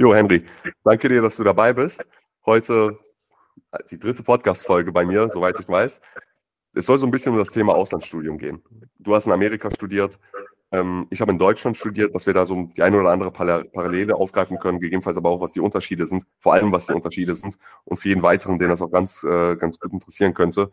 [0.00, 0.46] Jo, Henry,
[0.82, 2.02] danke dir, dass du dabei bist.
[2.46, 2.98] Heute
[3.90, 6.00] die dritte Podcast-Folge bei mir, soweit ich weiß.
[6.72, 8.62] Es soll so ein bisschen um das Thema Auslandsstudium gehen.
[8.98, 10.18] Du hast in Amerika studiert,
[10.72, 14.14] ähm, ich habe in Deutschland studiert, dass wir da so die eine oder andere Parallele
[14.14, 17.58] aufgreifen können, gegebenenfalls aber auch, was die Unterschiede sind, vor allem was die Unterschiede sind
[17.84, 20.70] und für jeden weiteren, den das auch ganz, äh, ganz gut interessieren könnte,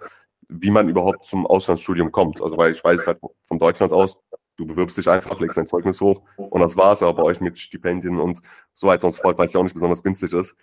[0.48, 2.42] wie man überhaupt zum Auslandsstudium kommt.
[2.42, 4.20] Also weil ich weiß halt von Deutschland aus,
[4.58, 7.58] du bewirbst dich einfach, legst dein Zeugnis hoch und das war's, aber bei euch mit
[7.58, 8.42] Stipendien und
[8.74, 10.58] so weiter und so fort, weil es ja auch nicht besonders günstig ist,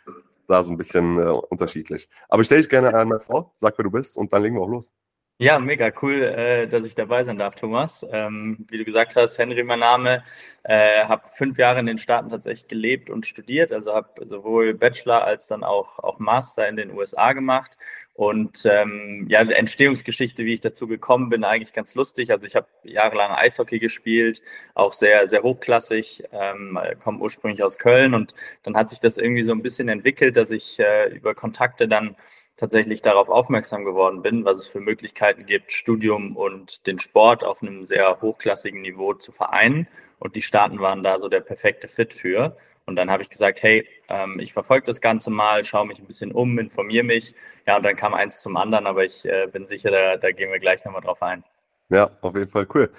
[0.47, 2.09] da so ein bisschen äh, unterschiedlich.
[2.29, 4.63] Aber ich stelle dich gerne einmal vor, sag, wer du bist und dann legen wir
[4.63, 4.93] auch los.
[5.41, 8.07] Ja, mega cool, äh, dass ich dabei sein darf, Thomas.
[8.13, 10.23] Ähm, wie du gesagt hast, Henry mein Name.
[10.63, 13.73] Äh, habe fünf Jahre in den Staaten tatsächlich gelebt und studiert.
[13.73, 17.77] Also habe sowohl Bachelor als dann auch, auch Master in den USA gemacht.
[18.13, 22.31] Und ähm, ja, Entstehungsgeschichte, wie ich dazu gekommen bin, eigentlich ganz lustig.
[22.31, 24.41] Also ich habe jahrelang Eishockey gespielt,
[24.75, 29.43] auch sehr, sehr hochklassig, ähm, komme ursprünglich aus Köln und dann hat sich das irgendwie
[29.43, 32.15] so ein bisschen entwickelt, dass ich äh, über Kontakte dann
[32.57, 37.63] tatsächlich darauf aufmerksam geworden bin, was es für Möglichkeiten gibt, Studium und den Sport auf
[37.63, 39.89] einem sehr hochklassigen Niveau zu vereinen.
[40.19, 42.57] Und die Staaten waren da so der perfekte Fit für.
[42.87, 46.07] Und dann habe ich gesagt, hey, ähm, ich verfolge das Ganze mal, schaue mich ein
[46.07, 47.35] bisschen um, informiere mich.
[47.67, 50.53] Ja, und dann kam eins zum anderen, aber ich äh, bin sicher, da, da gehen
[50.53, 51.45] wir gleich nochmal drauf ein.
[51.89, 52.91] Ja, auf jeden Fall cool.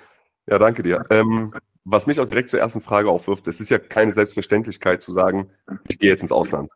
[0.47, 1.03] Ja, danke dir.
[1.11, 1.53] Ähm,
[1.85, 5.51] was mich auch direkt zur ersten Frage aufwirft, es ist ja keine Selbstverständlichkeit zu sagen,
[5.87, 6.71] ich gehe jetzt ins Ausland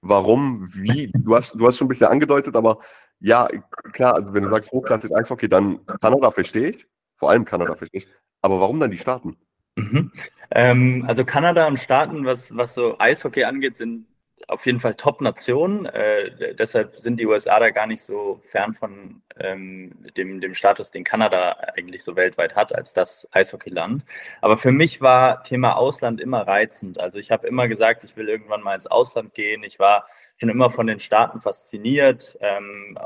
[0.00, 2.78] warum, wie, du hast, du hast schon ein bisschen angedeutet, aber
[3.20, 3.48] ja,
[3.92, 8.02] klar, also wenn du sagst hochklassig Eishockey, dann Kanada verstehe ich, vor allem Kanada verstehe
[8.02, 8.08] ich,
[8.42, 9.36] aber warum dann die Staaten?
[9.76, 10.12] Mhm.
[10.50, 14.06] Ähm, also Kanada und Staaten, was, was so Eishockey angeht, sind
[14.48, 15.86] auf jeden Fall Top-Nation.
[15.86, 20.90] Äh, deshalb sind die USA da gar nicht so fern von ähm, dem, dem Status,
[20.90, 24.04] den Kanada eigentlich so weltweit hat, als das Eishockeyland.
[24.40, 26.98] Aber für mich war Thema Ausland immer reizend.
[26.98, 29.62] Also ich habe immer gesagt, ich will irgendwann mal ins Ausland gehen.
[29.62, 30.06] Ich war
[30.38, 32.98] schon immer von den Staaten fasziniert, ähm,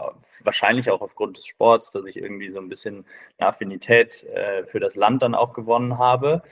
[0.45, 3.05] wahrscheinlich auch aufgrund des Sports, dass ich irgendwie so ein bisschen
[3.39, 6.43] eine Affinität äh, für das Land dann auch gewonnen habe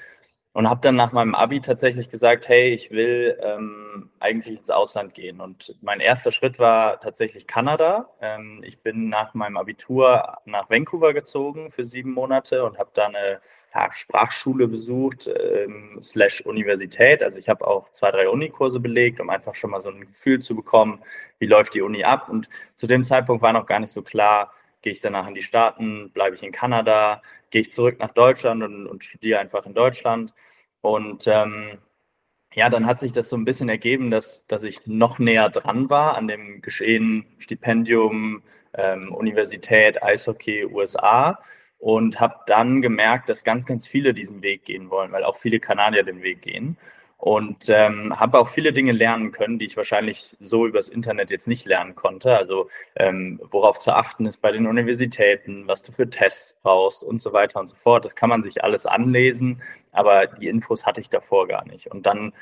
[0.53, 5.15] und habe dann nach meinem Abi tatsächlich gesagt, hey, ich will ähm, eigentlich ins Ausland
[5.15, 5.41] gehen.
[5.41, 8.11] Und mein erster Schritt war tatsächlich Kanada.
[8.21, 13.07] Ähm, ich bin nach meinem Abitur nach Vancouver gezogen für sieben Monate und habe da
[13.07, 13.41] eine
[13.73, 17.23] ja, Sprachschule besucht, ähm, slash Universität.
[17.23, 20.41] Also ich habe auch zwei, drei Unikurse belegt, um einfach schon mal so ein Gefühl
[20.41, 21.01] zu bekommen,
[21.39, 22.29] wie läuft die Uni ab.
[22.29, 24.53] Und zu dem Zeitpunkt war noch gar nicht so klar,
[24.83, 26.11] Gehe ich danach in die Staaten?
[26.11, 27.23] Bleibe ich in Kanada?
[27.51, 30.33] Gehe ich zurück nach Deutschland und, und studiere einfach in Deutschland?
[30.81, 31.79] Und ähm,
[32.55, 35.91] ja, dann hat sich das so ein bisschen ergeben, dass, dass ich noch näher dran
[35.91, 38.43] war an dem Geschehen Stipendium,
[38.75, 41.39] ähm, Universität, Eishockey, USA
[41.79, 45.61] und habe dann gemerkt, dass ganz, ganz viele diesen Weg gehen wollen, weil auch viele
[45.61, 46.77] Kanadier den Weg gehen
[47.21, 51.49] und ähm, habe auch viele Dinge lernen können, die ich wahrscheinlich so übers Internet jetzt
[51.49, 52.35] nicht lernen konnte.
[52.35, 57.21] Also ähm, worauf zu achten ist bei den Universitäten, was du für Tests brauchst und
[57.21, 58.07] so weiter und so fort.
[58.07, 61.89] Das kann man sich alles anlesen, aber die Infos hatte ich davor gar nicht.
[61.91, 62.33] Und dann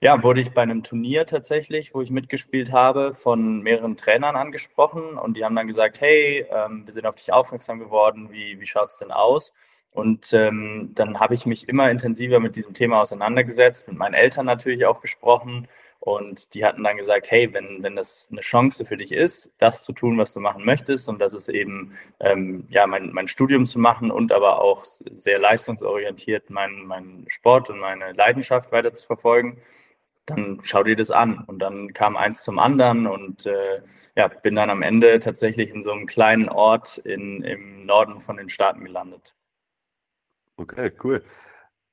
[0.00, 5.18] ja, wurde ich bei einem Turnier tatsächlich, wo ich mitgespielt habe, von mehreren Trainern angesprochen
[5.18, 8.64] und die haben dann gesagt, hey, ähm, wir sind auf dich aufmerksam geworden, wie, wie
[8.64, 9.52] es denn aus?
[9.92, 14.46] Und ähm, dann habe ich mich immer intensiver mit diesem Thema auseinandergesetzt, mit meinen Eltern
[14.46, 15.66] natürlich auch gesprochen.
[15.98, 19.84] Und die hatten dann gesagt, hey, wenn, wenn das eine Chance für dich ist, das
[19.84, 23.66] zu tun, was du machen möchtest, und das ist eben ähm, ja, mein, mein Studium
[23.66, 29.06] zu machen und aber auch sehr leistungsorientiert meinen mein Sport und meine Leidenschaft weiter zu
[29.06, 29.60] verfolgen,
[30.26, 31.44] dann schau dir das an.
[31.46, 33.82] Und dann kam eins zum anderen und äh,
[34.16, 38.36] ja, bin dann am Ende tatsächlich in so einem kleinen Ort in, im Norden von
[38.36, 39.34] den Staaten gelandet.
[40.60, 41.22] Okay, cool.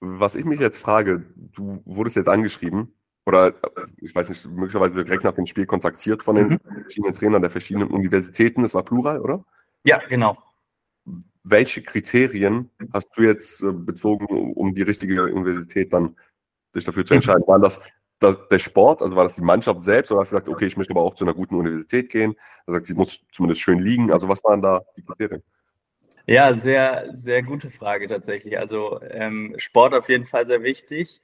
[0.01, 2.93] Was ich mich jetzt frage, du wurdest jetzt angeschrieben
[3.25, 3.53] oder
[3.97, 6.59] ich weiß nicht, möglicherweise direkt nach dem Spiel kontaktiert von den mhm.
[6.81, 8.63] verschiedenen Trainern der verschiedenen Universitäten.
[8.63, 9.45] Das war plural, oder?
[9.85, 10.37] Ja, genau.
[11.43, 16.17] Welche Kriterien hast du jetzt äh, bezogen, um die richtige Universität dann
[16.73, 17.47] sich dafür zu entscheiden?
[17.47, 17.81] War das
[18.19, 20.91] der Sport, also war das die Mannschaft selbst oder hast du gesagt, okay, ich möchte
[20.91, 22.35] aber auch zu einer guten Universität gehen?
[22.65, 24.11] Also sie muss zumindest schön liegen.
[24.11, 25.43] Also was waren da die Kriterien?
[26.29, 28.59] Ja, sehr, sehr gute Frage tatsächlich.
[28.59, 31.21] Also ähm, Sport auf jeden Fall sehr wichtig.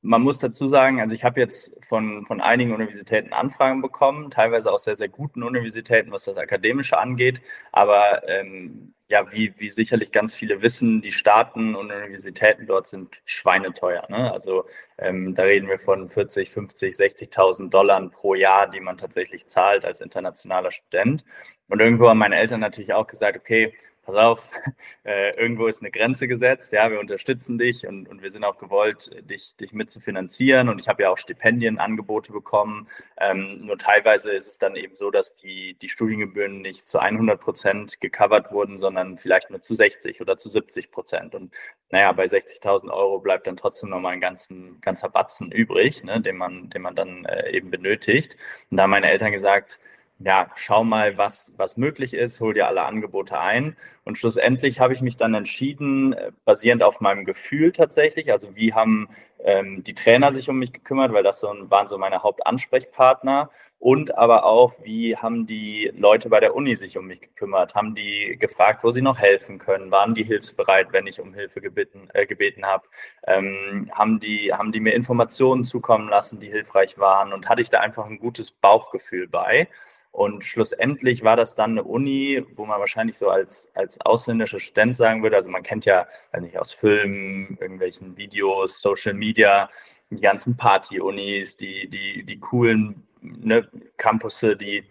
[0.00, 4.72] Man muss dazu sagen, also ich habe jetzt von, von einigen Universitäten Anfragen bekommen, teilweise
[4.72, 7.40] auch sehr, sehr guten Universitäten, was das Akademische angeht.
[7.70, 13.22] Aber ähm, ja, wie, wie sicherlich ganz viele wissen, die Staaten und Universitäten dort sind
[13.24, 14.06] schweineteuer.
[14.08, 14.32] Ne?
[14.32, 14.64] Also
[14.98, 19.84] ähm, da reden wir von 40, 50, 60.000 Dollar pro Jahr, die man tatsächlich zahlt
[19.84, 21.24] als internationaler Student.
[21.68, 23.72] Und irgendwo haben meine Eltern natürlich auch gesagt, okay,
[24.02, 24.50] pass auf,
[25.04, 28.58] äh, irgendwo ist eine Grenze gesetzt, ja, wir unterstützen dich und, und wir sind auch
[28.58, 32.88] gewollt, dich, dich mit und ich habe ja auch Stipendienangebote bekommen.
[33.18, 37.40] Ähm, nur teilweise ist es dann eben so, dass die, die Studiengebühren nicht zu 100
[37.40, 41.34] Prozent gecovert wurden, sondern vielleicht nur zu 60 oder zu 70 Prozent.
[41.34, 41.52] Und
[41.90, 46.36] naja, bei 60.000 Euro bleibt dann trotzdem nochmal ein ganzen, ganzer Batzen übrig, ne, den,
[46.36, 48.36] man, den man dann äh, eben benötigt.
[48.70, 49.78] Und da haben meine Eltern gesagt,
[50.24, 53.76] ja, schau mal, was, was möglich ist, hol dir alle Angebote ein.
[54.04, 58.74] Und schlussendlich habe ich mich dann entschieden, äh, basierend auf meinem Gefühl tatsächlich, also wie
[58.74, 59.08] haben
[59.44, 63.50] ähm, die Trainer sich um mich gekümmert, weil das so, waren so meine Hauptansprechpartner.
[63.78, 67.94] Und aber auch, wie haben die Leute bei der Uni sich um mich gekümmert, haben
[67.94, 72.08] die gefragt, wo sie noch helfen können, waren die hilfsbereit, wenn ich um Hilfe gebeten,
[72.14, 72.84] äh, gebeten habe,
[73.26, 77.32] ähm, haben, die, haben die mir Informationen zukommen lassen, die hilfreich waren?
[77.32, 79.68] Und hatte ich da einfach ein gutes Bauchgefühl bei.
[80.12, 84.96] Und schlussendlich war das dann eine Uni, wo man wahrscheinlich so als, als ausländischer Student
[84.96, 89.70] sagen würde, also man kennt ja, weiß nicht, aus Filmen, irgendwelchen Videos, Social Media,
[90.10, 94.84] die ganzen Party-Unis, die, die, die coolen ne, Campusse, die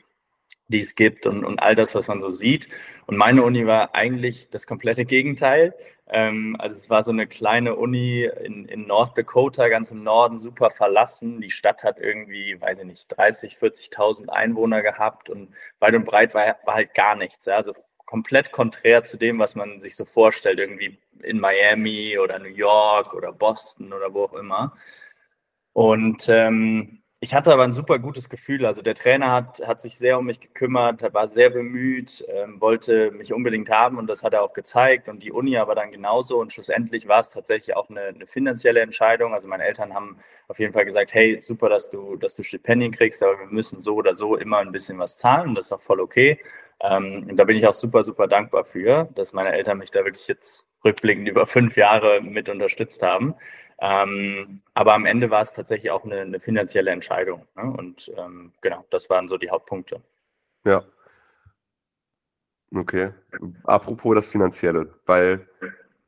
[0.72, 2.68] die es gibt und, und all das, was man so sieht.
[3.06, 5.76] Und meine Uni war eigentlich das komplette Gegenteil.
[6.12, 10.40] Ähm, also es war so eine kleine Uni in, in North Dakota, ganz im Norden,
[10.40, 11.40] super verlassen.
[11.40, 16.34] Die Stadt hat irgendwie, weiß ich nicht, 30, 40.000 Einwohner gehabt und weit und breit
[16.34, 17.46] war, war halt gar nichts.
[17.46, 17.56] Ja?
[17.56, 17.74] Also
[18.06, 23.14] komplett konträr zu dem, was man sich so vorstellt, irgendwie in Miami oder New York
[23.14, 24.76] oder Boston oder wo auch immer.
[25.72, 28.66] Und ähm, ich hatte aber ein super gutes Gefühl.
[28.66, 33.12] Also der Trainer hat, hat sich sehr um mich gekümmert, war sehr bemüht, ähm, wollte
[33.12, 36.40] mich unbedingt haben und das hat er auch gezeigt und die Uni aber dann genauso
[36.40, 39.36] und schlussendlich war es tatsächlich auch eine, eine, finanzielle Entscheidung.
[39.36, 42.92] Also meine Eltern haben auf jeden Fall gesagt, hey, super, dass du, dass du Stipendien
[42.92, 45.74] kriegst, aber wir müssen so oder so immer ein bisschen was zahlen und das ist
[45.74, 46.40] auch voll okay.
[46.80, 50.04] Ähm, und da bin ich auch super, super dankbar für, dass meine Eltern mich da
[50.04, 53.36] wirklich jetzt rückblickend über fünf Jahre mit unterstützt haben.
[53.84, 57.48] Ähm, aber am Ende war es tatsächlich auch eine, eine finanzielle Entscheidung.
[57.56, 57.64] Ne?
[57.64, 60.02] Und ähm, genau, das waren so die Hauptpunkte.
[60.64, 60.84] Ja.
[62.74, 63.12] Okay.
[63.64, 65.48] Apropos das Finanzielle, weil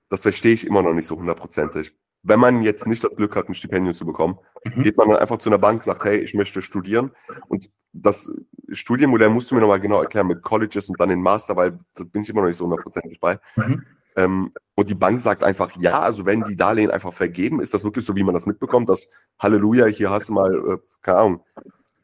[0.10, 1.94] das verstehe ich immer noch nicht so hundertprozentig.
[2.22, 4.84] Wenn man jetzt nicht das Glück hat, ein Stipendium zu bekommen, mhm.
[4.84, 7.12] geht man dann einfach zu einer Bank, sagt, hey, ich möchte studieren.
[7.48, 8.32] Und das
[8.70, 12.04] Studienmodell musst du mir nochmal genau erklären mit Colleges und dann den Master, weil da
[12.06, 13.40] bin ich immer noch nicht so hundertprozentig bei.
[13.56, 13.84] Mhm.
[14.16, 17.84] Ähm, und die Bank sagt einfach ja, also wenn die Darlehen einfach vergeben, ist das
[17.84, 19.08] wirklich so, wie man das mitbekommt, dass
[19.40, 21.44] Halleluja, hier hast du mal, äh, keine Ahnung,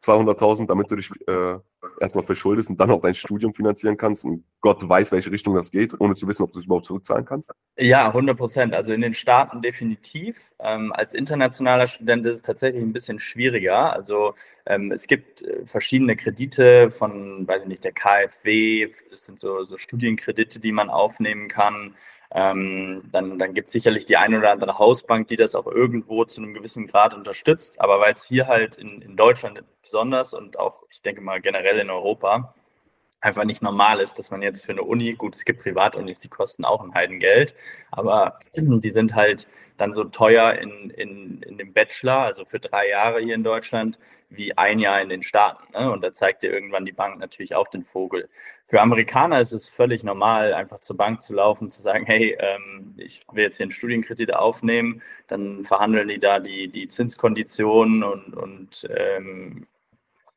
[0.03, 1.57] 200.000, damit du dich äh,
[1.99, 5.71] erstmal verschuldest und dann auch dein Studium finanzieren kannst und Gott weiß, welche Richtung das
[5.71, 7.51] geht, ohne zu wissen, ob du es überhaupt zurückzahlen kannst?
[7.77, 8.73] Ja, 100 Prozent.
[8.73, 10.51] Also in den Staaten definitiv.
[10.59, 13.93] Ähm, als internationaler Student ist es tatsächlich ein bisschen schwieriger.
[13.93, 14.35] Also
[14.65, 18.89] ähm, es gibt äh, verschiedene Kredite von, weiß ich nicht, der KfW.
[19.09, 21.95] Das sind so, so Studienkredite, die man aufnehmen kann.
[22.31, 26.25] Ähm, dann dann gibt es sicherlich die eine oder andere Hausbank, die das auch irgendwo
[26.25, 27.79] zu einem gewissen Grad unterstützt.
[27.79, 31.79] Aber weil es hier halt in, in Deutschland besonders und auch, ich denke mal, generell
[31.79, 32.53] in Europa
[33.21, 36.29] einfach nicht normal ist, dass man jetzt für eine Uni, gut, es gibt Privatunis, die
[36.29, 37.55] kosten auch ein Heidengeld,
[37.91, 42.89] aber die sind halt dann so teuer in, in, in dem Bachelor, also für drei
[42.89, 43.97] Jahre hier in Deutschland,
[44.29, 45.71] wie ein Jahr in den Staaten.
[45.73, 45.91] Ne?
[45.91, 48.29] Und da zeigt dir irgendwann die Bank natürlich auch den Vogel.
[48.67, 52.93] Für Amerikaner ist es völlig normal, einfach zur Bank zu laufen, zu sagen, hey, ähm,
[52.97, 58.33] ich will jetzt hier einen Studienkredit aufnehmen, dann verhandeln die da die, die Zinskonditionen und,
[58.35, 59.65] und ähm,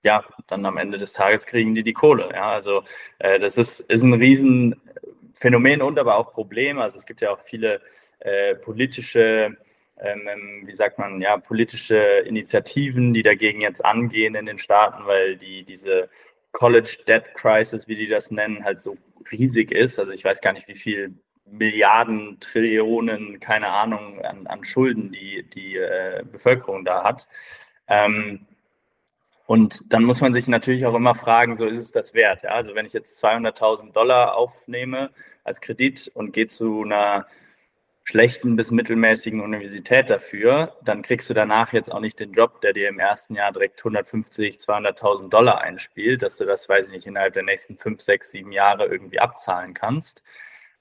[0.02, 2.30] ja, dann am Ende des Tages kriegen die die Kohle.
[2.32, 2.82] Ja, also
[3.18, 6.78] äh, das ist, ist ein Riesenphänomen und aber auch Problem.
[6.78, 7.80] Also es gibt ja auch viele
[8.20, 9.56] äh, politische,
[9.98, 15.06] ähm, ähm, wie sagt man, ja, politische Initiativen, die dagegen jetzt angehen in den Staaten,
[15.06, 16.08] weil die diese
[16.50, 18.96] College Debt Crisis, wie die das nennen, halt so
[19.30, 19.98] riesig ist.
[19.98, 21.14] Also ich weiß gar nicht, wie viel
[21.46, 27.28] Milliarden, Trillionen, keine Ahnung, an, an Schulden die die äh, Bevölkerung da hat.
[27.88, 28.46] Ähm,
[29.46, 32.42] und dann muss man sich natürlich auch immer fragen, so ist es das wert?
[32.42, 32.50] Ja?
[32.50, 35.10] Also wenn ich jetzt 200.000 Dollar aufnehme
[35.44, 37.26] als Kredit und gehe zu einer
[38.04, 42.72] schlechten bis mittelmäßigen Universität dafür, dann kriegst du danach jetzt auch nicht den Job, der
[42.72, 47.06] dir im ersten Jahr direkt 150, 200.000 Dollar einspielt, dass du das, weiß ich nicht,
[47.06, 50.22] innerhalb der nächsten fünf, sechs, sieben Jahre irgendwie abzahlen kannst.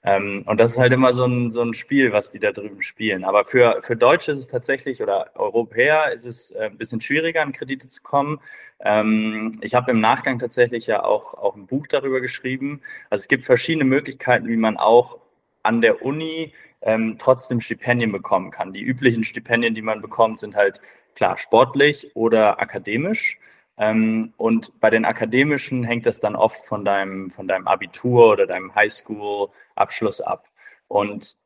[0.04, 2.82] Ähm, und das ist halt immer so ein, so ein Spiel, was die da drüben
[2.82, 3.24] spielen.
[3.24, 7.42] Aber für, für Deutsche ist es tatsächlich oder Europäer ist es äh, ein bisschen schwieriger,
[7.42, 8.40] an Kredite zu kommen.
[8.80, 12.82] Ähm, ich habe im Nachgang tatsächlich ja auch, auch ein Buch darüber geschrieben.
[13.10, 15.18] Also es gibt verschiedene Möglichkeiten, wie man auch
[15.62, 18.72] an der Uni ähm, trotzdem Stipendien bekommen kann.
[18.72, 20.80] Die üblichen Stipendien, die man bekommt, sind halt
[21.14, 23.38] klar sportlich oder akademisch.
[23.78, 28.46] Ähm, und bei den akademischen hängt das dann oft von deinem, von deinem Abitur oder
[28.46, 30.48] deinem Highschool-Abschluss ab.
[30.88, 31.36] Und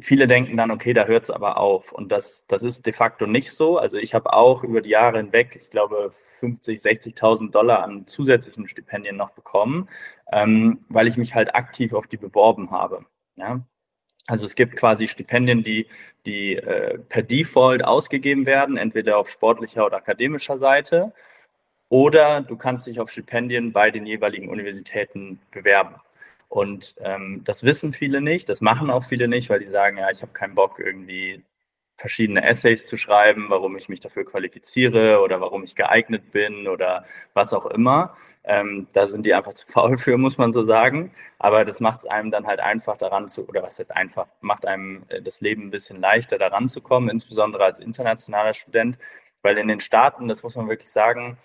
[0.00, 1.92] viele denken dann, okay, da hört es aber auf.
[1.92, 3.78] Und das, das ist de facto nicht so.
[3.78, 8.68] Also ich habe auch über die Jahre hinweg, ich glaube, 50, 60.000 Dollar an zusätzlichen
[8.68, 9.88] Stipendien noch bekommen,
[10.32, 13.04] ähm, weil ich mich halt aktiv auf die beworben habe.
[13.36, 13.60] Ja?
[14.26, 15.86] Also es gibt quasi Stipendien, die,
[16.24, 21.12] die äh, per Default ausgegeben werden, entweder auf sportlicher oder akademischer Seite.
[21.88, 25.96] Oder du kannst dich auf Stipendien bei den jeweiligen Universitäten bewerben.
[26.48, 30.10] Und ähm, das wissen viele nicht, das machen auch viele nicht, weil die sagen, ja,
[30.10, 31.44] ich habe keinen Bock, irgendwie
[31.96, 37.04] verschiedene Essays zu schreiben, warum ich mich dafür qualifiziere oder warum ich geeignet bin oder
[37.34, 38.14] was auch immer.
[38.44, 41.12] Ähm, da sind die einfach zu faul für, muss man so sagen.
[41.38, 44.66] Aber das macht es einem dann halt einfach daran zu, oder was heißt einfach, macht
[44.66, 48.98] einem äh, das Leben ein bisschen leichter daran zu kommen, insbesondere als internationaler Student,
[49.42, 51.38] weil in den Staaten, das muss man wirklich sagen,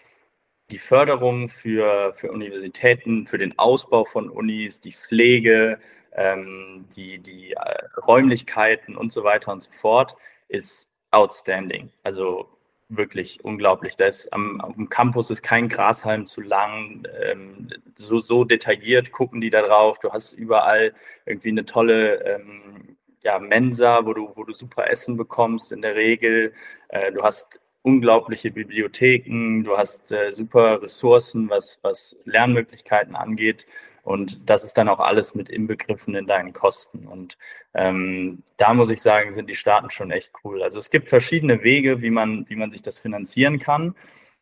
[0.72, 5.80] die Förderung für, für Universitäten, für den Ausbau von Unis, die Pflege,
[6.13, 10.16] ähm, die, die äh, Räumlichkeiten und so weiter und so fort
[10.48, 11.92] ist outstanding.
[12.04, 12.50] Also
[12.90, 13.96] wirklich unglaublich.
[13.96, 17.04] Da ist am, am Campus ist kein Grashalm zu lang.
[17.22, 20.00] Ähm, so, so detailliert gucken die da drauf.
[20.00, 20.94] Du hast überall
[21.25, 25.96] irgendwie eine tolle ähm, ja, Mensa, wo du, wo du super Essen bekommst in der
[25.96, 26.54] Regel.
[26.90, 33.66] Äh, du hast unglaubliche Bibliotheken, du hast äh, super Ressourcen, was, was Lernmöglichkeiten angeht.
[34.04, 37.08] Und das ist dann auch alles mit inbegriffen in deinen Kosten.
[37.08, 37.38] Und
[37.74, 40.64] ähm, da muss ich sagen, sind die Staaten schon echt cool.
[40.64, 43.96] Also es gibt verschiedene Wege, wie man, wie man sich das finanzieren kann.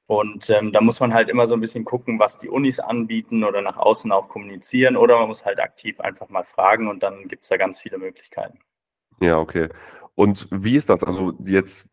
[0.08, 3.44] Und ähm, da muss man halt immer so ein bisschen gucken, was die Unis anbieten
[3.44, 4.96] oder nach außen auch kommunizieren.
[4.96, 7.98] Oder man muss halt aktiv einfach mal fragen und dann gibt es da ganz viele
[7.98, 8.60] Möglichkeiten.
[9.22, 9.68] Ja, okay.
[10.16, 11.04] Und wie ist das?
[11.04, 11.90] Also jetzt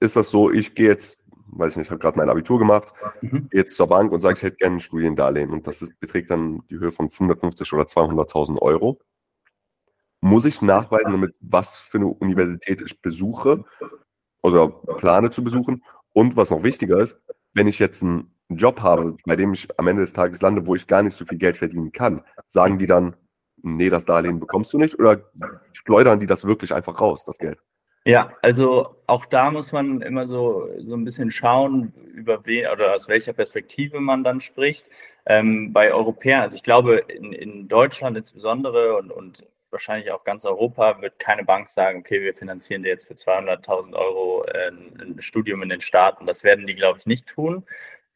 [0.00, 3.48] ist das so, ich gehe jetzt, weiß ich nicht, habe gerade mein Abitur gemacht, mhm.
[3.50, 6.30] gehe jetzt zur Bank und sage, ich hätte gerne ein Studiendarlehen und das ist, beträgt
[6.30, 9.00] dann die Höhe von 550 oder 200.000 Euro.
[10.20, 13.64] Muss ich nachweisen, damit was für eine Universität ich besuche
[14.42, 15.84] oder plane zu besuchen?
[16.12, 17.20] Und was noch wichtiger ist,
[17.54, 20.74] wenn ich jetzt einen Job habe, bei dem ich am Ende des Tages lande, wo
[20.74, 23.14] ich gar nicht so viel Geld verdienen kann, sagen die dann,
[23.62, 25.20] nee, das Darlehen bekommst du nicht oder
[25.72, 27.62] schleudern die das wirklich einfach raus, das Geld?
[28.08, 32.94] Ja, also auch da muss man immer so, so ein bisschen schauen, über wen oder
[32.94, 34.88] aus welcher Perspektive man dann spricht.
[35.26, 40.46] Ähm, bei Europäern, also ich glaube, in, in Deutschland insbesondere und, und wahrscheinlich auch ganz
[40.46, 45.20] Europa wird keine Bank sagen, okay, wir finanzieren dir jetzt für 200.000 Euro äh, ein
[45.20, 46.24] Studium in den Staaten.
[46.24, 47.66] Das werden die, glaube ich, nicht tun.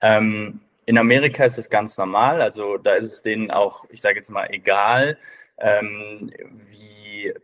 [0.00, 4.16] Ähm, in Amerika ist es ganz normal, also da ist es denen auch, ich sage
[4.16, 5.18] jetzt mal, egal,
[5.58, 6.32] ähm,
[6.70, 6.92] wie,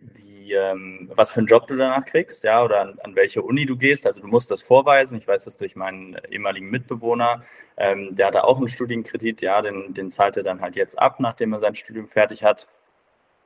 [0.00, 3.66] wie ähm, was für einen Job du danach kriegst, ja, oder an, an, welche Uni
[3.66, 4.06] du gehst.
[4.06, 5.18] Also du musst das vorweisen.
[5.18, 7.42] Ich weiß das durch meinen ehemaligen Mitbewohner.
[7.76, 11.20] Ähm, der hatte auch einen Studienkredit, ja, den, den zahlt er dann halt jetzt ab,
[11.20, 12.66] nachdem er sein Studium fertig hat.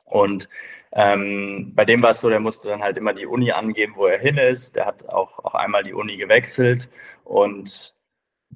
[0.05, 0.49] Und
[0.91, 4.05] ähm, bei dem war es so, der musste dann halt immer die Uni angeben, wo
[4.05, 4.75] er hin ist.
[4.75, 6.89] Der hat auch, auch einmal die Uni gewechselt
[7.23, 7.95] und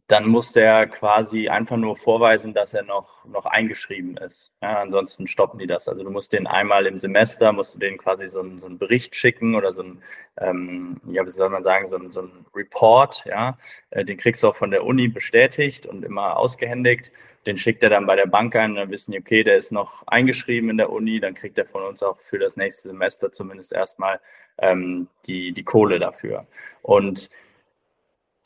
[0.07, 4.53] dann muss der quasi einfach nur vorweisen, dass er noch, noch eingeschrieben ist.
[4.61, 5.89] Ja, ansonsten stoppen die das.
[5.89, 8.77] Also du musst den einmal im Semester, musst du den quasi so, einen, so einen
[8.77, 10.01] Bericht schicken oder so ein,
[10.39, 13.57] ähm, ja, wie soll man sagen, so ein, so ein Report, ja.
[13.89, 17.11] Äh, den kriegst du auch von der Uni bestätigt und immer ausgehändigt.
[17.45, 20.07] Den schickt er dann bei der Bank ein, dann wissen die, okay, der ist noch
[20.07, 23.73] eingeschrieben in der Uni, dann kriegt er von uns auch für das nächste Semester zumindest
[23.73, 24.21] erstmal
[24.57, 26.47] ähm, die, die Kohle dafür.
[26.81, 27.29] Und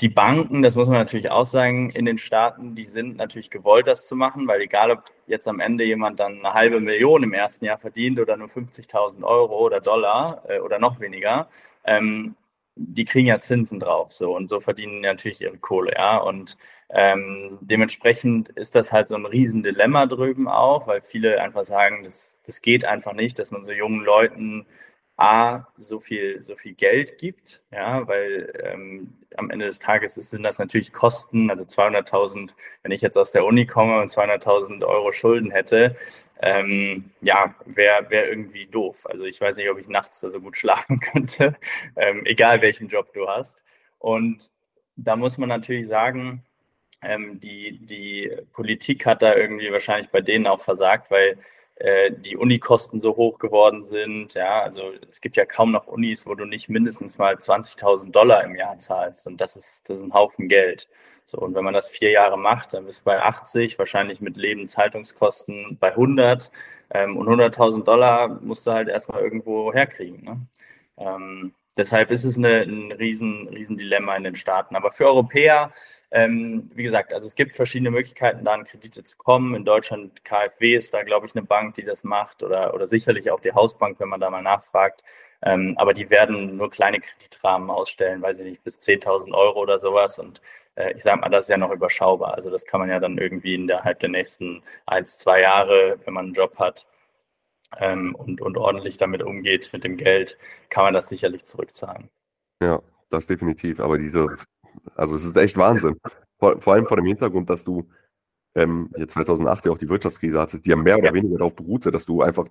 [0.01, 3.86] die Banken, das muss man natürlich auch sagen, in den Staaten, die sind natürlich gewollt,
[3.88, 7.34] das zu machen, weil egal, ob jetzt am Ende jemand dann eine halbe Million im
[7.34, 11.50] ersten Jahr verdient oder nur 50.000 Euro oder Dollar äh, oder noch weniger,
[11.86, 12.36] ähm,
[12.75, 16.17] die kriegen ja Zinsen drauf, so und so verdienen natürlich ihre Kohle, ja.
[16.17, 16.58] Und
[16.89, 22.39] ähm, dementsprechend ist das halt so ein Riesendilemma drüben auch, weil viele einfach sagen, das,
[22.46, 24.65] das geht einfach nicht, dass man so jungen Leuten
[25.18, 30.44] A, so viel, so viel Geld gibt, ja, weil ähm, am Ende des Tages sind
[30.44, 32.53] das natürlich Kosten, also 200.000,
[32.84, 35.96] wenn ich jetzt aus der Uni komme und 200.000 Euro Schulden hätte,
[36.41, 39.06] ähm, ja, wäre wär irgendwie doof.
[39.06, 41.56] Also ich weiß nicht, ob ich nachts da so gut schlafen könnte,
[41.96, 43.63] ähm, egal welchen Job du hast.
[44.00, 44.50] Und
[44.96, 46.44] da muss man natürlich sagen,
[47.03, 51.38] ähm, die, die Politik hat da irgendwie wahrscheinlich bei denen auch versagt, weil
[51.82, 54.36] äh, die Unikosten so hoch geworden sind.
[54.36, 58.44] Ja, also es gibt ja kaum noch Unis, wo du nicht mindestens mal 20.000 Dollar
[58.44, 59.26] im Jahr zahlst.
[59.26, 60.88] Und das ist, das ist ein Haufen Geld.
[61.26, 64.38] So, und wenn man das vier Jahre macht, dann bist du bei 80, wahrscheinlich mit
[64.38, 66.52] Lebenshaltungskosten bei 100.
[66.92, 70.24] Ähm, und 100.000 Dollar musst du halt erstmal irgendwo herkriegen.
[70.24, 70.48] Ne?
[70.98, 74.75] Ähm, deshalb ist es eine, ein riesen, riesen Dilemma in den Staaten.
[74.75, 75.72] Aber für Europäer,
[76.12, 79.56] ähm, wie gesagt, also es gibt verschiedene Möglichkeiten, da an Kredite zu kommen.
[79.56, 83.32] In Deutschland, KfW ist da, glaube ich, eine Bank, die das macht oder, oder sicherlich
[83.32, 85.04] auch die Hausbank, wenn man da mal nachfragt.
[85.44, 89.80] Ähm, aber die werden nur kleine Kreditrahmen ausstellen, weiß ich nicht, bis 10.000 Euro oder
[89.80, 90.20] sowas.
[90.20, 90.42] Und
[90.75, 92.36] äh, ich sage mal, das ist ja noch überschaubar.
[92.36, 96.25] Also das kann man ja dann irgendwie innerhalb der nächsten ein, zwei Jahre, wenn man
[96.25, 96.86] einen Job hat,
[97.80, 100.38] ähm, und, und ordentlich damit umgeht mit dem Geld,
[100.70, 102.10] kann man das sicherlich zurückzahlen.
[102.62, 103.80] Ja, das definitiv.
[103.80, 104.36] Aber diese,
[104.96, 105.98] also es ist echt Wahnsinn.
[106.38, 107.90] Vor, vor allem vor dem Hintergrund, dass du
[108.56, 111.13] ähm, jetzt 2008 ja auch die Wirtschaftskrise hattest, die ja mehr oder ja.
[111.13, 112.48] weniger darauf beruhte, dass du einfach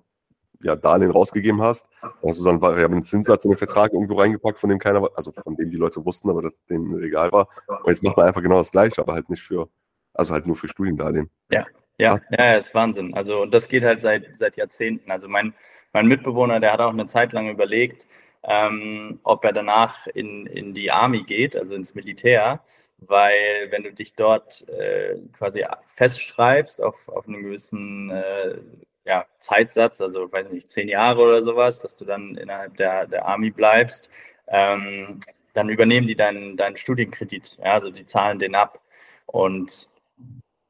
[0.63, 1.89] ja, Darlehen rausgegeben hast.
[2.01, 5.31] Hast du so einen variablen Zinssatz in den Vertrag irgendwo reingepackt, von dem keiner, also
[5.31, 7.47] von dem die Leute wussten, aber das denen egal war.
[7.67, 9.69] Und jetzt macht man einfach genau das Gleiche, aber halt nicht für,
[10.13, 11.29] also halt nur für Studiendarlehen.
[11.49, 11.65] Ja,
[12.01, 13.13] ja, ja, ist Wahnsinn.
[13.13, 15.11] Also, und das geht halt seit, seit Jahrzehnten.
[15.11, 15.53] Also, mein,
[15.93, 18.07] mein Mitbewohner, der hat auch eine Zeit lang überlegt,
[18.43, 22.61] ähm, ob er danach in, in die Army geht, also ins Militär,
[22.97, 28.57] weil wenn du dich dort äh, quasi festschreibst auf, auf einen gewissen äh,
[29.05, 33.25] ja, Zeitsatz, also weiß nicht, zehn Jahre oder sowas, dass du dann innerhalb der, der
[33.25, 34.09] Army bleibst,
[34.47, 35.19] ähm,
[35.53, 37.57] dann übernehmen die deinen, deinen Studienkredit.
[37.59, 38.79] Ja, also die zahlen den ab.
[39.25, 39.87] Und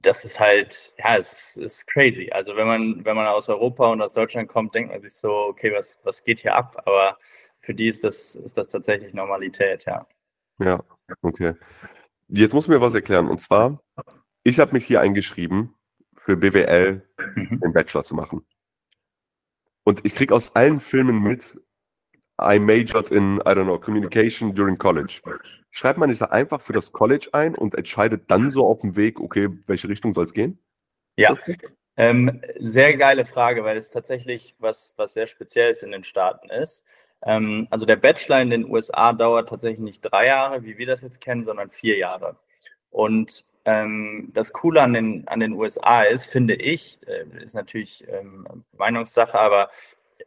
[0.01, 2.29] das ist halt, ja, es ist, ist, crazy.
[2.31, 5.31] Also wenn man, wenn man aus Europa und aus Deutschland kommt, denkt man sich so,
[5.31, 6.81] okay, was, was geht hier ab?
[6.85, 7.17] Aber
[7.59, 10.05] für die ist das, ist das tatsächlich Normalität, ja.
[10.59, 10.83] Ja,
[11.21, 11.53] okay.
[12.27, 13.27] Jetzt muss mir was erklären.
[13.29, 13.81] Und zwar,
[14.43, 15.75] ich habe mich hier eingeschrieben,
[16.15, 17.59] für BWL mhm.
[17.59, 18.45] den Bachelor zu machen.
[19.83, 21.59] Und ich kriege aus allen Filmen mit,
[22.41, 25.21] I majored in, I don't know, communication during college.
[25.69, 28.95] Schreibt man nicht da einfach für das College ein und entscheidet dann so auf dem
[28.95, 30.59] Weg, okay, welche Richtung soll es gehen?
[31.17, 31.33] Ja,
[31.97, 36.83] ähm, sehr geile Frage, weil es tatsächlich was, was sehr Spezielles in den Staaten ist.
[37.23, 41.01] Ähm, also der Bachelor in den USA dauert tatsächlich nicht drei Jahre, wie wir das
[41.01, 42.37] jetzt kennen, sondern vier Jahre.
[42.89, 48.05] Und ähm, das Coole an den, an den USA ist, finde ich, äh, ist natürlich
[48.07, 49.69] ähm, Meinungssache, aber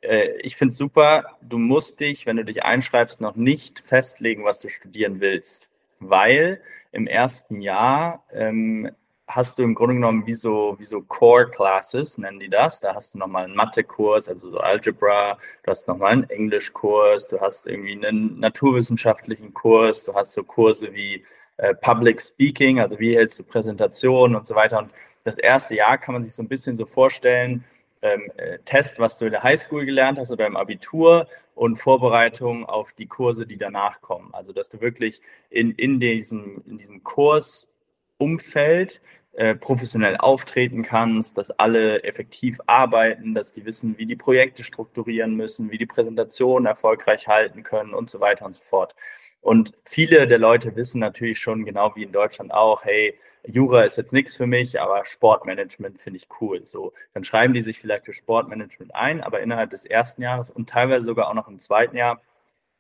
[0.02, 4.44] äh, ich finde es super, du musst dich, wenn du dich einschreibst, noch nicht festlegen,
[4.44, 5.70] was du studieren willst,
[6.00, 6.60] weil
[6.92, 8.90] im ersten Jahr ähm,
[9.26, 12.80] hast du im Grunde genommen wie so, wie so Core Classes, nennen die das.
[12.80, 17.40] Da hast du nochmal einen Mathe-Kurs, also so Algebra, du hast nochmal einen Englisch-Kurs, du
[17.40, 21.24] hast irgendwie einen naturwissenschaftlichen Kurs, du hast so Kurse wie
[21.56, 24.78] äh, Public Speaking, also wie hältst du Präsentationen und so weiter.
[24.78, 24.90] Und
[25.24, 27.64] das erste Jahr kann man sich so ein bisschen so vorstellen,
[28.04, 32.66] ähm, äh, Test, was du in der Highschool gelernt hast oder im Abitur und Vorbereitung
[32.66, 34.28] auf die Kurse, die danach kommen.
[34.34, 39.00] Also, dass du wirklich in, in, diesem, in diesem Kursumfeld
[39.36, 45.34] äh, professionell auftreten kannst, dass alle effektiv arbeiten, dass die wissen, wie die Projekte strukturieren
[45.34, 48.94] müssen, wie die Präsentationen erfolgreich halten können und so weiter und so fort.
[49.40, 53.96] Und viele der Leute wissen natürlich schon, genau wie in Deutschland auch, hey, Jura ist
[53.96, 56.66] jetzt nichts für mich, aber Sportmanagement finde ich cool.
[56.66, 60.70] So, dann schreiben die sich vielleicht für Sportmanagement ein, aber innerhalb des ersten Jahres und
[60.70, 62.22] teilweise sogar auch noch im zweiten Jahr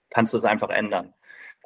[0.08, 1.12] kannst du es einfach ändern.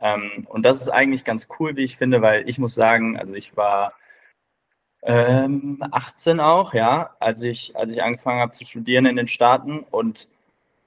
[0.01, 3.35] Ähm, und das ist eigentlich ganz cool, wie ich finde, weil ich muss sagen, also
[3.35, 3.93] ich war
[5.09, 9.81] ähm, 18 auch, ja, als ich, als ich angefangen habe zu studieren in den Staaten
[9.91, 10.29] und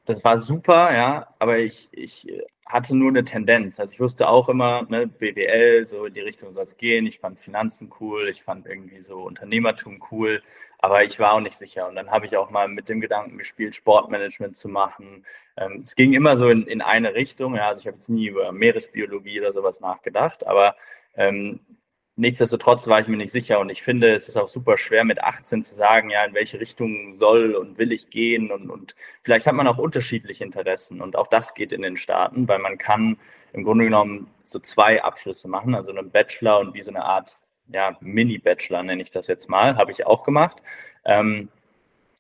[0.06, 2.28] das war super, ja, aber ich, ich
[2.68, 3.80] hatte nur eine Tendenz.
[3.80, 7.06] Also ich wusste auch immer, ne, BWL, so in die Richtung soll es gehen.
[7.06, 10.42] Ich fand Finanzen cool, ich fand irgendwie so Unternehmertum cool,
[10.80, 11.88] aber ich war auch nicht sicher.
[11.88, 15.26] Und dann habe ich auch mal mit dem Gedanken gespielt, Sportmanagement zu machen.
[15.58, 17.56] Ähm, es ging immer so in, in eine Richtung.
[17.56, 20.76] Ja, also ich habe jetzt nie über Meeresbiologie oder sowas nachgedacht, aber
[21.16, 21.60] ähm,
[22.22, 25.24] Nichtsdestotrotz war ich mir nicht sicher und ich finde, es ist auch super schwer mit
[25.24, 29.48] 18 zu sagen, ja, in welche Richtung soll und will ich gehen und, und vielleicht
[29.48, 33.18] hat man auch unterschiedliche Interessen und auch das geht in den Staaten, weil man kann
[33.54, 37.42] im Grunde genommen so zwei Abschlüsse machen, also einen Bachelor und wie so eine Art,
[37.74, 40.62] ja, Mini-Bachelor nenne ich das jetzt mal, habe ich auch gemacht.
[41.06, 41.50] Ähm,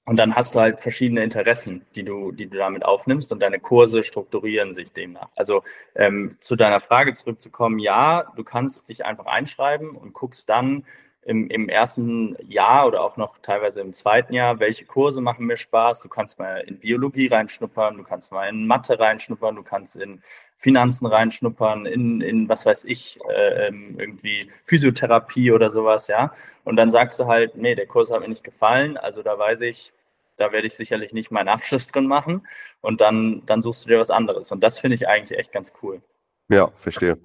[0.05, 3.59] und dann hast du halt verschiedene Interessen, die du, die du damit aufnimmst und deine
[3.59, 5.29] Kurse strukturieren sich demnach.
[5.35, 5.63] Also
[5.95, 10.85] ähm, zu deiner Frage zurückzukommen, ja, du kannst dich einfach einschreiben und guckst dann,
[11.23, 15.57] im, im ersten Jahr oder auch noch teilweise im zweiten Jahr, welche Kurse machen mir
[15.57, 15.99] Spaß.
[15.99, 20.23] Du kannst mal in Biologie reinschnuppern, du kannst mal in Mathe reinschnuppern, du kannst in
[20.57, 26.33] Finanzen reinschnuppern, in, in was weiß ich, äh, ähm, irgendwie Physiotherapie oder sowas, ja.
[26.63, 29.61] Und dann sagst du halt, nee, der Kurs hat mir nicht gefallen, also da weiß
[29.61, 29.93] ich,
[30.37, 32.47] da werde ich sicherlich nicht meinen Abschluss drin machen
[32.81, 34.51] und dann, dann suchst du dir was anderes.
[34.51, 36.01] Und das finde ich eigentlich echt ganz cool.
[36.49, 37.19] Ja, verstehe.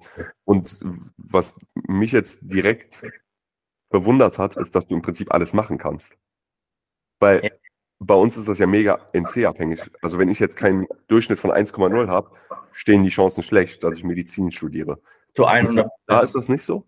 [0.45, 0.79] Und
[1.17, 3.01] was mich jetzt direkt
[3.89, 6.17] verwundert hat, ist, dass du im Prinzip alles machen kannst.
[7.19, 7.51] Weil,
[7.99, 9.81] bei uns ist das ja mega NC-abhängig.
[10.01, 12.31] Also wenn ich jetzt keinen Durchschnitt von 1,0 habe,
[12.71, 14.99] stehen die Chancen schlecht, dass ich Medizin studiere.
[15.33, 15.87] Zu 100.
[16.05, 16.85] Da ist das nicht so?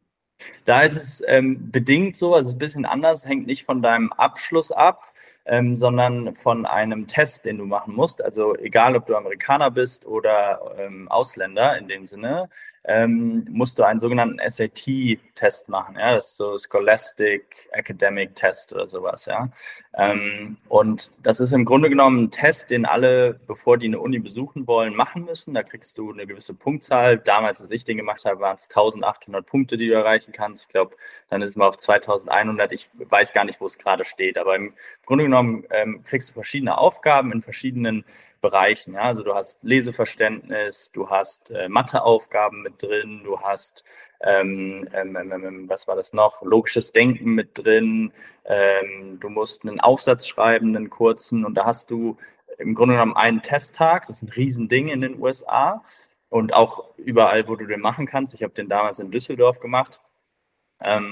[0.65, 4.71] Da ist es ähm, bedingt so, also ein bisschen anders, hängt nicht von deinem Abschluss
[4.71, 5.08] ab,
[5.49, 8.23] ähm, sondern von einem Test, den du machen musst.
[8.23, 12.49] Also egal, ob du Amerikaner bist oder ähm, Ausländer in dem Sinne,
[12.85, 15.95] ähm, musst du einen sogenannten SAT-Test machen.
[15.97, 16.15] Ja?
[16.15, 19.25] Das ist so Scholastic Academic Test oder sowas.
[19.25, 19.49] Ja?
[19.95, 24.19] Ähm, und das ist im Grunde genommen ein Test, den alle, bevor die eine Uni
[24.19, 25.53] besuchen wollen, machen müssen.
[25.53, 27.17] Da kriegst du eine gewisse Punktzahl.
[27.17, 30.63] Damals, als ich den gemacht habe, waren es 1800 Punkte, die du erreichen kannst.
[30.63, 30.95] Ich glaube,
[31.29, 32.71] dann ist es mal auf 2100.
[32.71, 34.37] Ich weiß gar nicht, wo es gerade steht.
[34.37, 34.73] Aber im
[35.05, 35.38] Grunde genommen
[35.69, 38.05] ähm, kriegst du verschiedene Aufgaben in verschiedenen
[38.41, 38.93] Bereichen.
[38.93, 39.01] Ja?
[39.01, 43.83] Also du hast Leseverständnis, du hast äh, Matheaufgaben mit drin, du hast,
[44.25, 48.11] ähm ähm, ähm, ähm, ähm, was war das noch, logisches Denken mit drin,
[48.45, 52.17] ähm, du musst einen Aufsatz schreiben, einen kurzen, und da hast du
[52.57, 55.83] im Grunde genommen einen Testtag, das ist ein Riesending in den USA
[56.29, 58.33] und auch überall, wo du den machen kannst.
[58.33, 60.01] Ich habe den damals in Düsseldorf gemacht.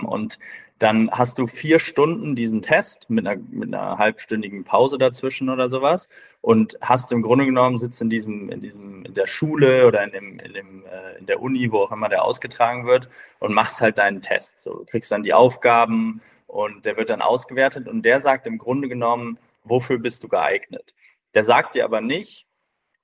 [0.04, 0.40] und
[0.80, 5.70] dann hast du vier Stunden diesen Test mit einer, mit einer halbstündigen Pause dazwischen oder
[5.70, 6.08] sowas
[6.42, 10.12] und hast im Grunde genommen sitzt in diesem, in diesem, in der Schule oder in
[10.12, 13.10] dem, in dem, äh, in der Uni, wo auch immer der ausgetragen wird
[13.40, 14.60] und machst halt deinen Test.
[14.60, 18.58] So, du kriegst dann die Aufgaben und der wird dann ausgewertet und der sagt im
[18.58, 20.94] Grunde genommen, wofür bist du geeignet.
[21.34, 22.47] Der sagt dir aber nicht,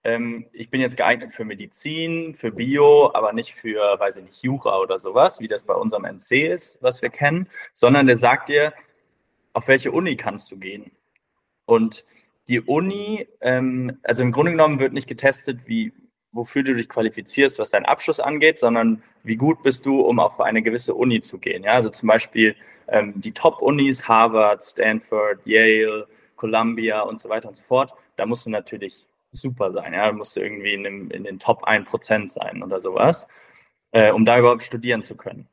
[0.03, 4.43] ähm, ich bin jetzt geeignet für Medizin, für Bio, aber nicht für, weiß ich nicht,
[4.43, 8.49] Jura oder sowas, wie das bei unserem NC ist, was wir kennen, sondern der sagt
[8.49, 8.73] dir,
[9.53, 10.91] auf welche Uni kannst du gehen.
[11.65, 12.03] Und
[12.47, 15.93] die Uni, ähm, also im Grunde genommen wird nicht getestet, wie,
[16.33, 20.41] wofür du dich qualifizierst, was deinen Abschluss angeht, sondern wie gut bist du, um auf
[20.41, 21.63] eine gewisse Uni zu gehen.
[21.63, 21.73] Ja?
[21.73, 22.55] Also zum Beispiel
[22.89, 27.93] ähm, die Top-Unis, Harvard, Stanford, Yale, Columbia und so weiter und so fort.
[28.17, 29.93] Da musst du natürlich super sein.
[29.93, 33.27] Ja, du musst irgendwie in, dem, in den Top 1% sein oder sowas,
[33.91, 35.47] äh, um da überhaupt studieren zu können.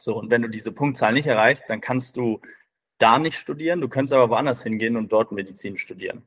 [0.00, 2.40] So, und wenn du diese Punktzahl nicht erreichst, dann kannst du
[2.98, 6.22] da nicht studieren, du könntest aber woanders hingehen und dort Medizin studieren.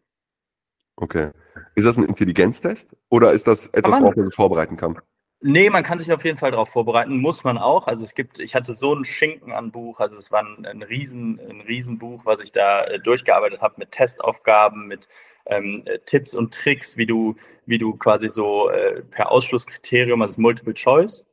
[0.95, 1.31] Okay.
[1.75, 4.99] Ist das ein Intelligenztest oder ist das etwas, worauf man sich vorbereiten kann?
[5.39, 7.85] Nee, man kann sich auf jeden Fall darauf vorbereiten, muss man auch.
[7.85, 10.81] Also es gibt, ich hatte so einen Schinken an Buch, also es war ein, ein
[10.81, 15.07] riesen, ein Riesenbuch, was ich da äh, durchgearbeitet habe mit Testaufgaben, mit
[15.45, 17.35] ähm, äh, Tipps und Tricks, wie du,
[17.67, 21.27] wie du quasi so äh, per Ausschlusskriterium, also Multiple Choice,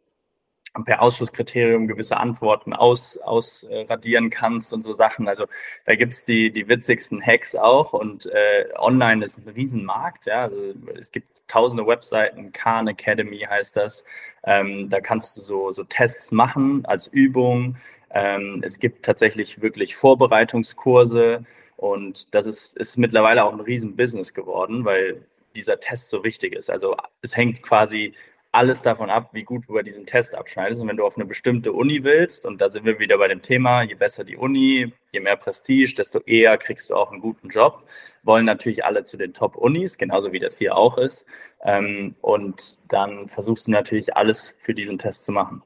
[0.82, 5.28] per Ausschlusskriterium gewisse Antworten aus, ausradieren kannst und so Sachen.
[5.28, 5.46] Also
[5.86, 10.26] da gibt's die, die witzigsten Hacks auch und äh, online ist ein Riesenmarkt.
[10.26, 10.42] Ja?
[10.42, 10.56] Also
[10.98, 14.04] es gibt tausende Webseiten, Khan Academy heißt das.
[14.42, 17.76] Ähm, da kannst du so, so Tests machen als Übung.
[18.10, 21.44] Ähm, es gibt tatsächlich wirklich Vorbereitungskurse
[21.76, 26.70] und das ist, ist mittlerweile auch ein Riesenbusiness geworden, weil dieser Test so wichtig ist.
[26.70, 28.14] Also es hängt quasi
[28.54, 30.80] alles davon ab, wie gut du bei diesem Test abschneidest.
[30.80, 33.42] Und wenn du auf eine bestimmte Uni willst, und da sind wir wieder bei dem
[33.42, 37.48] Thema, je besser die Uni, je mehr Prestige, desto eher kriegst du auch einen guten
[37.48, 37.82] Job.
[38.22, 41.26] Wollen natürlich alle zu den Top-Unis, genauso wie das hier auch ist.
[41.62, 45.62] Ähm, und dann versuchst du natürlich alles für diesen Test zu machen.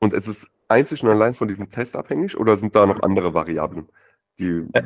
[0.00, 3.32] Und ist es einzig und allein von diesem Test abhängig oder sind da noch andere
[3.32, 3.88] Variablen?
[4.38, 4.82] Die äh,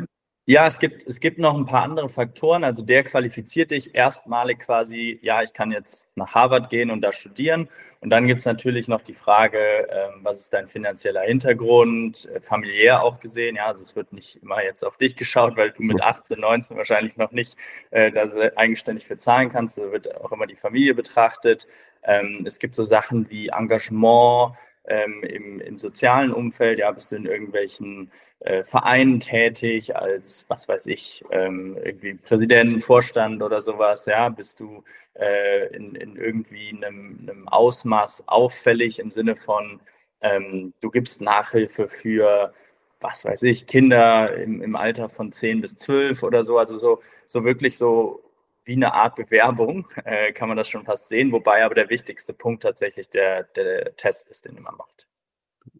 [0.50, 2.64] ja, es gibt, es gibt noch ein paar andere Faktoren.
[2.64, 7.12] Also der qualifiziert dich erstmalig quasi, ja, ich kann jetzt nach Harvard gehen und da
[7.12, 7.68] studieren.
[8.00, 12.40] Und dann gibt es natürlich noch die Frage, ähm, was ist dein finanzieller Hintergrund, äh,
[12.40, 13.54] familiär auch gesehen.
[13.54, 16.76] Ja, also es wird nicht immer jetzt auf dich geschaut, weil du mit 18, 19
[16.76, 17.56] wahrscheinlich noch nicht
[17.92, 19.78] äh, das eigenständig für zahlen kannst.
[19.78, 21.68] Da wird auch immer die Familie betrachtet.
[22.02, 24.56] Ähm, es gibt so Sachen wie Engagement,
[24.86, 30.68] ähm, im, im, sozialen Umfeld, ja, bist du in irgendwelchen äh, Vereinen tätig als, was
[30.68, 36.70] weiß ich, ähm, irgendwie Präsident, Vorstand oder sowas, ja, bist du äh, in, in, irgendwie
[36.70, 39.80] einem, einem, Ausmaß auffällig im Sinne von,
[40.22, 42.52] ähm, du gibst Nachhilfe für
[43.00, 47.00] was weiß ich, Kinder im, im Alter von 10 bis 12 oder so, also so,
[47.26, 48.22] so wirklich so
[48.64, 52.32] wie eine Art Bewerbung, äh, kann man das schon fast sehen, wobei aber der wichtigste
[52.32, 55.08] Punkt tatsächlich der, der Test ist, den man macht.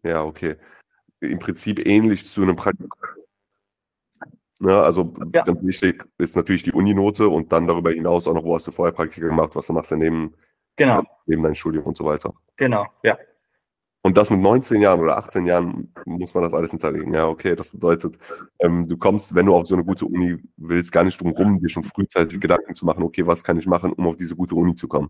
[0.03, 0.55] Ja, okay.
[1.19, 2.89] Im Prinzip ähnlich zu einem Praktikum.
[4.61, 5.41] Ja, also ja.
[5.41, 8.71] ganz wichtig ist natürlich die Uninote und dann darüber hinaus auch noch, wo hast du
[8.71, 10.35] vorher Praktika gemacht, was du machst neben,
[10.75, 11.03] genau.
[11.25, 12.33] neben deinem Studium und so weiter.
[12.57, 13.17] Genau, ja.
[14.03, 17.13] Und das mit 19 Jahren oder 18 Jahren muss man das alles hinterlegen.
[17.13, 18.17] Ja, okay, das bedeutet,
[18.59, 21.59] ähm, du kommst, wenn du auf so eine gute Uni willst, gar nicht drum rum,
[21.59, 24.55] dir schon frühzeitig Gedanken zu machen, okay, was kann ich machen, um auf diese gute
[24.55, 25.09] Uni zu kommen.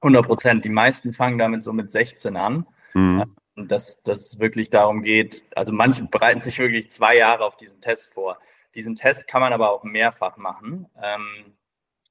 [0.00, 0.64] 100 Prozent.
[0.64, 2.66] Die meisten fangen damit so mit 16 an.
[2.94, 3.24] Mhm.
[3.56, 7.80] Und dass das wirklich darum geht, also manche bereiten sich wirklich zwei Jahre auf diesen
[7.80, 8.38] Test vor.
[8.74, 10.86] diesen Test kann man aber auch mehrfach machen.
[11.02, 11.54] Ähm,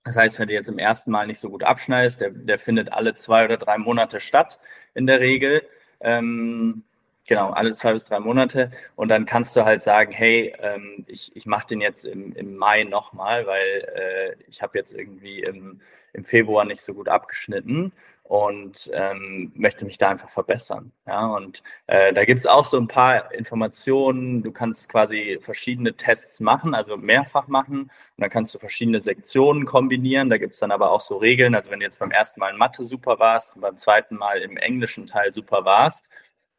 [0.04, 2.94] das heißt, wenn du jetzt im ersten Mal nicht so gut abschneidest, der, der findet
[2.94, 4.60] alle zwei oder drei Monate statt
[4.94, 5.64] in der Regel.
[6.06, 6.84] Ähm,
[7.28, 8.72] genau, alle zwei bis drei Monate.
[8.96, 12.56] Und dann kannst du halt sagen, hey, ähm, ich, ich mache den jetzt im, im
[12.56, 15.82] Mai nochmal, weil äh, ich habe jetzt irgendwie im,
[16.14, 17.92] im Februar nicht so gut abgeschnitten
[18.28, 20.92] und ähm, möchte mich da einfach verbessern.
[21.06, 24.42] Ja, und äh, da gibt es auch so ein paar Informationen.
[24.42, 27.82] Du kannst quasi verschiedene Tests machen, also mehrfach machen.
[27.82, 30.32] Und dann kannst du verschiedene Sektionen kombinieren.
[30.32, 31.54] Da gibt es dann aber auch so Regeln.
[31.54, 34.42] Also wenn du jetzt beim ersten Mal in Mathe super warst und beim zweiten Mal
[34.42, 36.10] im englischen Teil super warst,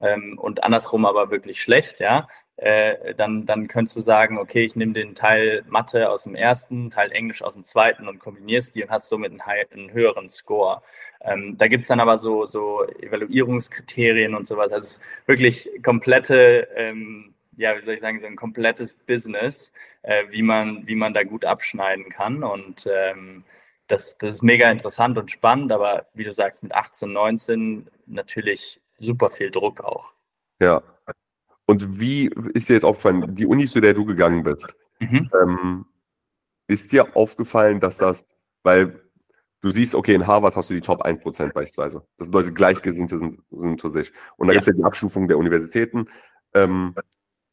[0.00, 4.76] ähm, und andersrum aber wirklich schlecht, ja, äh, dann, dann könntest du sagen, okay, ich
[4.76, 8.82] nehme den Teil Mathe aus dem ersten, Teil Englisch aus dem zweiten und kombinierst die
[8.82, 10.82] und hast somit einen, einen höheren Score.
[11.20, 14.72] Ähm, da gibt es dann aber so, so Evaluierungskriterien und sowas.
[14.72, 19.72] Also es ist wirklich komplette, ähm, ja, wie soll ich sagen, so ein komplettes Business,
[20.02, 22.42] äh, wie, man, wie man da gut abschneiden kann.
[22.42, 23.44] Und ähm,
[23.86, 28.80] das, das ist mega interessant und spannend, aber wie du sagst, mit 18, 19 natürlich
[28.96, 30.12] super viel Druck auch.
[30.58, 30.82] Ja.
[31.66, 35.30] Und wie ist dir jetzt aufgefallen, die Uni, zu der du gegangen bist, mhm.
[35.42, 35.86] ähm,
[36.68, 38.24] ist dir aufgefallen, dass das,
[38.62, 39.02] weil
[39.62, 42.06] du siehst, okay, in Harvard hast du die Top 1% beispielsweise.
[42.18, 44.12] Das bedeutet, Gleichgesinnte sind, sind zu sich.
[44.36, 44.60] Und da ja.
[44.60, 46.08] gibt es ja die Abstufung der Universitäten.
[46.54, 46.94] Ähm,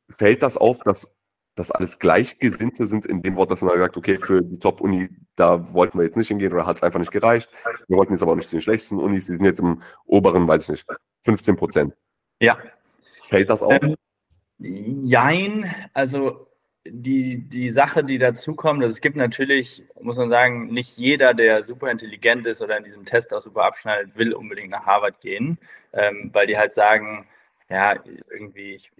[0.10, 1.16] fällt das auf, dass
[1.56, 5.72] das alles Gleichgesinnte sind, in dem Wort, dass man sagt, okay, für die Top-Uni, da
[5.74, 7.50] wollten wir jetzt nicht hingehen oder hat es einfach nicht gereicht.
[7.88, 10.48] Wir wollten jetzt aber auch nicht zu den schlechtesten Unis, die sind jetzt im oberen,
[10.48, 10.86] weiß ich nicht,
[11.26, 11.94] 15 Prozent.
[12.40, 12.58] Ja.
[13.30, 13.82] Fällt das auf?
[13.82, 13.96] Ähm,
[14.60, 16.48] jein, also
[16.86, 21.64] die, die Sache, die dazu kommt, es gibt natürlich, muss man sagen, nicht jeder, der
[21.64, 25.58] super intelligent ist oder in diesem Test auch super abschneidet, will unbedingt nach Harvard gehen,
[25.94, 27.28] ähm, weil die halt sagen,
[27.70, 27.96] ja,
[28.30, 28.92] irgendwie, ich,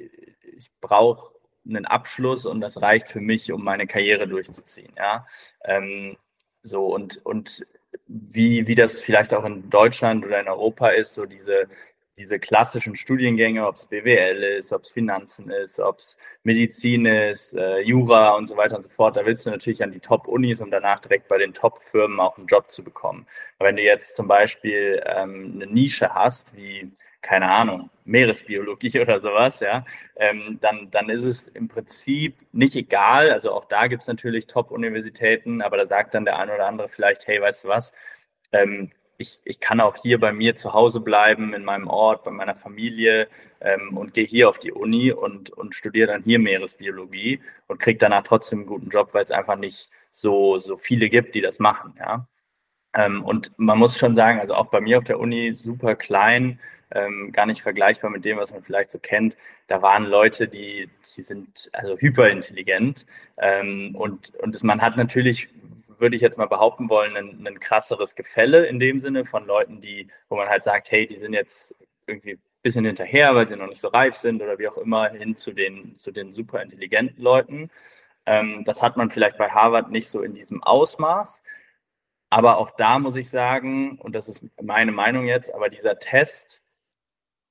[0.58, 1.34] ich brauche
[1.68, 4.94] einen Abschluss und das reicht für mich, um meine Karriere durchzuziehen.
[4.98, 5.26] Ja,
[5.66, 6.18] ähm,
[6.62, 7.66] so und, und
[8.08, 11.68] wie, wie das vielleicht auch in Deutschland oder in Europa ist, so diese
[12.18, 17.54] diese klassischen Studiengänge, ob es BWL ist, ob es Finanzen ist, ob es Medizin ist,
[17.54, 20.62] äh, Jura und so weiter und so fort, da willst du natürlich an die Top-Unis,
[20.62, 23.26] um danach direkt bei den Top-Firmen auch einen Job zu bekommen.
[23.58, 29.20] Aber wenn du jetzt zum Beispiel ähm, eine Nische hast, wie, keine Ahnung, Meeresbiologie oder
[29.20, 29.84] sowas, ja,
[30.16, 33.32] ähm, dann, dann ist es im Prinzip nicht egal.
[33.32, 36.90] Also auch da gibt es natürlich Top-Universitäten, aber da sagt dann der eine oder andere
[36.90, 37.92] vielleicht, hey, weißt du was,
[38.52, 38.92] ähm,
[39.24, 42.56] ich, ich kann auch hier bei mir zu Hause bleiben, in meinem Ort, bei meiner
[42.56, 43.28] Familie
[43.62, 47.98] ähm, und gehe hier auf die Uni und, und studiere dann hier Meeresbiologie und kriege
[47.98, 51.60] danach trotzdem einen guten Job, weil es einfach nicht so, so viele gibt, die das
[51.60, 51.96] machen.
[51.98, 52.28] Ja?
[52.96, 56.60] Ähm, und man muss schon sagen, also auch bei mir auf der Uni super klein,
[56.92, 59.36] ähm, gar nicht vergleichbar mit dem, was man vielleicht so kennt.
[59.68, 63.06] Da waren Leute, die, die sind also hyperintelligent
[63.38, 65.50] ähm, und, und das, man hat natürlich
[66.00, 69.82] würde ich jetzt mal behaupten wollen, ein, ein krasseres Gefälle in dem Sinne von Leuten,
[69.82, 71.76] die, wo man halt sagt, hey, die sind jetzt
[72.08, 75.10] irgendwie ein bisschen hinterher, weil sie noch nicht so reif sind oder wie auch immer,
[75.10, 77.70] hin zu den, zu den super intelligenten Leuten.
[78.26, 81.44] Ähm, das hat man vielleicht bei Harvard nicht so in diesem Ausmaß.
[82.30, 86.63] Aber auch da muss ich sagen, und das ist meine Meinung jetzt, aber dieser Test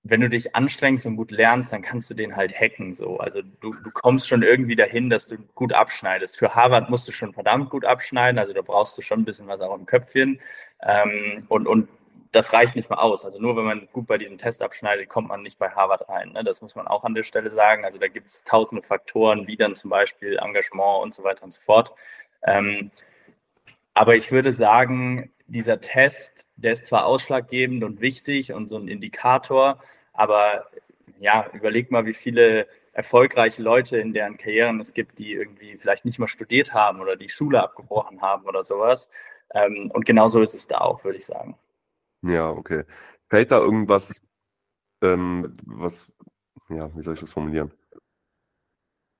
[0.05, 2.95] wenn du dich anstrengst und gut lernst, dann kannst du den halt hacken.
[2.95, 3.19] So.
[3.19, 6.37] Also du, du kommst schon irgendwie dahin, dass du gut abschneidest.
[6.37, 9.47] Für Harvard musst du schon verdammt gut abschneiden, also da brauchst du schon ein bisschen
[9.47, 10.41] was auch im Köpfchen.
[10.83, 11.89] Ähm, und, und
[12.33, 13.25] das reicht nicht mal aus.
[13.25, 16.33] Also nur wenn man gut bei diesem Test abschneidet, kommt man nicht bei Harvard rein.
[16.33, 16.43] Ne?
[16.43, 17.85] Das muss man auch an der Stelle sagen.
[17.85, 21.53] Also da gibt es tausende Faktoren, wie dann zum Beispiel Engagement und so weiter und
[21.53, 21.93] so fort.
[22.45, 22.91] Ähm,
[23.95, 28.89] aber ich würde sagen, dieser Test, der ist zwar ausschlaggebend und wichtig und so ein
[28.89, 30.67] Indikator, aber
[31.21, 36.05] ja, überleg mal, wie viele erfolgreiche Leute in deren Karrieren es gibt, die irgendwie vielleicht
[36.05, 39.11] nicht mal studiert haben oder die Schule abgebrochen haben oder sowas.
[39.55, 41.57] Ähm, und genauso ist es da auch, würde ich sagen.
[42.23, 42.85] Ja, okay.
[43.29, 44.21] Fällt da irgendwas,
[45.03, 46.13] ähm, was,
[46.69, 47.73] ja, wie soll ich das formulieren?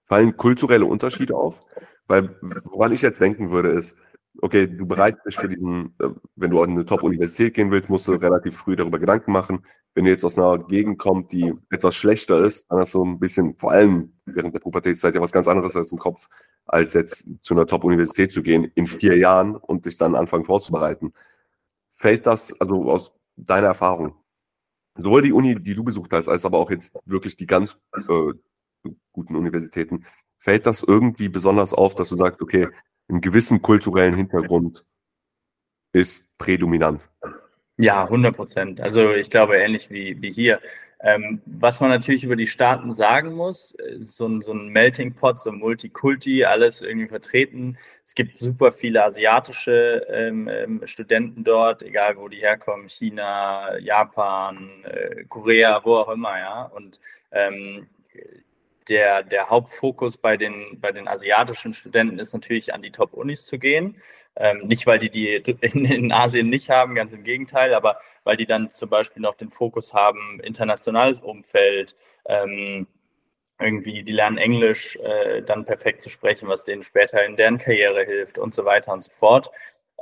[0.07, 1.61] Fallen kulturelle Unterschiede auf?
[2.07, 4.03] Weil, woran ich jetzt denken würde, ist,
[4.41, 8.09] okay, du bereitest dich für diesen, äh, wenn du an eine Top-Universität gehen willst, musst
[8.09, 9.65] du relativ früh darüber Gedanken machen.
[9.95, 13.19] Wenn du jetzt aus einer Gegend kommst, die etwas schlechter ist, dann hast du ein
[13.19, 16.29] bisschen, vor allem während der Pubertätszeit, ja was ganz anderes als im Kopf,
[16.65, 21.13] als jetzt zu einer Top-Universität zu gehen in vier Jahren und dich dann anfangen vorzubereiten.
[21.97, 24.15] Fällt das, also aus deiner Erfahrung,
[24.97, 28.33] sowohl die Uni, die du besucht hast, als aber auch jetzt wirklich die ganz äh,
[29.13, 30.05] guten Universitäten,
[30.39, 32.69] fällt das irgendwie besonders auf, dass du sagst, okay,
[33.09, 34.85] einen gewissen kulturellen Hintergrund
[35.93, 37.11] ist prädominant.
[37.77, 38.81] Ja, 100 Prozent.
[38.81, 40.61] Also ich glaube ähnlich wie, wie hier.
[41.05, 45.41] Ähm, was man natürlich über die Staaten sagen muss, so ein, so ein Melting Pot,
[45.41, 47.77] so ein Multikulti, alles irgendwie vertreten.
[48.05, 54.71] Es gibt super viele asiatische ähm, ähm, Studenten dort, egal wo die herkommen, China, Japan,
[54.85, 56.63] äh, Korea, wo auch immer, ja.
[56.67, 57.01] Und
[57.33, 57.89] ähm,
[58.89, 63.59] der, der Hauptfokus bei den, bei den asiatischen Studenten ist natürlich an die Top-Unis zu
[63.59, 64.01] gehen.
[64.37, 68.37] Ähm, nicht, weil die die in, in, Asien nicht haben, ganz im Gegenteil, aber weil
[68.37, 71.95] die dann zum Beispiel noch den Fokus haben, internationales Umfeld,
[72.27, 72.87] ähm,
[73.61, 78.05] irgendwie, die lernen Englisch äh, dann perfekt zu sprechen, was denen später in deren Karriere
[78.05, 79.51] hilft und so weiter und so fort.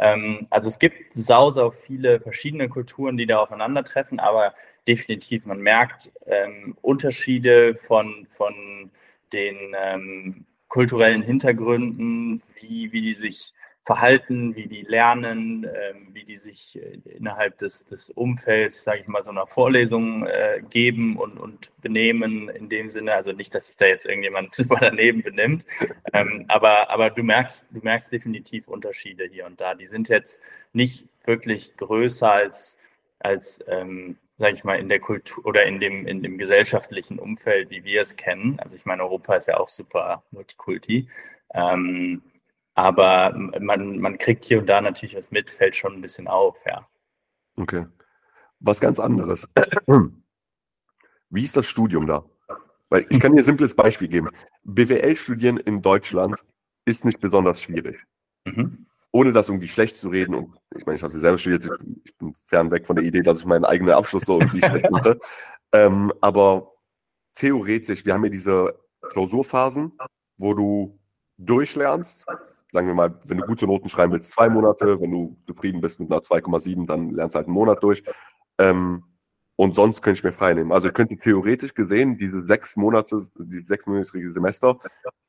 [0.01, 4.55] Ähm, also es gibt sau, sau viele verschiedene Kulturen, die da aufeinandertreffen, aber
[4.89, 8.91] definitiv, man merkt ähm, Unterschiede von, von
[9.33, 16.37] den ähm, kulturellen Hintergründen, wie, wie die sich verhalten, wie die lernen, ähm, wie die
[16.37, 21.39] sich äh, innerhalb des, des Umfelds, sage ich mal, so einer Vorlesung äh, geben und,
[21.39, 23.15] und benehmen in dem Sinne.
[23.15, 25.65] Also nicht, dass sich da jetzt irgendjemand super daneben benimmt,
[26.13, 29.75] ähm, aber, aber du merkst, du merkst definitiv Unterschiede hier und da.
[29.75, 30.41] Die sind jetzt
[30.73, 32.77] nicht wirklich größer als,
[33.19, 37.71] als ähm, sage ich mal, in der Kultur oder in dem, in dem gesellschaftlichen Umfeld,
[37.71, 38.59] wie wir es kennen.
[38.59, 41.09] Also ich meine, Europa ist ja auch super Multikulti.
[41.53, 42.23] Ähm,
[42.75, 46.59] aber man, man kriegt hier und da natürlich was mit, fällt schon ein bisschen auf,
[46.67, 46.87] ja.
[47.57, 47.87] Okay.
[48.61, 49.53] Was ganz anderes.
[51.31, 52.25] Wie ist das Studium da?
[52.89, 54.31] Weil ich kann dir ein simples Beispiel geben.
[54.65, 56.45] BWL studieren in Deutschland
[56.85, 58.05] ist nicht besonders schwierig.
[58.45, 61.69] Mhm ohne das irgendwie schlecht zu reden, und ich meine, ich habe sie selber studiert,
[62.05, 65.19] ich bin fernweg von der Idee, dass ich meinen eigenen Abschluss so irgendwie schlecht mache.
[65.73, 66.73] Ähm, aber
[67.35, 68.79] theoretisch, wir haben ja diese
[69.11, 69.93] Klausurphasen,
[70.39, 71.00] wo du
[71.41, 72.25] durchlernst.
[72.73, 75.01] Sagen wir mal, wenn du gute Noten schreiben willst, zwei Monate.
[75.01, 78.05] Wenn du zufrieden bist mit einer 2,7, dann lernst du halt einen Monat durch.
[78.59, 79.05] Ähm,
[79.57, 80.73] und sonst könnte ich mir frei nehmen.
[80.73, 84.79] Also ich könnte theoretisch gesehen diese sechs Monate, die sechsmonatige Semester,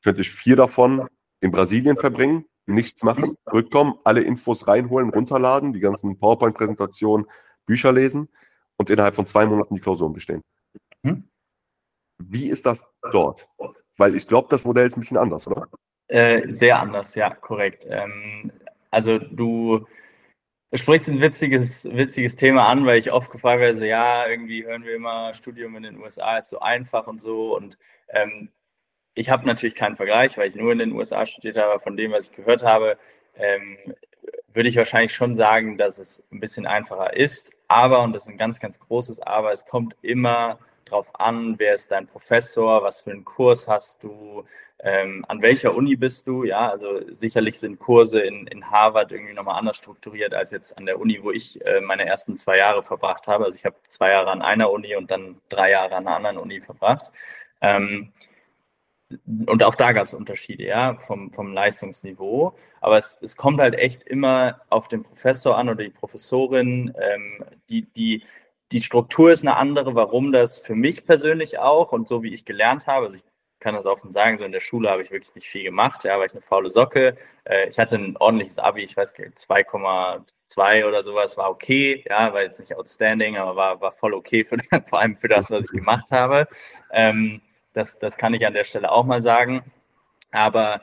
[0.02, 1.06] könnte ich vier davon
[1.40, 7.26] in Brasilien verbringen, nichts machen, zurückkommen, alle Infos reinholen, runterladen, die ganzen PowerPoint-Präsentationen,
[7.66, 8.28] Bücher lesen
[8.78, 10.42] und innerhalb von zwei Monaten die Klausuren bestehen.
[11.04, 11.28] Hm?
[12.18, 13.48] Wie ist das dort?
[13.98, 15.68] Weil ich glaube, das Modell ist ein bisschen anders, oder?
[16.12, 17.86] Äh, sehr anders, ja, korrekt.
[17.88, 18.52] Ähm,
[18.90, 19.86] also du
[20.74, 24.84] sprichst ein witziges, witziges Thema an, weil ich oft gefragt werde, so ja, irgendwie hören
[24.84, 27.56] wir immer, Studium in den USA ist so einfach und so.
[27.56, 27.78] Und
[28.10, 28.50] ähm,
[29.14, 31.80] ich habe natürlich keinen Vergleich, weil ich nur in den USA studiert habe.
[31.80, 32.98] Von dem, was ich gehört habe,
[33.36, 33.78] ähm,
[34.52, 37.52] würde ich wahrscheinlich schon sagen, dass es ein bisschen einfacher ist.
[37.68, 40.58] Aber, und das ist ein ganz, ganz großes Aber, es kommt immer
[40.92, 44.44] darauf an, wer ist dein Professor, was für einen Kurs hast du,
[44.78, 46.44] ähm, an welcher Uni bist du.
[46.44, 50.86] Ja, also sicherlich sind Kurse in, in Harvard irgendwie nochmal anders strukturiert als jetzt an
[50.86, 53.44] der Uni, wo ich äh, meine ersten zwei Jahre verbracht habe.
[53.44, 56.38] Also ich habe zwei Jahre an einer Uni und dann drei Jahre an einer anderen
[56.38, 57.10] Uni verbracht.
[57.60, 58.12] Ähm,
[59.46, 62.54] und auch da gab es Unterschiede, ja, vom, vom Leistungsniveau.
[62.80, 66.94] Aber es, es kommt halt echt immer auf den Professor an oder die Professorin.
[66.98, 68.24] Ähm, die, die,
[68.72, 72.44] die Struktur ist eine andere, warum das für mich persönlich auch und so wie ich
[72.44, 73.24] gelernt habe, also ich
[73.60, 76.18] kann das offen sagen, so in der Schule habe ich wirklich nicht viel gemacht, ja,
[76.18, 77.16] war ich eine faule Socke.
[77.44, 82.32] Äh, ich hatte ein ordentliches Abi, ich weiß nicht, 2,2 oder sowas, war okay, ja,
[82.32, 84.56] war jetzt nicht outstanding, aber war, war voll okay, für,
[84.88, 86.48] vor allem für das, was ich gemacht habe.
[86.90, 87.40] Ähm,
[87.72, 89.62] das, das kann ich an der Stelle auch mal sagen.
[90.32, 90.80] Aber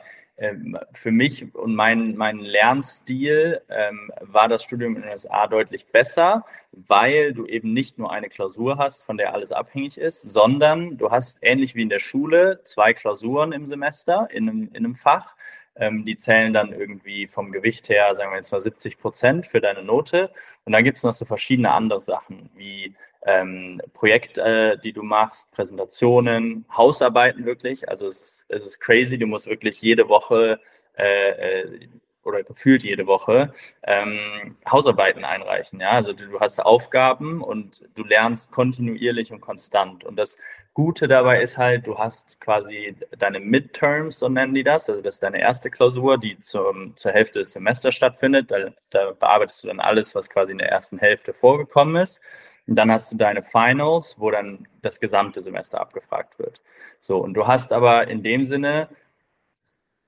[0.92, 6.46] für mich und meinen mein Lernstil ähm, war das Studium in den USA deutlich besser,
[6.72, 11.10] weil du eben nicht nur eine Klausur hast, von der alles abhängig ist, sondern du
[11.10, 15.36] hast ähnlich wie in der Schule zwei Klausuren im Semester in einem, in einem Fach.
[15.76, 19.60] Ähm, die zählen dann irgendwie vom Gewicht her, sagen wir jetzt mal 70 Prozent für
[19.60, 20.30] deine Note.
[20.64, 25.02] Und dann gibt es noch so verschiedene andere Sachen wie ähm, Projekte, äh, die du
[25.02, 27.88] machst, Präsentationen, Hausarbeiten wirklich.
[27.88, 30.60] Also es ist, es ist crazy, du musst wirklich jede Woche
[30.96, 31.88] äh, äh,
[32.24, 33.52] oder gefühlt jede Woche
[33.82, 35.80] ähm, Hausarbeiten einreichen.
[35.80, 40.04] Ja, also du, hast Aufgaben und du lernst kontinuierlich und konstant.
[40.04, 40.36] Und das
[40.74, 44.88] Gute dabei ist halt, du hast quasi deine Midterms, so nennen die das.
[44.88, 48.50] Also das ist deine erste Klausur, die zum, zur Hälfte des Semesters stattfindet.
[48.50, 52.20] Da, da bearbeitest du dann alles, was quasi in der ersten Hälfte vorgekommen ist.
[52.66, 56.60] Und dann hast du deine Finals, wo dann das gesamte Semester abgefragt wird.
[57.00, 58.88] So, und du hast aber in dem Sinne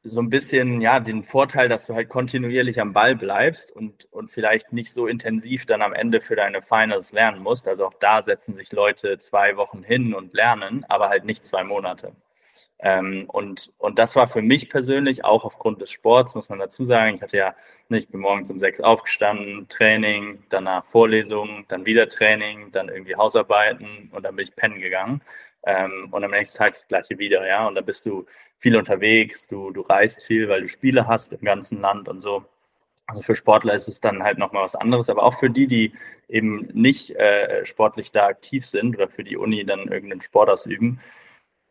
[0.05, 4.31] so ein bisschen ja den Vorteil, dass du halt kontinuierlich am Ball bleibst und, und
[4.31, 7.69] vielleicht nicht so intensiv dann am Ende für deine Finals lernen musst.
[7.69, 11.63] Also auch da setzen sich Leute zwei Wochen hin und lernen, aber halt nicht zwei
[11.63, 12.13] Monate.
[12.85, 16.85] Ähm, und, und das war für mich persönlich auch aufgrund des Sports, muss man dazu
[16.85, 17.15] sagen.
[17.15, 17.55] Ich hatte ja,
[17.89, 23.15] ne, ich bin morgens um sechs aufgestanden, Training, danach Vorlesungen, dann wieder Training, dann irgendwie
[23.15, 25.23] Hausarbeiten und dann bin ich pennen gegangen.
[25.65, 27.69] Ähm, und am nächsten Tag das gleiche wieder, ja.
[27.69, 28.27] Und da bist du
[28.59, 32.45] viel unterwegs, du, du reist viel, weil du Spiele hast im ganzen Land und so.
[33.07, 35.93] Also für Sportler ist es dann halt nochmal was anderes, aber auch für die, die
[36.29, 41.01] eben nicht äh, sportlich da aktiv sind oder für die Uni dann irgendeinen Sport ausüben,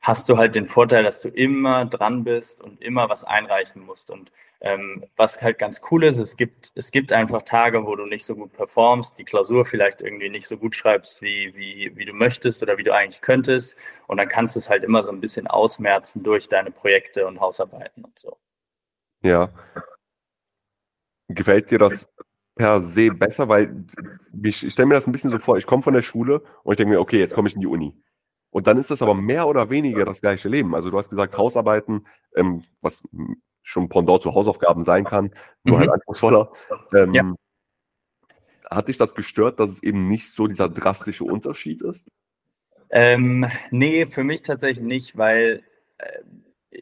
[0.01, 4.09] hast du halt den Vorteil, dass du immer dran bist und immer was einreichen musst.
[4.09, 8.07] Und ähm, was halt ganz cool ist, es gibt, es gibt einfach Tage, wo du
[8.07, 12.05] nicht so gut performst, die Klausur vielleicht irgendwie nicht so gut schreibst, wie, wie, wie
[12.05, 13.75] du möchtest oder wie du eigentlich könntest.
[14.07, 17.39] Und dann kannst du es halt immer so ein bisschen ausmerzen durch deine Projekte und
[17.39, 18.37] Hausarbeiten und so.
[19.21, 19.49] Ja.
[21.27, 22.09] Gefällt dir das
[22.55, 23.47] per se besser?
[23.49, 23.85] Weil
[24.43, 26.77] ich, stelle mir das ein bisschen so vor, ich komme von der Schule und ich
[26.77, 27.95] denke mir, okay, jetzt komme ich in die Uni.
[28.51, 30.75] Und dann ist das aber mehr oder weniger das gleiche Leben.
[30.75, 33.03] Also du hast gesagt, Hausarbeiten, ähm, was
[33.63, 35.33] schon Pendant zu Hausaufgaben sein kann,
[35.63, 35.91] nur halt mhm.
[35.91, 36.51] halt anspruchsvoller.
[36.93, 37.33] Ähm, ja.
[38.69, 42.09] Hat dich das gestört, dass es eben nicht so dieser drastische Unterschied ist?
[42.89, 45.63] Ähm, nee, für mich tatsächlich nicht, weil,
[45.97, 46.19] äh,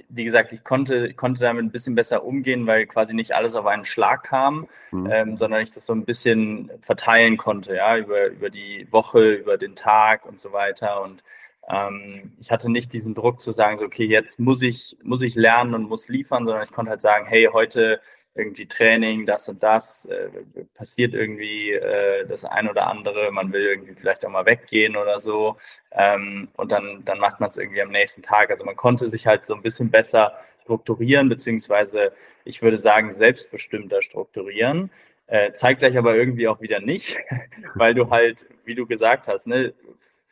[0.09, 3.67] wie gesagt, ich konnte, konnte damit ein bisschen besser umgehen, weil quasi nicht alles auf
[3.67, 5.09] einen Schlag kam, mhm.
[5.11, 9.57] ähm, sondern ich das so ein bisschen verteilen konnte, ja, über, über die Woche, über
[9.57, 11.01] den Tag und so weiter.
[11.03, 11.23] Und
[11.69, 15.35] ähm, ich hatte nicht diesen Druck zu sagen, so, okay, jetzt muss ich, muss ich
[15.35, 18.01] lernen und muss liefern, sondern ich konnte halt sagen, hey, heute
[18.35, 20.29] irgendwie Training, das und das, äh,
[20.73, 25.19] passiert irgendwie äh, das ein oder andere, man will irgendwie vielleicht auch mal weggehen oder
[25.19, 25.57] so
[25.91, 28.49] ähm, und dann, dann macht man es irgendwie am nächsten Tag.
[28.51, 32.13] Also man konnte sich halt so ein bisschen besser strukturieren, beziehungsweise
[32.45, 34.91] ich würde sagen, selbstbestimmter strukturieren.
[35.27, 37.17] Äh, zeitgleich aber irgendwie auch wieder nicht,
[37.75, 39.73] weil du halt, wie du gesagt hast, ne,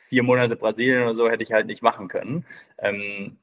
[0.08, 2.46] vier Monate Brasilien oder so hätte ich halt nicht machen können.
[2.80, 3.38] Ähm,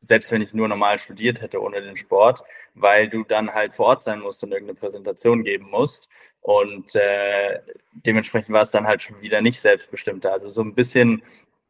[0.00, 2.42] selbst wenn ich nur normal studiert hätte ohne den Sport,
[2.74, 6.08] weil du dann halt vor Ort sein musst und irgendeine Präsentation geben musst.
[6.40, 7.60] Und äh,
[7.92, 10.32] dementsprechend war es dann halt schon wieder nicht selbstbestimmter.
[10.32, 11.22] Also so ein bisschen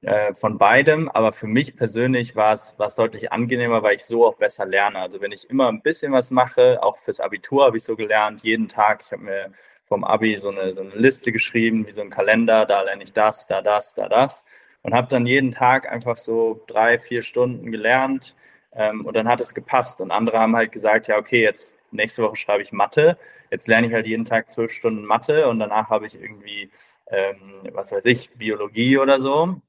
[0.02, 4.04] äh, von beidem, aber für mich persönlich war es, war es deutlich angenehmer, weil ich
[4.04, 4.98] so auch besser lerne.
[4.98, 8.42] Also wenn ich immer ein bisschen was mache, auch fürs Abitur habe ich so gelernt,
[8.42, 9.52] jeden Tag, ich habe mir
[9.86, 13.12] vom Abi so eine, so eine Liste geschrieben, wie so ein Kalender, da lerne ich
[13.12, 14.44] das, da das, da das.
[14.82, 18.34] Und habe dann jeden Tag einfach so drei, vier Stunden gelernt
[18.72, 20.00] ähm, und dann hat es gepasst.
[20.00, 23.16] Und andere haben halt gesagt, ja, okay, jetzt nächste Woche schreibe ich Mathe.
[23.50, 26.70] Jetzt lerne ich halt jeden Tag zwölf Stunden Mathe und danach habe ich irgendwie,
[27.10, 29.60] ähm, was weiß ich, Biologie oder so.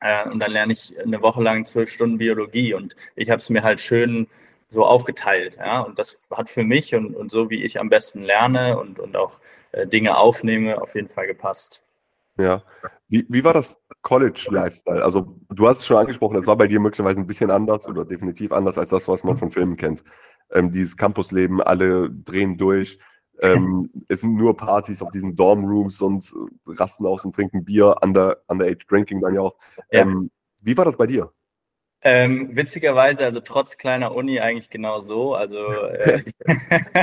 [0.00, 2.74] Äh, und dann lerne ich eine Woche lang zwölf Stunden Biologie.
[2.74, 4.28] Und ich habe es mir halt schön
[4.68, 5.56] so aufgeteilt.
[5.56, 5.80] Ja?
[5.80, 9.16] Und das hat für mich und, und so, wie ich am besten lerne und, und
[9.16, 9.40] auch
[9.72, 11.82] äh, Dinge aufnehme, auf jeden Fall gepasst.
[12.36, 12.62] Ja.
[13.08, 15.04] Wie, wie war das College-Lifestyle?
[15.04, 18.04] Also, du hast es schon angesprochen, das war bei dir möglicherweise ein bisschen anders oder
[18.04, 20.02] definitiv anders als das, was man von Filmen kennt.
[20.50, 22.98] Ähm, dieses Campusleben, alle drehen durch.
[23.40, 26.34] Ähm, es sind nur Partys auf diesen Dorm-Rooms und
[26.66, 29.54] rasten aus und trinken Bier, under, underage Drinking dann ja auch.
[29.90, 30.00] Ja.
[30.02, 30.30] Ähm,
[30.62, 31.32] wie war das bei dir?
[32.06, 35.34] Ähm, witzigerweise, also trotz kleiner Uni eigentlich genau so.
[35.34, 36.22] Also äh,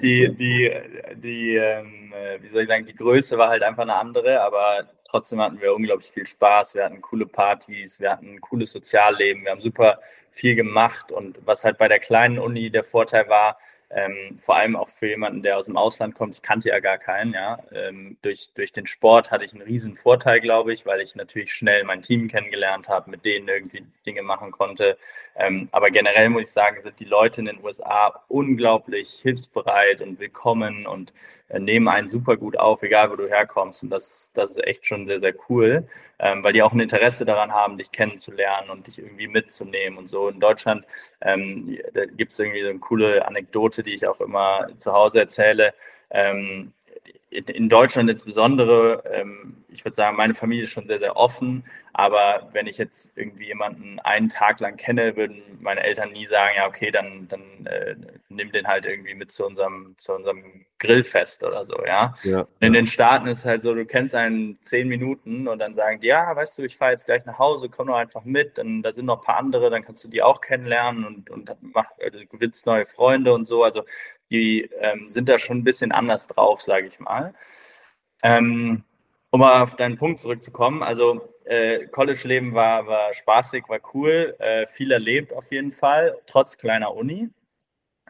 [0.00, 0.72] die, die,
[1.16, 4.88] die ähm, äh, wie soll ich sagen, die Größe war halt einfach eine andere, aber
[5.08, 6.74] trotzdem hatten wir unglaublich viel Spaß.
[6.74, 11.38] Wir hatten coole Partys, wir hatten ein cooles Sozialleben, wir haben super viel gemacht und
[11.44, 13.58] was halt bei der kleinen Uni der Vorteil war,
[13.90, 16.34] ähm, vor allem auch für jemanden, der aus dem Ausland kommt.
[16.34, 17.34] Ich kannte ja gar keinen.
[17.34, 17.58] Ja.
[17.72, 21.52] Ähm, durch, durch den Sport hatte ich einen riesen Vorteil, glaube ich, weil ich natürlich
[21.52, 24.98] schnell mein Team kennengelernt habe, mit denen irgendwie Dinge machen konnte.
[25.36, 30.18] Ähm, aber generell muss ich sagen, sind die Leute in den USA unglaublich hilfsbereit und
[30.18, 31.12] willkommen und
[31.48, 33.84] äh, nehmen einen super gut auf, egal wo du herkommst.
[33.84, 36.80] Und das ist, das ist echt schon sehr, sehr cool, ähm, weil die auch ein
[36.80, 40.28] Interesse daran haben, dich kennenzulernen und dich irgendwie mitzunehmen und so.
[40.28, 40.84] In Deutschland
[41.20, 41.78] ähm,
[42.16, 45.74] gibt es irgendwie so eine coole Anekdote Anekdote, die ich auch immer zu Hause erzähle.
[46.10, 46.72] Ähm,
[47.36, 52.48] in Deutschland insbesondere, ähm, ich würde sagen, meine Familie ist schon sehr, sehr offen, aber
[52.52, 56.66] wenn ich jetzt irgendwie jemanden einen Tag lang kenne, würden meine Eltern nie sagen, ja,
[56.66, 57.96] okay, dann, dann äh,
[58.28, 62.14] nimm den halt irgendwie mit zu unserem, zu unserem Grillfest oder so, ja.
[62.22, 66.00] ja in den Staaten ist halt so, du kennst einen zehn Minuten und dann sagen
[66.00, 68.82] die, ja, weißt du, ich fahre jetzt gleich nach Hause, komm doch einfach mit, dann
[68.82, 71.86] da sind noch ein paar andere, dann kannst du die auch kennenlernen und, und mach,
[71.98, 73.64] äh, du gewinnst neue Freunde und so.
[73.64, 73.84] Also
[74.30, 77.25] die ähm, sind da schon ein bisschen anders drauf, sage ich mal.
[78.22, 78.84] Ähm,
[79.30, 84.66] um mal auf deinen Punkt zurückzukommen, also äh, College-Leben war, war spaßig, war cool, äh,
[84.66, 87.28] viel erlebt auf jeden Fall, trotz kleiner Uni.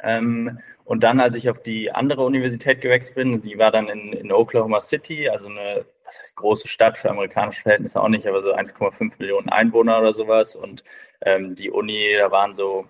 [0.03, 4.12] Ähm, und dann, als ich auf die andere Universität gewechselt bin, die war dann in,
[4.12, 8.43] in Oklahoma City, also eine, was heißt große Stadt für amerikanische Verhältnisse auch nicht, aber
[8.43, 10.55] so 1,5 Millionen Einwohner oder sowas.
[10.55, 10.85] Und
[11.23, 12.87] ähm, die Uni, da waren so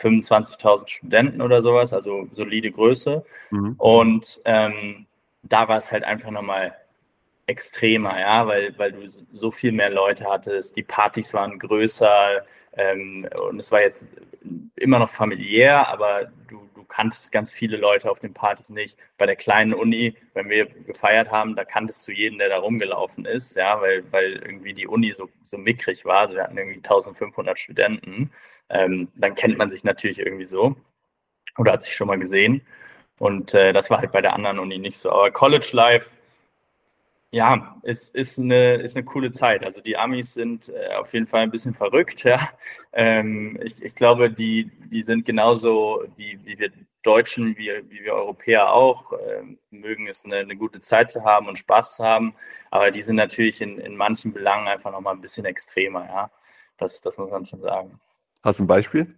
[0.00, 3.24] 25.000 Studenten oder sowas, also solide Größe.
[3.50, 3.74] Mhm.
[3.78, 5.06] Und ähm,
[5.48, 6.74] da war es halt einfach nochmal
[7.48, 12.44] extremer, ja, weil, weil du so viel mehr Leute hattest, die Partys waren größer
[12.76, 14.08] ähm, und es war jetzt
[14.76, 18.98] immer noch familiär, aber du, du kanntest ganz viele Leute auf den Partys nicht.
[19.16, 23.24] Bei der kleinen Uni, wenn wir gefeiert haben, da kanntest du jeden, der da rumgelaufen
[23.24, 26.78] ist, ja, weil, weil irgendwie die Uni so, so mickrig war, also wir hatten irgendwie
[26.78, 28.30] 1500 Studenten,
[28.68, 30.76] ähm, dann kennt man sich natürlich irgendwie so
[31.56, 32.62] oder hat sich schon mal gesehen
[33.18, 35.10] und äh, das war halt bei der anderen Uni nicht so.
[35.10, 36.10] Aber College Life
[37.30, 39.62] ja, es ist eine, ist eine coole Zeit.
[39.62, 42.24] Also die Amis sind äh, auf jeden Fall ein bisschen verrückt.
[42.28, 42.50] Ja.
[42.92, 46.70] Ähm, ich, ich glaube, die, die sind genauso wie, wie wir
[47.02, 51.48] Deutschen, wie, wie wir Europäer auch, äh, mögen es eine, eine gute Zeit zu haben
[51.48, 52.34] und Spaß zu haben.
[52.70, 56.06] Aber die sind natürlich in, in manchen Belangen einfach nochmal ein bisschen extremer.
[56.06, 56.30] Ja.
[56.76, 57.98] Das, das muss man schon sagen.
[58.42, 59.14] Hast du ein Beispiel?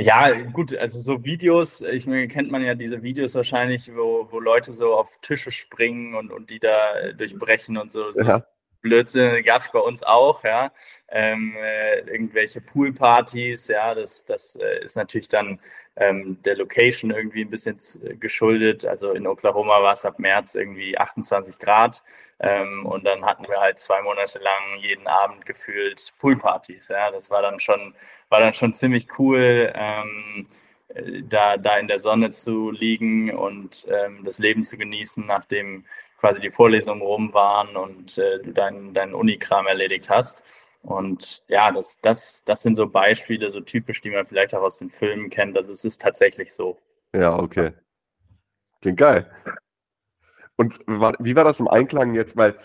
[0.00, 4.38] Ja, gut, also so Videos, ich meine, kennt man ja diese Videos wahrscheinlich, wo, wo
[4.38, 8.12] Leute so auf Tische springen und, und die da durchbrechen und so.
[8.12, 8.22] so.
[8.22, 8.46] Ja.
[8.80, 10.72] Blödsinn gab es bei uns auch, ja.
[11.08, 15.60] Ähm, äh, irgendwelche Poolpartys, ja, das, das äh, ist natürlich dann
[15.96, 17.78] ähm, der Location irgendwie ein bisschen
[18.20, 18.86] geschuldet.
[18.86, 22.02] Also in Oklahoma war es ab März irgendwie 28 Grad
[22.40, 27.10] ähm, und dann hatten wir halt zwei Monate lang jeden Abend gefühlt Poolpartys, ja.
[27.10, 27.94] Das war dann schon,
[28.28, 29.72] war dann schon ziemlich cool.
[29.74, 30.46] Ähm,
[30.88, 35.84] äh, da, da in der Sonne zu liegen und ähm, das Leben zu genießen, nachdem
[36.18, 40.42] quasi die Vorlesungen rum waren und äh, du deinen dein Unikram erledigt hast.
[40.82, 44.78] Und ja, das, das, das sind so Beispiele, so typisch, die man vielleicht auch aus
[44.78, 45.56] den Filmen kennt.
[45.56, 46.78] Also es ist tatsächlich so.
[47.14, 47.72] Ja, okay.
[48.80, 49.30] Klingt geil.
[50.56, 52.36] Und wie war das im Einklang jetzt?
[52.36, 52.56] Weil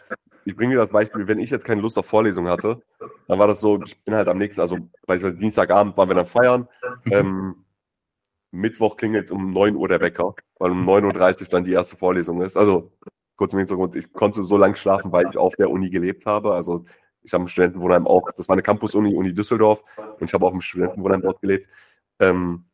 [0.45, 2.81] ich bringe dir das Beispiel, wenn ich jetzt keine Lust auf Vorlesungen hatte,
[3.27, 6.25] dann war das so, ich bin halt am nächsten, also beispielsweise Dienstagabend waren wir dann
[6.25, 6.67] feiern.
[7.05, 7.11] Mhm.
[7.11, 7.65] Ähm,
[8.51, 12.41] Mittwoch klingelt um 9 Uhr der Wecker, weil um 9.30 Uhr dann die erste Vorlesung
[12.41, 12.55] ist.
[12.55, 12.91] Also
[13.35, 16.53] kurz im Hintergrund, ich konnte so lange schlafen, weil ich auf der Uni gelebt habe.
[16.53, 16.85] Also
[17.23, 19.83] ich habe im Studentenwohnheim auch, das war eine Campus-Uni, Uni Düsseldorf,
[20.19, 21.67] und ich habe auch im Studentenwohnheim dort gelebt.
[22.19, 22.65] Ähm,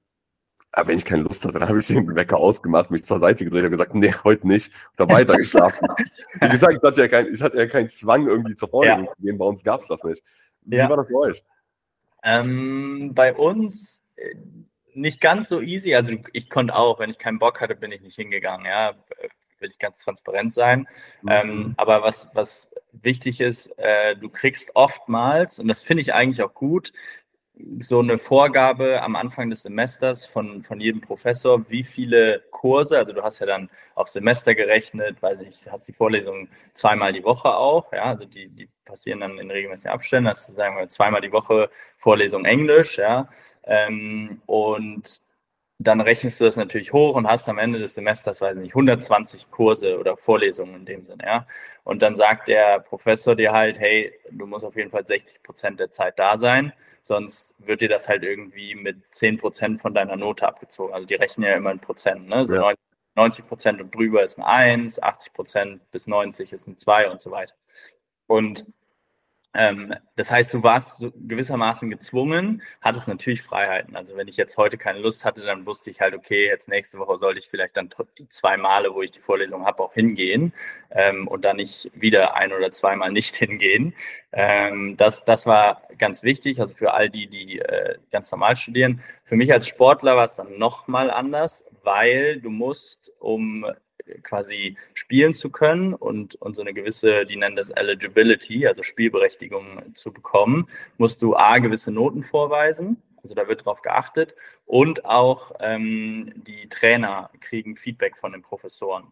[0.71, 3.43] aber wenn ich keine Lust hatte, dann habe ich den Wecker ausgemacht, mich zur Seite
[3.43, 5.87] gedreht und gesagt, nee, heute nicht, oder weiter geschlafen.
[6.41, 9.11] Wie gesagt, ich hatte ja, kein, ich hatte ja keinen Zwang, irgendwie zur Vorlesung ja.
[9.11, 10.23] zu gehen, bei uns gab es das nicht.
[10.61, 10.89] Wie ja.
[10.89, 11.43] war das bei euch?
[12.23, 14.35] Ähm, bei uns äh,
[14.93, 15.95] nicht ganz so easy.
[15.95, 18.65] Also ich konnte auch, wenn ich keinen Bock hatte, bin ich nicht hingegangen.
[18.65, 18.93] Ja,
[19.61, 20.87] will ich ganz transparent sein.
[21.21, 21.29] Mhm.
[21.29, 26.41] Ähm, aber was, was wichtig ist, äh, du kriegst oftmals, und das finde ich eigentlich
[26.43, 26.91] auch gut,
[27.79, 33.11] so eine Vorgabe am Anfang des Semesters von, von jedem Professor, wie viele Kurse, also
[33.11, 37.53] du hast ja dann auf Semester gerechnet, weiß ich, hast die Vorlesungen zweimal die Woche
[37.53, 41.21] auch, ja, also die, die passieren dann in regelmäßigen Abständen, hast du sagen wir zweimal
[41.21, 43.27] die Woche Vorlesung Englisch, ja,
[43.63, 45.19] ähm, und
[45.79, 49.49] dann rechnest du das natürlich hoch und hast am Ende des Semesters, weiß nicht, 120
[49.49, 51.47] Kurse oder Vorlesungen in dem Sinne, ja.
[51.85, 55.79] Und dann sagt der Professor dir halt, hey, du musst auf jeden Fall 60 Prozent
[55.79, 60.17] der Zeit da sein, sonst wird dir das halt irgendwie mit 10 Prozent von deiner
[60.17, 60.93] Note abgezogen.
[60.93, 62.45] Also die rechnen ja immer in Prozent, ne?
[62.45, 62.73] So ja.
[63.15, 67.21] 90 Prozent und drüber ist ein 1, 80 Prozent bis 90 ist ein 2 und
[67.21, 67.55] so weiter.
[68.27, 68.65] Und
[69.53, 73.95] ähm, das heißt, du warst so gewissermaßen gezwungen, hattest natürlich Freiheiten.
[73.95, 76.99] Also wenn ich jetzt heute keine Lust hatte, dann wusste ich halt, okay, jetzt nächste
[76.99, 77.89] Woche sollte ich vielleicht dann
[78.19, 80.53] die zwei Male, wo ich die Vorlesung habe, auch hingehen
[80.91, 83.95] ähm, und dann nicht wieder ein oder zweimal nicht hingehen.
[84.31, 89.01] Ähm, das, das war ganz wichtig, also für all die, die äh, ganz normal studieren.
[89.23, 93.65] Für mich als Sportler war es dann nochmal anders, weil du musst, um
[94.23, 99.93] quasi spielen zu können und, und so eine gewisse, die nennen das Eligibility, also Spielberechtigung
[99.93, 104.35] zu bekommen, musst du A, gewisse Noten vorweisen, also da wird drauf geachtet
[104.65, 109.11] und auch ähm, die Trainer kriegen Feedback von den Professoren.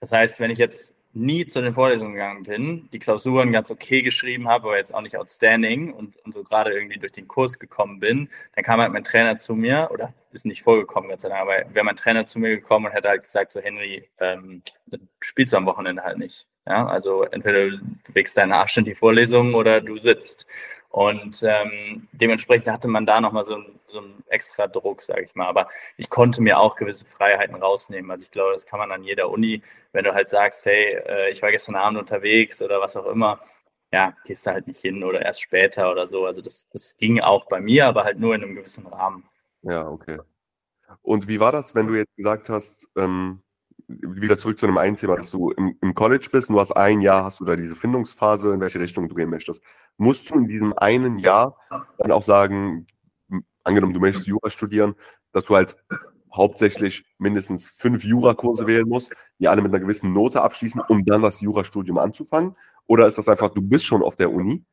[0.00, 4.02] Das heißt, wenn ich jetzt nie zu den Vorlesungen gegangen bin, die Klausuren ganz okay
[4.02, 7.58] geschrieben habe, aber jetzt auch nicht outstanding und, und so gerade irgendwie durch den Kurs
[7.58, 11.30] gekommen bin, dann kam halt mein Trainer zu mir, oder ist nicht vorgekommen, Gott sei
[11.30, 14.62] Dank, aber wäre mein Trainer zu mir gekommen und hätte halt gesagt, so Henry, ähm,
[15.20, 16.46] spielst du am Wochenende halt nicht.
[16.66, 17.80] Ja, also entweder du
[18.12, 20.46] wächst deinen Arsch in die Vorlesungen oder du sitzt.
[20.98, 25.46] Und ähm, dementsprechend hatte man da nochmal so, so einen extra Druck, sage ich mal.
[25.46, 28.10] Aber ich konnte mir auch gewisse Freiheiten rausnehmen.
[28.10, 31.30] Also ich glaube, das kann man an jeder Uni, wenn du halt sagst, hey, äh,
[31.30, 33.38] ich war gestern Abend unterwegs oder was auch immer,
[33.92, 36.26] ja, gehst du halt nicht hin oder erst später oder so.
[36.26, 39.22] Also das, das ging auch bei mir, aber halt nur in einem gewissen Rahmen.
[39.62, 40.18] Ja, okay.
[41.02, 43.40] Und wie war das, wenn du jetzt gesagt hast, ähm,
[43.88, 46.72] wieder zurück zu einem einen Thema, dass du im, im, College bist und du hast
[46.72, 49.62] ein Jahr, hast du da diese Findungsphase, in welche Richtung du gehen möchtest.
[49.96, 51.56] Musst du in diesem einen Jahr
[51.96, 52.86] dann auch sagen,
[53.64, 54.94] angenommen, du möchtest Jura studieren,
[55.32, 55.76] dass du halt
[56.34, 61.22] hauptsächlich mindestens fünf Jurakurse wählen musst, die alle mit einer gewissen Note abschließen, um dann
[61.22, 62.56] das Jurastudium anzufangen?
[62.86, 64.64] Oder ist das einfach, du bist schon auf der Uni?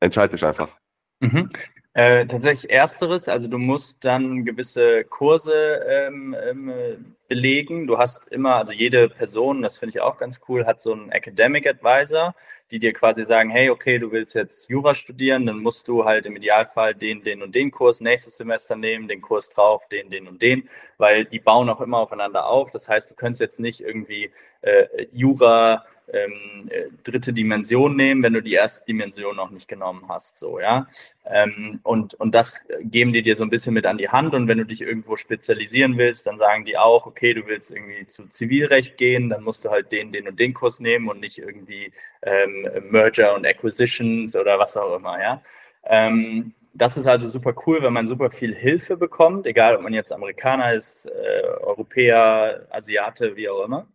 [0.00, 0.76] Entscheide dich einfach.
[1.20, 1.48] Mhm.
[1.96, 7.86] Äh, tatsächlich ersteres, also du musst dann gewisse Kurse ähm, ähm, belegen.
[7.86, 11.10] Du hast immer, also jede Person, das finde ich auch ganz cool, hat so einen
[11.10, 12.34] Academic Advisor,
[12.70, 16.26] die dir quasi sagen, hey, okay, du willst jetzt Jura studieren, dann musst du halt
[16.26, 20.28] im Idealfall den, den und den Kurs nächstes Semester nehmen, den Kurs drauf, den, den
[20.28, 20.68] und den,
[20.98, 22.70] weil die bauen auch immer aufeinander auf.
[22.72, 24.30] Das heißt, du könntest jetzt nicht irgendwie
[24.60, 30.04] äh, Jura ähm, äh, dritte Dimension nehmen, wenn du die erste Dimension noch nicht genommen
[30.08, 30.86] hast, so, ja.
[31.24, 34.46] Ähm, und, und das geben die dir so ein bisschen mit an die Hand und
[34.46, 38.28] wenn du dich irgendwo spezialisieren willst, dann sagen die auch, okay, du willst irgendwie zu
[38.28, 41.92] Zivilrecht gehen, dann musst du halt den, den und den Kurs nehmen und nicht irgendwie
[42.22, 45.42] ähm, Merger und Acquisitions oder was auch immer, ja.
[45.84, 49.94] Ähm, das ist also super cool, wenn man super viel Hilfe bekommt, egal ob man
[49.94, 53.88] jetzt Amerikaner ist, äh, Europäer, Asiate, wie auch immer.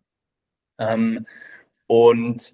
[1.92, 2.54] Und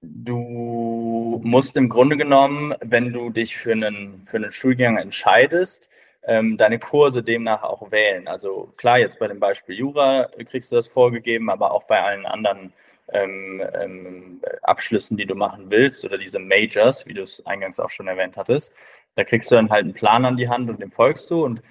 [0.00, 5.88] du musst im Grunde genommen, wenn du dich für einen, für einen Studiengang entscheidest,
[6.24, 8.26] ähm, deine Kurse demnach auch wählen.
[8.26, 12.26] Also klar, jetzt bei dem Beispiel Jura kriegst du das vorgegeben, aber auch bei allen
[12.26, 12.72] anderen
[13.12, 17.90] ähm, ähm, Abschlüssen, die du machen willst oder diese Majors, wie du es eingangs auch
[17.90, 18.74] schon erwähnt hattest,
[19.14, 21.62] da kriegst du dann halt einen Plan an die Hand und dem folgst du und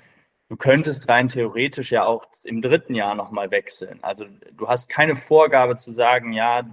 [0.48, 4.00] du könntest rein theoretisch ja auch im dritten Jahr nochmal wechseln.
[4.02, 6.64] Also du hast keine Vorgabe zu sagen, ja,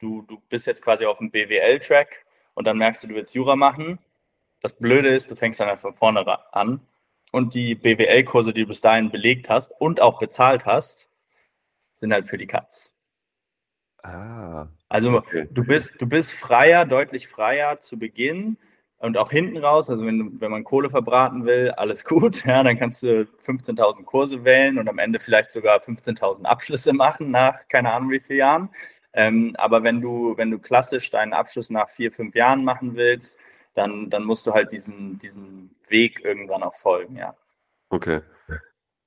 [0.00, 2.24] du, du bist jetzt quasi auf dem BWL-Track
[2.54, 3.98] und dann merkst du, du willst Jura machen.
[4.60, 6.80] Das Blöde ist, du fängst dann halt von vorne an
[7.32, 11.08] und die BWL-Kurse, die du bis dahin belegt hast und auch bezahlt hast,
[11.94, 12.92] sind halt für die Katz.
[14.02, 14.68] Ah.
[14.88, 15.48] Also okay.
[15.50, 18.56] du bist, du bist freier, deutlich freier zu Beginn
[18.98, 19.90] und auch hinten raus.
[19.90, 22.44] Also wenn, wenn man Kohle verbraten will, alles gut.
[22.44, 27.30] Ja, dann kannst du 15.000 Kurse wählen und am Ende vielleicht sogar 15.000 Abschlüsse machen
[27.30, 28.70] nach keine Ahnung wie vielen Jahren.
[29.16, 33.38] Ähm, aber wenn du, wenn du klassisch deinen Abschluss nach vier, fünf Jahren machen willst,
[33.74, 37.34] dann, dann musst du halt diesen, diesen Weg irgendwann auch folgen, ja.
[37.88, 38.20] Okay.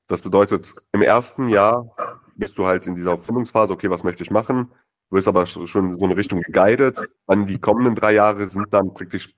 [0.07, 1.95] Das bedeutet, im ersten Jahr
[2.35, 4.71] bist du halt in dieser Findungsphase, okay, was möchte ich machen?
[5.09, 6.99] Du wirst aber schon in so eine Richtung geguided.
[7.27, 9.35] Dann die kommenden drei Jahre sind dann praktisch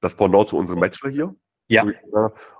[0.00, 1.34] das Pendant zu unserem Bachelor hier.
[1.68, 1.86] Ja.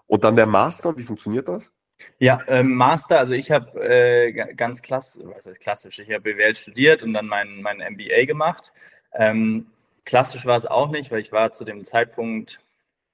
[0.06, 1.72] Und dann der Master, wie funktioniert das?
[2.18, 6.54] Ja, ähm, Master, also ich habe äh, ganz klassisch, was heißt klassisch, ich habe BWL
[6.54, 8.72] studiert und dann mein, mein MBA gemacht.
[9.12, 9.66] Ähm,
[10.04, 12.60] klassisch war es auch nicht, weil ich war zu dem Zeitpunkt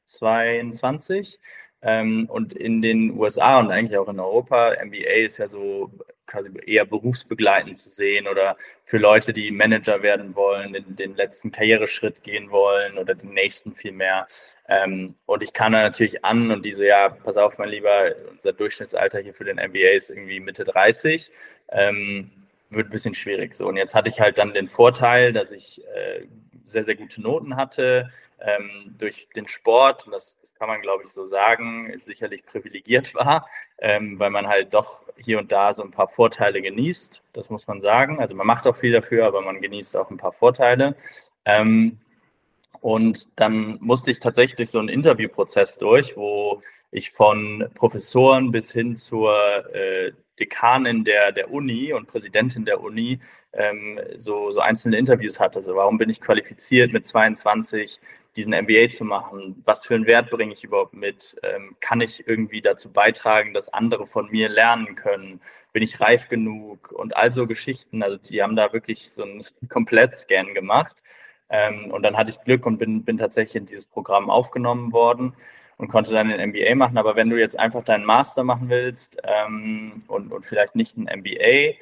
[0.04, 1.38] 22
[1.82, 5.90] ähm, und in den USA und eigentlich auch in Europa, MBA ist ja so
[6.28, 11.50] quasi eher berufsbegleitend zu sehen oder für Leute, die Manager werden wollen, den, den letzten
[11.50, 14.28] Karriereschritt gehen wollen oder den nächsten vielmehr.
[14.68, 18.52] Ähm, und ich kann da natürlich an und diese, ja, pass auf, mein Lieber, unser
[18.52, 21.32] Durchschnittsalter hier für den MBA ist irgendwie Mitte 30.
[21.70, 22.30] Ähm,
[22.70, 23.54] wird ein bisschen schwierig.
[23.54, 26.26] So, und jetzt hatte ich halt dann den Vorteil, dass ich äh,
[26.64, 28.10] sehr, sehr gute Noten hatte,
[28.40, 33.14] ähm, durch den Sport, und das, das, kann man glaube ich so sagen, sicherlich privilegiert
[33.14, 33.48] war,
[33.78, 37.66] ähm, weil man halt doch hier und da so ein paar Vorteile genießt, das muss
[37.66, 38.20] man sagen.
[38.20, 40.96] Also man macht auch viel dafür, aber man genießt auch ein paar Vorteile.
[41.44, 41.98] Ähm,
[42.80, 48.96] und dann musste ich tatsächlich so einen Interviewprozess durch, wo ich von Professoren bis hin
[48.96, 49.34] zur
[49.74, 53.18] äh, Dekanin der, der Uni und Präsidentin der Uni
[53.52, 55.58] ähm, so, so einzelne Interviews hatte.
[55.58, 58.00] Also warum bin ich qualifiziert mit 22
[58.38, 59.60] diesen MBA zu machen?
[59.64, 61.36] Was für einen Wert bringe ich überhaupt mit?
[61.42, 65.40] Ähm, kann ich irgendwie dazu beitragen, dass andere von mir lernen können?
[65.72, 66.92] Bin ich reif genug?
[66.92, 68.02] Und all so Geschichten.
[68.02, 71.02] Also die haben da wirklich so einen Komplett-Scan gemacht.
[71.50, 75.34] Ähm, und dann hatte ich Glück und bin, bin tatsächlich in dieses Programm aufgenommen worden
[75.76, 76.98] und konnte dann den MBA machen.
[76.98, 81.08] Aber wenn du jetzt einfach deinen Master machen willst ähm, und, und vielleicht nicht ein
[81.20, 81.74] MBA,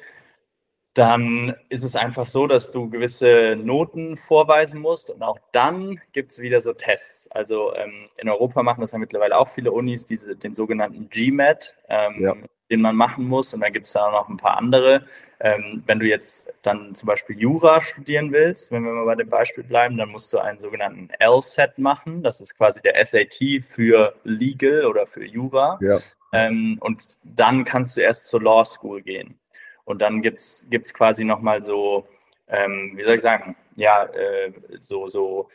[0.97, 6.31] dann ist es einfach so, dass du gewisse Noten vorweisen musst und auch dann gibt
[6.31, 7.29] es wieder so Tests.
[7.31, 11.75] Also ähm, in Europa machen das ja mittlerweile auch viele Unis, diese, den sogenannten GMAT.
[11.87, 12.33] Ähm, ja
[12.69, 13.53] den man machen muss.
[13.53, 15.05] Und dann gibt es da noch ein paar andere.
[15.39, 19.29] Ähm, wenn du jetzt dann zum Beispiel Jura studieren willst, wenn wir mal bei dem
[19.29, 22.23] Beispiel bleiben, dann musst du einen sogenannten LSAT machen.
[22.23, 25.79] Das ist quasi der SAT für Legal oder für Jura.
[25.81, 25.99] Ja.
[26.33, 29.39] Ähm, und dann kannst du erst zur Law School gehen.
[29.87, 32.05] Und dann gibt es quasi nochmal so,
[32.49, 35.47] ähm, wie soll ich sagen, ja, äh, so, so,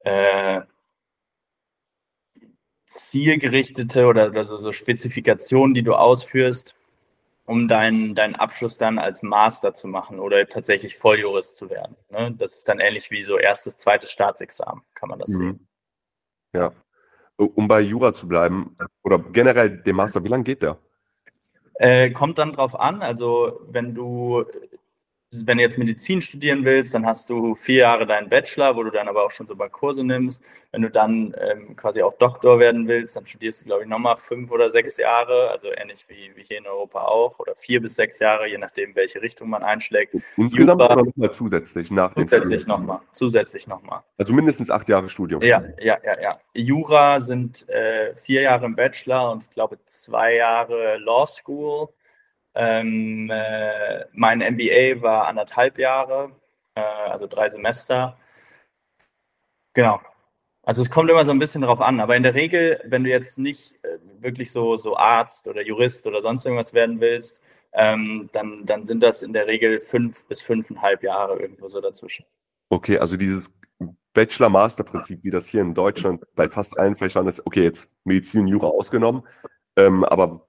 [0.00, 0.62] äh,
[2.86, 6.74] zielgerichtete oder, oder so, so Spezifikationen, die du ausführst,
[7.44, 11.94] um deinen, deinen Abschluss dann als Master zu machen oder tatsächlich Volljurist zu werden.
[12.08, 12.34] Ne?
[12.38, 15.36] Das ist dann ähnlich wie so erstes, zweites Staatsexamen, kann man das mhm.
[15.36, 15.68] sehen.
[16.54, 16.72] Ja.
[17.36, 20.78] Um bei Jura zu bleiben oder generell dem Master, wie lange geht der?
[21.74, 24.44] Äh, kommt dann drauf an, also wenn du
[25.44, 28.90] wenn du jetzt Medizin studieren willst, dann hast du vier Jahre deinen Bachelor, wo du
[28.90, 30.42] dann aber auch schon so ein Kurse nimmst.
[30.72, 34.16] Wenn du dann ähm, quasi auch Doktor werden willst, dann studierst du, glaube ich, nochmal
[34.16, 37.94] fünf oder sechs Jahre, also ähnlich wie, wie hier in Europa auch, oder vier bis
[37.94, 40.14] sechs Jahre, je nachdem, welche Richtung man einschlägt.
[40.36, 44.00] Insgesamt Jura, oder nochmal zusätzlich nach den Zusätzlich nochmal, zusätzlich nochmal.
[44.18, 45.42] Also mindestens acht Jahre Studium.
[45.42, 46.38] Ja, ja, ja, ja.
[46.54, 51.88] Jura sind äh, vier Jahre im Bachelor und ich glaube zwei Jahre Law School.
[52.54, 56.30] Ähm, äh, mein MBA war anderthalb Jahre,
[56.74, 58.16] äh, also drei Semester.
[59.72, 60.00] Genau.
[60.62, 63.10] Also es kommt immer so ein bisschen drauf an, aber in der Regel, wenn du
[63.10, 67.42] jetzt nicht äh, wirklich so, so Arzt oder Jurist oder sonst irgendwas werden willst,
[67.74, 72.24] ähm, dann, dann sind das in der Regel fünf bis fünfeinhalb Jahre irgendwo so dazwischen.
[72.70, 73.52] Okay, also dieses
[74.14, 78.68] Bachelor-Master-Prinzip, wie das hier in Deutschland bei fast allen Fächern ist, okay, jetzt Medizin, Jura
[78.68, 79.22] ausgenommen,
[79.76, 80.43] ähm, aber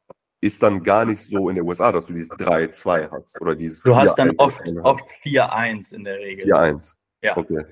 [0.46, 3.42] ist dann gar nicht so in den USA, dass du dieses 3-2 hast.
[3.42, 6.46] Oder dieses du hast dann oft, oft 4-1 in der Regel.
[6.46, 6.94] 4-1.
[7.24, 7.36] Ja.
[7.36, 7.66] Okay.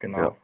[0.00, 0.18] Genau.
[0.18, 0.36] Ja.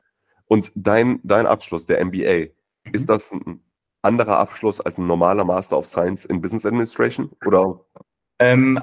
[0.47, 2.53] Und dein, dein Abschluss, der MBA,
[2.85, 2.93] mhm.
[2.93, 3.61] ist das ein
[4.01, 7.33] anderer Abschluss als ein normaler Master of Science in Business Administration?
[7.45, 7.81] Oder?
[8.39, 8.79] Ähm,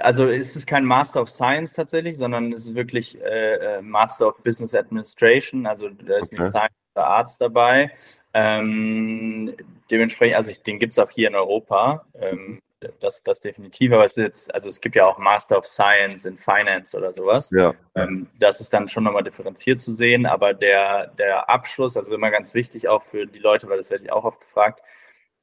[0.00, 4.28] also es ist kein Master of Science tatsächlich, sondern es ist wirklich äh, äh Master
[4.28, 5.66] of Business Administration.
[5.66, 6.42] Also da ist okay.
[6.42, 7.92] nicht Science Arts dabei.
[8.34, 9.54] Ähm,
[9.90, 12.04] dementsprechend, also ich, den gibt es auch hier in Europa.
[12.14, 12.60] Ähm,
[13.00, 16.24] das, das definitiv, aber es ist jetzt, also es gibt ja auch Master of Science
[16.24, 17.50] in Finance oder sowas.
[17.50, 17.74] Ja.
[17.94, 22.30] Ähm, das ist dann schon nochmal differenziert zu sehen, aber der, der Abschluss, also immer
[22.30, 24.80] ganz wichtig auch für die Leute, weil das werde ich auch oft gefragt,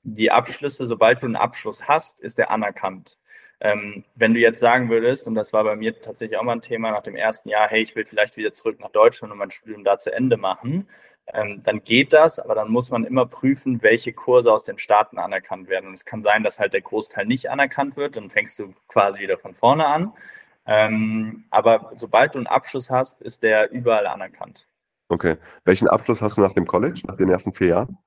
[0.04, 3.18] die Abschlüsse, sobald du einen Abschluss hast, ist der anerkannt.
[3.60, 6.62] Ähm, wenn du jetzt sagen würdest, und das war bei mir tatsächlich auch mal ein
[6.62, 9.50] Thema nach dem ersten Jahr, hey, ich will vielleicht wieder zurück nach Deutschland und mein
[9.50, 10.88] Studium da zu Ende machen,
[11.34, 15.18] ähm, dann geht das, aber dann muss man immer prüfen, welche Kurse aus den Staaten
[15.18, 15.88] anerkannt werden.
[15.88, 19.20] Und es kann sein, dass halt der Großteil nicht anerkannt wird, dann fängst du quasi
[19.20, 20.14] wieder von vorne an.
[20.68, 24.68] Ähm, aber sobald du einen Abschluss hast, ist der überall anerkannt.
[25.10, 25.38] Okay.
[25.64, 27.98] Welchen Abschluss hast du nach dem College, nach den ersten vier Jahren?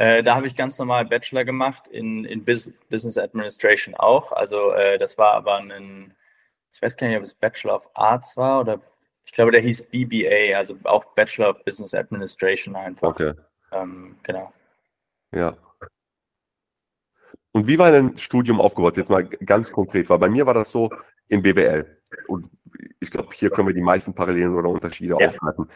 [0.00, 4.32] Äh, da habe ich ganz normal Bachelor gemacht in, in Business Administration auch.
[4.32, 6.14] Also äh, das war aber ein,
[6.72, 8.80] ich weiß gar nicht, ob es Bachelor of Arts war oder
[9.26, 13.10] ich glaube, der hieß BBA, also auch Bachelor of Business Administration einfach.
[13.10, 13.34] Okay.
[13.72, 14.50] Ähm, genau.
[15.34, 15.54] Ja.
[17.52, 18.96] Und wie war dein Studium aufgebaut?
[18.96, 20.88] Jetzt mal ganz konkret, weil bei mir war das so
[21.28, 22.00] in BWL.
[22.26, 22.48] Und
[23.00, 25.28] ich glaube, hier können wir die meisten Parallelen oder Unterschiede ja.
[25.28, 25.68] aufhalten.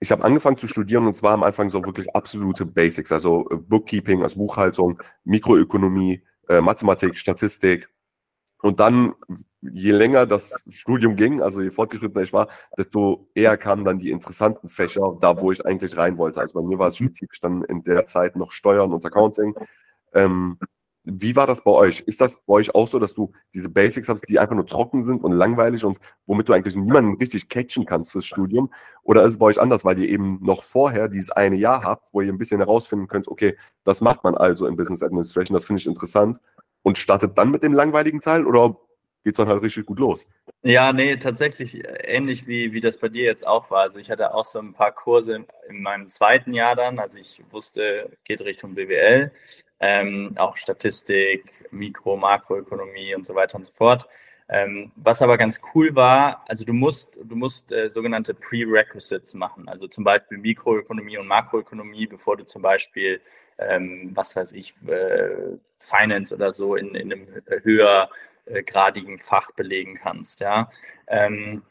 [0.00, 3.56] Ich habe angefangen zu studieren und zwar am Anfang so wirklich absolute Basics, also äh,
[3.56, 7.88] Bookkeeping, also Buchhaltung, Mikroökonomie, äh, Mathematik, Statistik.
[8.62, 9.14] Und dann
[9.60, 14.10] je länger das Studium ging, also je fortgeschrittener ich war, desto eher kamen dann die
[14.10, 16.40] interessanten Fächer, da wo ich eigentlich rein wollte.
[16.40, 19.54] Also bei mir war es spezifisch dann in der Zeit noch Steuern und Accounting.
[20.14, 20.58] Ähm,
[21.06, 22.00] wie war das bei euch?
[22.00, 25.04] Ist das bei euch auch so, dass du diese Basics hast, die einfach nur trocken
[25.04, 28.72] sind und langweilig und womit du eigentlich niemanden richtig catchen kannst fürs Studium?
[29.04, 32.12] Oder ist es bei euch anders, weil ihr eben noch vorher dieses eine Jahr habt,
[32.12, 35.64] wo ihr ein bisschen herausfinden könnt, okay, das macht man also in Business Administration, das
[35.64, 36.40] finde ich interessant
[36.82, 38.76] und startet dann mit dem langweiligen Teil oder
[39.22, 40.28] geht es dann halt richtig gut los.
[40.62, 43.82] Ja, nee, tatsächlich äh, ähnlich wie, wie das bei dir jetzt auch war.
[43.82, 47.42] Also ich hatte auch so ein paar Kurse in meinem zweiten Jahr dann, also ich
[47.50, 49.32] wusste, geht Richtung BWL,
[49.80, 54.08] ähm, auch Statistik, Mikro-, Makroökonomie und so weiter und so fort.
[54.48, 59.68] Ähm, was aber ganz cool war, also du musst, du musst äh, sogenannte Prerequisites machen,
[59.68, 63.20] also zum Beispiel Mikroökonomie und Makroökonomie, bevor du zum Beispiel,
[63.58, 69.96] ähm, was weiß ich, äh, Finance oder so in, in einem äh, gradigen Fach belegen
[69.96, 70.38] kannst.
[70.38, 70.70] Ja.
[71.08, 71.62] Ähm,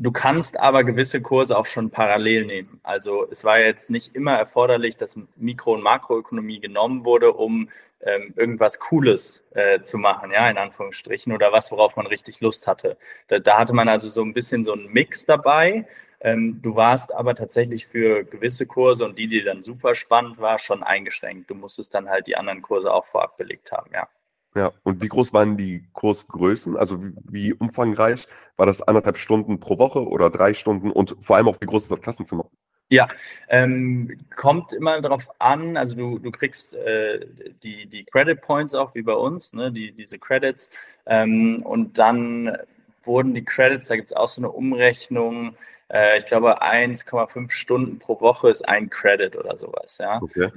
[0.00, 2.80] du kannst aber gewisse Kurse auch schon parallel nehmen.
[2.82, 7.68] Also es war jetzt nicht immer erforderlich, dass Mikro- und Makroökonomie genommen wurde, um
[8.00, 12.66] ähm, irgendwas Cooles äh, zu machen, ja, in Anführungsstrichen, oder was, worauf man richtig Lust
[12.66, 12.96] hatte.
[13.28, 15.86] Da, da hatte man also so ein bisschen so einen Mix dabei.
[16.22, 20.58] Ähm, du warst aber tatsächlich für gewisse Kurse und die, die dann super spannend war,
[20.58, 21.50] schon eingeschränkt.
[21.50, 24.08] Du musstest dann halt die anderen Kurse auch vorab belegt haben, ja.
[24.54, 26.76] Ja, und wie groß waren die Kursgrößen?
[26.76, 28.26] Also wie, wie umfangreich?
[28.56, 30.90] War das anderthalb Stunden pro Woche oder drei Stunden?
[30.90, 32.50] Und vor allem auch, wie groß ist das Klassenzimmer?
[32.88, 33.08] Ja,
[33.48, 37.24] ähm, kommt immer darauf an, also du, du kriegst äh,
[37.62, 40.68] die, die Credit Points auch wie bei uns, ne, die, diese Credits.
[41.06, 42.56] Ähm, und dann
[43.04, 45.54] wurden die Credits, da gibt es auch so eine Umrechnung,
[45.88, 49.98] äh, ich glaube 1,5 Stunden pro Woche ist ein Credit oder sowas.
[49.98, 50.20] Ja?
[50.20, 50.50] Okay.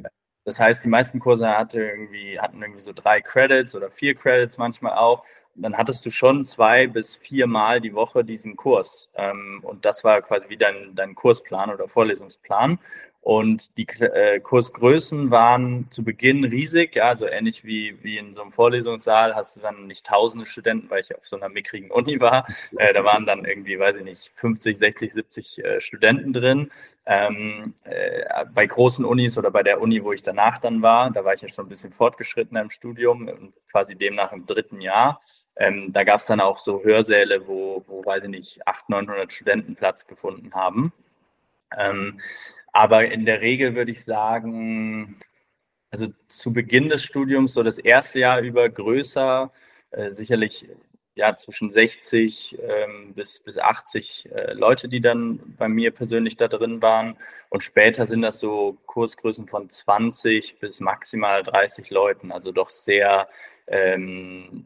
[0.46, 4.58] Das heißt, die meisten Kurse hatte irgendwie, hatten irgendwie so drei Credits oder vier Credits
[4.58, 5.24] manchmal auch.
[5.56, 9.10] Und dann hattest du schon zwei bis viermal die Woche diesen Kurs.
[9.16, 12.80] Ähm, und das war quasi wie dein, dein Kursplan oder Vorlesungsplan.
[13.24, 18.42] Und die äh, Kursgrößen waren zu Beginn riesig, ja, so ähnlich wie, wie in so
[18.42, 22.20] einem Vorlesungssaal hast du dann nicht tausende Studenten, weil ich auf so einer mickrigen Uni
[22.20, 22.46] war.
[22.76, 26.70] Äh, da waren dann irgendwie, weiß ich nicht, 50, 60, 70 äh, Studenten drin.
[27.06, 31.24] Ähm, äh, bei großen Unis oder bei der Uni, wo ich danach dann war, da
[31.24, 35.22] war ich ja schon ein bisschen fortgeschrittener im Studium, quasi demnach im dritten Jahr.
[35.56, 39.32] Ähm, da gab es dann auch so Hörsäle, wo, wo, weiß ich nicht, 800, 900
[39.32, 40.92] Studenten Platz gefunden haben.
[41.78, 42.20] Ähm,
[42.72, 45.20] aber in der Regel würde ich sagen,
[45.92, 49.52] also zu Beginn des Studiums, so das erste Jahr über größer,
[49.92, 50.68] äh, sicherlich
[51.16, 56.48] ja zwischen 60 ähm, bis, bis 80 äh, Leute, die dann bei mir persönlich da
[56.48, 57.18] drin waren.
[57.50, 63.28] Und später sind das so Kursgrößen von 20 bis maximal 30 Leuten, also doch sehr
[63.68, 64.66] ähm,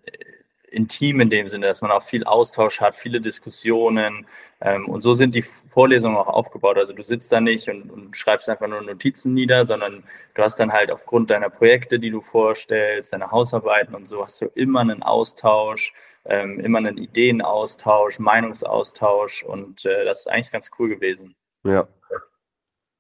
[0.70, 4.28] intim in dem Sinne, dass man auch viel Austausch hat, viele Diskussionen.
[4.62, 6.78] Ähm, und so sind die Vorlesungen auch aufgebaut.
[6.78, 10.04] Also du sitzt da nicht und, und, schreibst einfach nur Notizen nieder, sondern
[10.34, 14.42] du hast dann halt aufgrund deiner Projekte, die du vorstellst, deiner Hausarbeiten und so, hast
[14.42, 15.94] du immer einen Austausch,
[16.26, 19.44] ähm, immer einen Ideenaustausch, Meinungsaustausch.
[19.44, 21.36] Und äh, das ist eigentlich ganz cool gewesen.
[21.64, 21.88] Ja.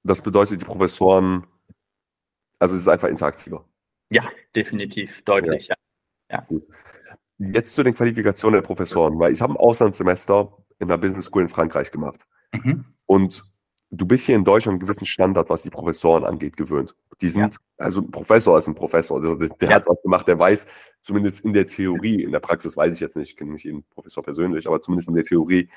[0.03, 1.45] Das bedeutet, die Professoren,
[2.59, 3.65] also es ist einfach interaktiver.
[4.09, 4.24] Ja,
[4.55, 5.68] definitiv, deutlich.
[5.68, 5.76] Ja.
[6.32, 6.47] ja.
[6.49, 6.59] ja.
[7.40, 11.44] Jetzt zu den Qualifikationen der Professoren, weil ich habe ein Auslandssemester in der Business School
[11.44, 12.28] in Frankreich gemacht.
[12.54, 12.86] Mhm.
[13.06, 13.44] Und
[13.92, 16.96] du bist hier in Deutschland einen gewissen Standard, was die Professoren angeht, gewöhnt.
[17.22, 17.60] Die sind, ja.
[17.78, 19.76] also ein Professor ist ein Professor, also der, der ja.
[19.76, 20.68] hat was gemacht, der weiß,
[21.02, 23.84] zumindest in der Theorie, in der Praxis weiß ich jetzt nicht, ich kenne nicht jeden
[23.84, 25.70] Professor persönlich, aber zumindest in der Theorie,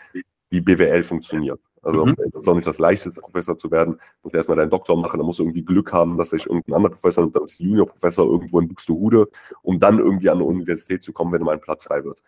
[0.51, 1.61] wie BWL funktioniert.
[1.83, 2.17] Also mhm.
[2.17, 3.95] das ist auch nicht das leichteste, Professor zu werden.
[3.95, 6.75] Du musst erstmal deinen Doktor machen, dann musst du irgendwie Glück haben, dass sich irgendein
[6.75, 9.29] anderer Professor, dann bist Juniorprofessor irgendwo in Buxtehude,
[9.63, 12.23] um dann irgendwie an eine Universität zu kommen, wenn mal ein Platz frei wird.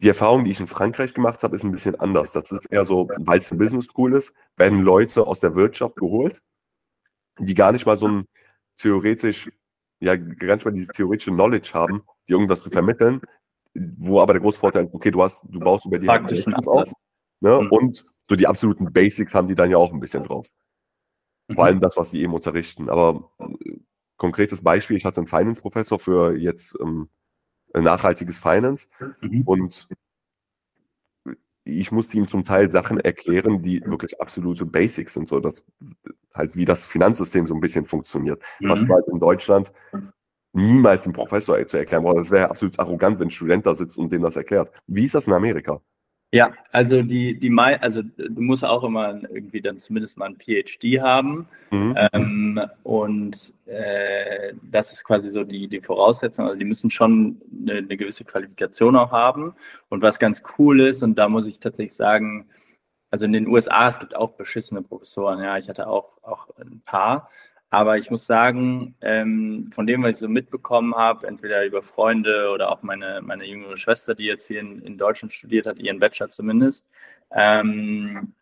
[0.00, 2.32] Die Erfahrung, die ich in Frankreich gemacht habe, ist ein bisschen anders.
[2.32, 5.96] Das ist eher so, weil es ein Business School ist, werden Leute aus der Wirtschaft
[5.96, 6.40] geholt,
[7.38, 8.26] die gar nicht mal so ein
[8.78, 9.50] theoretisch,
[10.00, 13.20] ja, gar nicht mal die theoretische Knowledge haben, die irgendwas zu vermitteln,
[13.74, 16.92] wo aber der große Vorteil ist, okay, du hast, du baust über die Praktischen auf.
[17.40, 17.60] Ne?
[17.62, 17.68] Mhm.
[17.70, 20.46] Und so die absoluten Basics haben die dann ja auch ein bisschen drauf.
[21.48, 21.54] Mhm.
[21.54, 22.88] Vor allem das, was sie eben unterrichten.
[22.88, 23.76] Aber äh,
[24.16, 27.08] konkretes Beispiel, ich hatte einen Finance-Professor für jetzt ähm,
[27.74, 28.88] nachhaltiges Finance
[29.20, 29.42] mhm.
[29.42, 29.88] und
[31.78, 35.62] ich musste ihm zum Teil Sachen erklären, die wirklich absolute Basics sind, so dass
[36.34, 38.42] halt wie das Finanzsystem so ein bisschen funktioniert.
[38.60, 38.92] Was mhm.
[38.92, 39.72] halt in Deutschland
[40.52, 42.18] niemals ein Professor zu erklären braucht.
[42.18, 44.72] Das wäre absolut arrogant, wenn ein Student da sitzt und dem das erklärt.
[44.86, 45.80] Wie ist das in Amerika?
[46.32, 51.00] Ja, also die, die also du musst auch immer irgendwie dann zumindest mal ein PhD
[51.00, 51.48] haben.
[51.70, 51.96] Mhm.
[52.12, 56.46] Ähm, und äh, das ist quasi so die, die Voraussetzung.
[56.46, 59.54] Also die müssen schon eine, eine, gewisse Qualifikation auch haben.
[59.88, 62.46] Und was ganz cool ist, und da muss ich tatsächlich sagen,
[63.10, 66.80] also in den USA, es gibt auch beschissene Professoren, ja, ich hatte auch, auch ein
[66.84, 67.28] paar.
[67.70, 72.50] Aber ich muss sagen, ähm, von dem, was ich so mitbekommen habe, entweder über Freunde
[72.50, 76.00] oder auch meine, meine jüngere Schwester, die jetzt hier in, in Deutschland studiert hat, ihren
[76.00, 76.88] Bachelor zumindest,
[77.30, 78.34] ähm,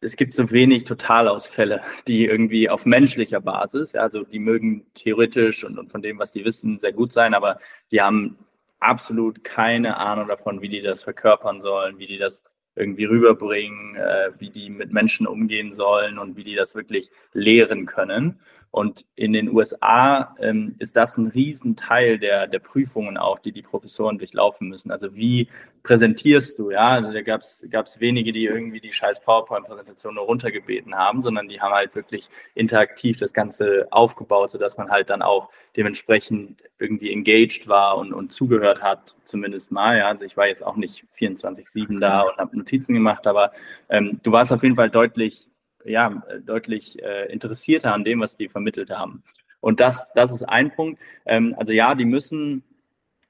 [0.00, 5.64] es gibt so wenig Totalausfälle, die irgendwie auf menschlicher Basis, ja, also die mögen theoretisch
[5.64, 7.58] und, und von dem, was die wissen, sehr gut sein, aber
[7.90, 8.38] die haben
[8.80, 12.44] absolut keine Ahnung davon, wie die das verkörpern sollen, wie die das
[12.78, 17.86] irgendwie rüberbringen, äh, wie die mit Menschen umgehen sollen und wie die das wirklich lehren
[17.86, 18.38] können.
[18.70, 23.62] Und in den USA ähm, ist das ein Riesenteil der, der Prüfungen auch, die die
[23.62, 24.90] Professoren durchlaufen müssen.
[24.90, 25.48] Also wie
[25.82, 26.90] präsentierst du, ja?
[26.90, 31.62] Also da gab es wenige, die irgendwie die scheiß PowerPoint-Präsentation nur runtergebeten haben, sondern die
[31.62, 37.68] haben halt wirklich interaktiv das Ganze aufgebaut, sodass man halt dann auch dementsprechend irgendwie engaged
[37.68, 39.96] war und, und zugehört hat, zumindest mal.
[39.96, 40.08] Ja?
[40.08, 43.52] Also ich war jetzt auch nicht 24-7 da und habe Notizen gemacht, aber
[43.88, 45.48] ähm, du warst auf jeden Fall deutlich
[45.84, 49.22] ja, deutlich äh, interessierter an dem, was die vermittelt haben.
[49.60, 51.00] Und das, das ist ein Punkt.
[51.26, 52.62] Ähm, also ja, die müssen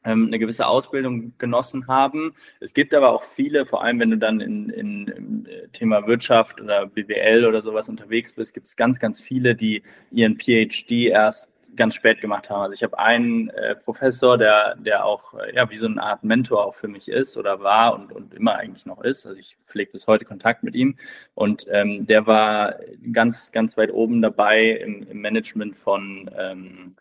[0.05, 2.35] ähm, eine gewisse Ausbildung genossen haben.
[2.61, 6.07] Es gibt aber auch viele, vor allem wenn du dann in, in, im äh, Thema
[6.07, 11.09] Wirtschaft oder BWL oder sowas unterwegs bist, gibt es ganz, ganz viele, die ihren PhD
[11.09, 12.63] erst ganz spät gemacht haben.
[12.63, 16.25] Also ich habe einen äh, Professor, der, der auch äh, ja, wie so eine Art
[16.25, 19.27] Mentor auch für mich ist oder war und, und immer eigentlich noch ist.
[19.27, 20.97] Also ich pflege bis heute Kontakt mit ihm.
[21.35, 22.77] Und ähm, der war
[23.13, 26.97] ganz, ganz weit oben dabei im, im Management von ähm,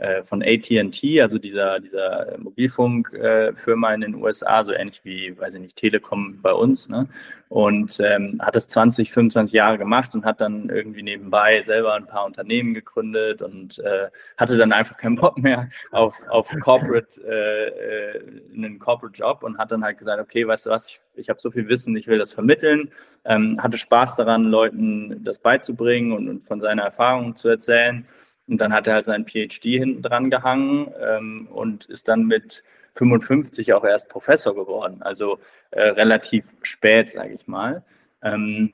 [0.00, 5.60] äh, von AT&T, also dieser, dieser Mobilfunkfirma in den USA, so ähnlich wie, weiß ich
[5.60, 6.88] nicht, Telekom bei uns.
[6.88, 7.06] Ne?
[7.50, 12.06] Und ähm, hat das 20, 25 Jahre gemacht und hat dann irgendwie nebenbei selber ein
[12.06, 18.16] paar Unternehmen gegründet und äh, hatte dann einfach keinen Bock mehr auf, auf Corporate, äh,
[18.16, 18.22] äh,
[18.54, 21.40] einen Corporate Job und hat dann halt gesagt, okay, weißt du was, ich, ich habe
[21.40, 22.90] so viel Wissen, ich will das vermitteln,
[23.26, 28.06] ähm, hatte Spaß daran, Leuten das beizubringen und, und von seiner Erfahrung zu erzählen
[28.50, 32.64] und dann hat er halt seinen PhD hinten dran gehangen ähm, und ist dann mit
[32.94, 35.02] 55 auch erst Professor geworden.
[35.02, 35.38] Also
[35.70, 37.84] äh, relativ spät, sage ich mal.
[38.22, 38.72] Ähm,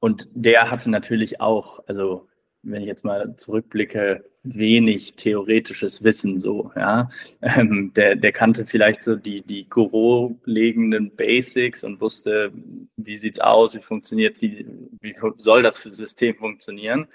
[0.00, 2.28] und der hatte natürlich auch, also
[2.62, 7.08] wenn ich jetzt mal zurückblicke, wenig theoretisches Wissen so, ja.
[7.40, 12.52] Ähm, der, der kannte vielleicht so die, die grundlegenden Basics und wusste,
[12.96, 14.66] wie sieht's aus, wie funktioniert die,
[15.00, 17.08] wie soll das System funktionieren.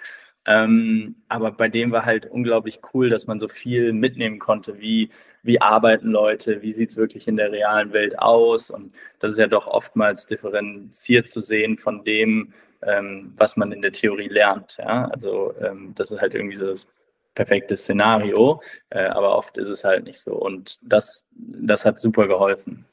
[0.45, 5.09] Ähm, aber bei dem war halt unglaublich cool, dass man so viel mitnehmen konnte, wie,
[5.41, 8.69] wie arbeiten Leute, wie sieht es wirklich in der realen Welt aus.
[8.69, 13.81] Und das ist ja doch oftmals differenziert zu sehen von dem, ähm, was man in
[13.81, 14.77] der Theorie lernt.
[14.79, 15.05] Ja?
[15.05, 16.87] Also ähm, das ist halt irgendwie so das
[17.35, 20.33] perfekte Szenario, äh, aber oft ist es halt nicht so.
[20.33, 22.85] Und das, das hat super geholfen.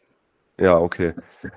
[0.61, 1.15] Ja, okay.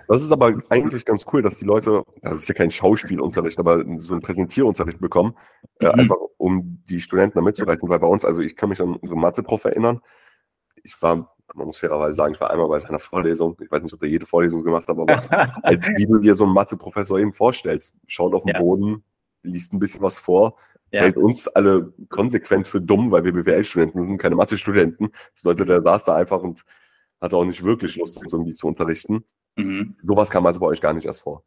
[0.08, 3.84] Das ist aber eigentlich ganz cool, dass die Leute, das ist ja kein Schauspielunterricht, aber
[3.98, 5.36] so einen Präsentierunterricht bekommen,
[5.80, 6.00] äh, mhm.
[6.00, 9.20] einfach um die Studenten da mitzureißen, weil bei uns, also ich kann mich an unseren
[9.20, 10.00] Mathe-Prof erinnern,
[10.84, 13.94] ich war, man muss fairerweise sagen, ich war einmal bei seiner Vorlesung, ich weiß nicht,
[13.94, 15.08] ob er jede Vorlesung gemacht hat, aber
[15.98, 18.60] wie du dir so einen Mathe-Professor eben vorstellst, schaut auf den ja.
[18.60, 19.04] Boden,
[19.44, 20.56] liest ein bisschen was vor,
[20.92, 21.02] ja.
[21.02, 25.12] hält uns alle konsequent für dumm, weil wir BWL-Studenten sind, keine Mathe-Studenten.
[25.34, 26.64] Das bedeutet, der saß da einfach und
[27.24, 29.24] hatte auch nicht wirklich Lust, uns irgendwie zu unterrichten.
[29.56, 29.96] Mhm.
[30.04, 31.44] Sowas kam also bei euch gar nicht erst vor.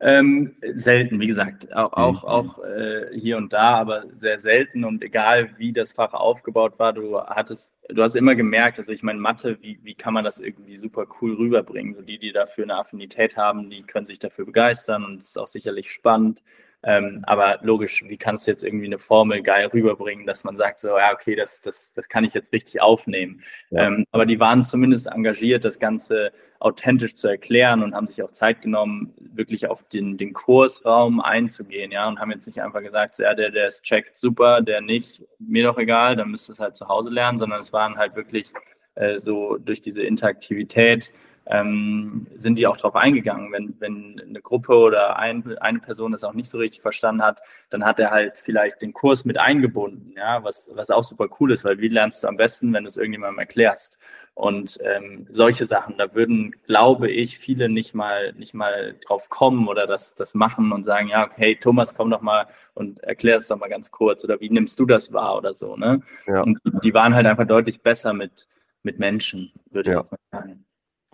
[0.00, 2.28] Ähm, selten, wie gesagt, auch, auch, mhm.
[2.28, 6.94] auch äh, hier und da, aber sehr selten und egal wie das Fach aufgebaut war,
[6.94, 10.40] du hattest, du hast immer gemerkt, also ich meine, Mathe, wie, wie kann man das
[10.40, 11.94] irgendwie super cool rüberbringen?
[11.94, 15.38] So die, die dafür eine Affinität haben, die können sich dafür begeistern und es ist
[15.38, 16.42] auch sicherlich spannend.
[16.86, 20.80] Ähm, aber logisch, wie kannst du jetzt irgendwie eine Formel geil rüberbringen, dass man sagt,
[20.80, 23.42] so, ja, okay, das, das, das kann ich jetzt richtig aufnehmen.
[23.70, 23.86] Ja.
[23.86, 28.30] Ähm, aber die waren zumindest engagiert, das Ganze authentisch zu erklären und haben sich auch
[28.30, 33.16] Zeit genommen, wirklich auf den, den Kursraum einzugehen, ja, und haben jetzt nicht einfach gesagt,
[33.16, 36.52] so, ja, der, der ist checkt, super, der nicht, mir doch egal, dann müsst ihr
[36.52, 38.52] es halt zu Hause lernen, sondern es waren halt wirklich
[38.94, 41.12] äh, so durch diese Interaktivität,
[41.46, 43.52] ähm, sind die auch darauf eingegangen.
[43.52, 47.42] Wenn, wenn eine Gruppe oder ein, eine Person das auch nicht so richtig verstanden hat,
[47.70, 51.52] dann hat er halt vielleicht den Kurs mit eingebunden, ja, was, was auch super cool
[51.52, 53.98] ist, weil wie lernst du am besten, wenn du es irgendjemandem erklärst?
[54.34, 59.68] Und ähm, solche Sachen, da würden, glaube ich, viele nicht mal, nicht mal drauf kommen
[59.68, 63.46] oder das, das machen und sagen, ja, hey Thomas, komm doch mal und erklär es
[63.46, 66.02] doch mal ganz kurz oder wie nimmst du das wahr oder so, ne?
[66.26, 66.42] Ja.
[66.42, 68.48] Und die waren halt einfach deutlich besser mit,
[68.82, 70.00] mit Menschen, würde ich ja.
[70.00, 70.64] jetzt mal sagen.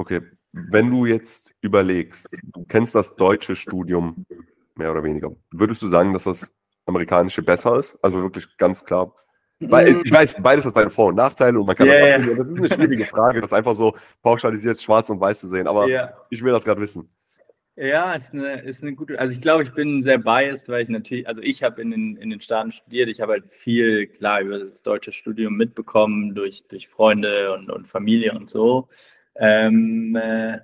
[0.00, 0.22] Okay,
[0.52, 4.24] wenn du jetzt überlegst, du kennst das deutsche Studium
[4.74, 6.54] mehr oder weniger, würdest du sagen, dass das
[6.86, 8.02] amerikanische besser ist?
[8.02, 9.14] Also wirklich ganz klar.
[9.58, 10.02] Weil mm.
[10.02, 12.16] ich weiß, beides hat seine Vor- und Nachteile und man kann yeah.
[12.16, 15.66] das, das ist eine schwierige Frage, das einfach so pauschalisiert schwarz und weiß zu sehen,
[15.66, 16.16] aber yeah.
[16.30, 17.10] ich will das gerade wissen.
[17.76, 19.18] Ja, ist eine, ist eine gute.
[19.18, 22.16] Also ich glaube, ich bin sehr biased, weil ich natürlich, also ich habe in den,
[22.16, 26.66] in den Staaten studiert, ich habe halt viel klar über das deutsche Studium mitbekommen durch,
[26.68, 28.88] durch Freunde und, und Familie und so.
[29.36, 30.58] Ähm, äh,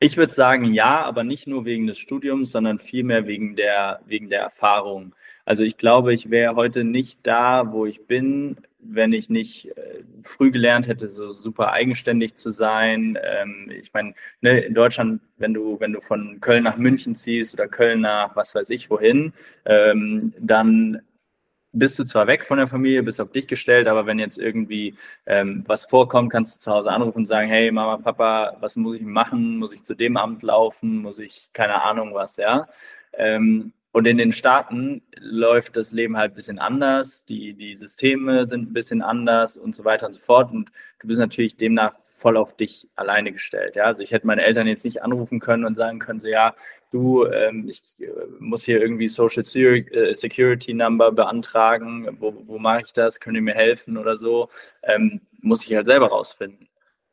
[0.00, 4.28] ich würde sagen ja, aber nicht nur wegen des Studiums, sondern vielmehr wegen der, wegen
[4.28, 5.14] der Erfahrung.
[5.44, 10.04] Also ich glaube, ich wäre heute nicht da, wo ich bin, wenn ich nicht äh,
[10.22, 13.18] früh gelernt hätte, so super eigenständig zu sein.
[13.20, 17.54] Ähm, ich meine, ne, in Deutschland, wenn du, wenn du von Köln nach München ziehst
[17.54, 19.32] oder Köln nach was weiß ich wohin,
[19.64, 21.02] ähm, dann
[21.72, 24.94] bist du zwar weg von der Familie, bist auf dich gestellt, aber wenn jetzt irgendwie
[25.26, 28.96] ähm, was vorkommt, kannst du zu Hause anrufen und sagen, hey Mama, Papa, was muss
[28.96, 29.58] ich machen?
[29.58, 30.98] Muss ich zu dem Amt laufen?
[31.02, 32.68] Muss ich, keine Ahnung was, ja?
[33.12, 38.46] Ähm, und in den Staaten läuft das Leben halt ein bisschen anders, die, die Systeme
[38.46, 40.52] sind ein bisschen anders und so weiter und so fort.
[40.52, 43.76] Und du bist natürlich demnach voll auf dich alleine gestellt.
[43.76, 43.84] Ja?
[43.84, 46.54] Also ich hätte meine Eltern jetzt nicht anrufen können und sagen können, so ja,
[46.90, 48.10] du, ähm, ich äh,
[48.40, 53.40] muss hier irgendwie Social äh, Security Number beantragen, wo, wo mache ich das, können die
[53.40, 54.48] mir helfen oder so,
[54.82, 56.68] ähm, muss ich halt selber rausfinden.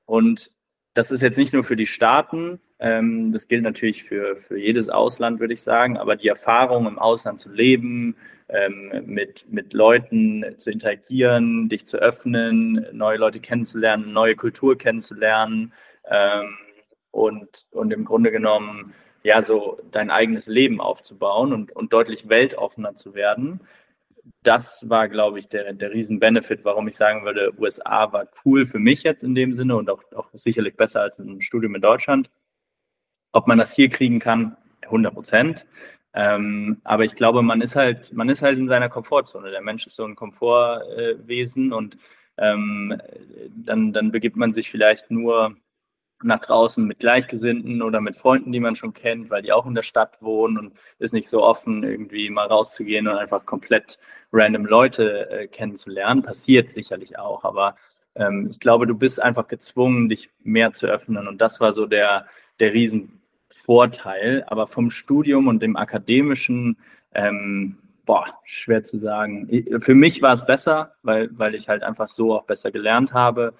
[0.05, 0.51] Und
[0.93, 4.89] das ist jetzt nicht nur für die Staaten, ähm, das gilt natürlich für, für jedes
[4.89, 8.15] Ausland, würde ich sagen, aber die Erfahrung im Ausland zu leben,
[8.49, 15.73] ähm, mit, mit Leuten zu interagieren, dich zu öffnen, neue Leute kennenzulernen, neue Kultur kennenzulernen
[16.09, 16.55] ähm,
[17.11, 18.93] und, und im Grunde genommen
[19.23, 23.61] ja so dein eigenes Leben aufzubauen und, und deutlich weltoffener zu werden.
[24.43, 28.79] das war, glaube ich, der, der Riesen-Benefit, warum ich sagen würde, USA war cool für
[28.79, 32.29] mich jetzt in dem Sinne und auch, auch sicherlich besser als ein Studium in Deutschland.
[33.31, 35.65] Ob man das hier kriegen kann, 100 Prozent.
[36.15, 39.51] Ähm, aber ich glaube, man ist halt, man ist halt in seiner Komfortzone.
[39.51, 41.97] Der Mensch ist so ein Komfortwesen äh, und
[42.37, 42.99] ähm,
[43.49, 45.55] dann, dann begibt man sich vielleicht nur
[46.23, 49.75] nach draußen mit Gleichgesinnten oder mit Freunden, die man schon kennt, weil die auch in
[49.75, 53.99] der Stadt wohnen und ist nicht so offen, irgendwie mal rauszugehen und einfach komplett
[54.31, 56.23] random Leute äh, kennenzulernen.
[56.23, 57.75] Passiert sicherlich auch, aber
[58.15, 61.85] ähm, ich glaube, du bist einfach gezwungen, dich mehr zu öffnen und das war so
[61.85, 62.25] der,
[62.59, 62.73] der
[63.49, 64.43] Riesenvorteil.
[64.47, 66.77] Aber vom Studium und dem akademischen,
[67.13, 69.49] ähm, boah, schwer zu sagen.
[69.79, 73.53] Für mich war es besser, weil, weil ich halt einfach so auch besser gelernt habe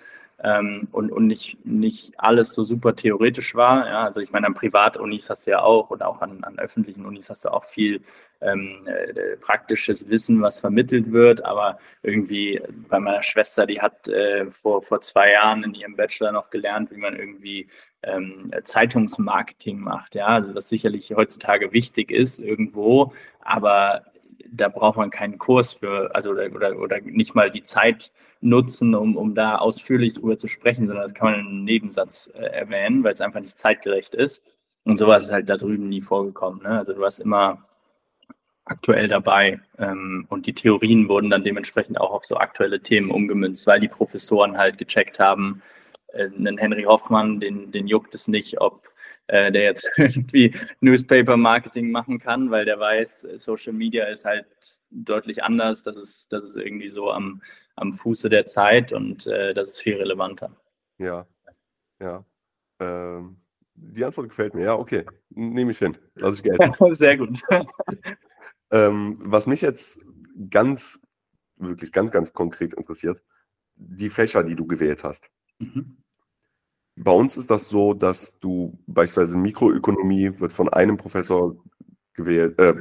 [0.44, 3.88] ähm, und, und nicht, nicht alles so super theoretisch war.
[3.88, 7.06] Ja, also ich meine, an Privatunis hast du ja auch und auch an, an öffentlichen
[7.06, 8.02] Unis hast du auch viel
[8.42, 11.46] ähm, äh, praktisches Wissen, was vermittelt wird.
[11.46, 16.32] Aber irgendwie bei meiner Schwester, die hat äh, vor, vor zwei Jahren in ihrem Bachelor
[16.32, 17.68] noch gelernt, wie man irgendwie
[18.04, 20.16] ähm, Zeitungsmarketing macht.
[20.16, 24.04] Ja, also was sicherlich heutzutage wichtig ist irgendwo, aber
[24.52, 28.96] da braucht man keinen Kurs für, also oder, oder, oder nicht mal die Zeit nutzen,
[28.96, 32.46] um, um da ausführlich drüber zu sprechen, sondern das kann man in einem Nebensatz äh,
[32.46, 34.48] erwähnen, weil es einfach nicht zeitgerecht ist.
[34.84, 36.62] Und sowas ist halt da drüben nie vorgekommen.
[36.62, 36.70] Ne?
[36.70, 37.66] Also du warst immer
[38.66, 43.66] aktuell dabei ähm, und die Theorien wurden dann dementsprechend auch auf so aktuelle Themen umgemünzt,
[43.68, 45.62] weil die Professoren halt gecheckt haben,
[46.14, 48.90] äh, einen Henry Hoffmann, den, den juckt es nicht, ob
[49.28, 54.46] äh, der jetzt irgendwie Newspaper-Marketing machen kann, weil der weiß, Social Media ist halt
[54.92, 55.84] deutlich anders.
[55.84, 57.42] Das ist, das ist irgendwie so am,
[57.76, 60.56] am Fuße der Zeit und äh, das ist viel relevanter.
[60.98, 61.26] Ja,
[62.00, 62.26] ja.
[62.80, 63.38] Ähm,
[63.76, 64.64] die Antwort gefällt mir.
[64.64, 65.06] Ja, okay.
[65.30, 65.98] Nehme ich hin.
[66.16, 66.60] Lass ich Geld.
[66.92, 67.42] Sehr gut.
[68.72, 70.06] ähm, was mich jetzt
[70.50, 71.00] ganz,
[71.58, 73.22] wirklich ganz, ganz konkret interessiert,
[73.76, 75.28] die Fächer, die du gewählt hast.
[75.60, 75.98] Mhm.
[76.98, 81.56] Bei uns ist das so, dass du beispielsweise Mikroökonomie wird von einem Professor
[82.14, 82.74] gewählt, äh,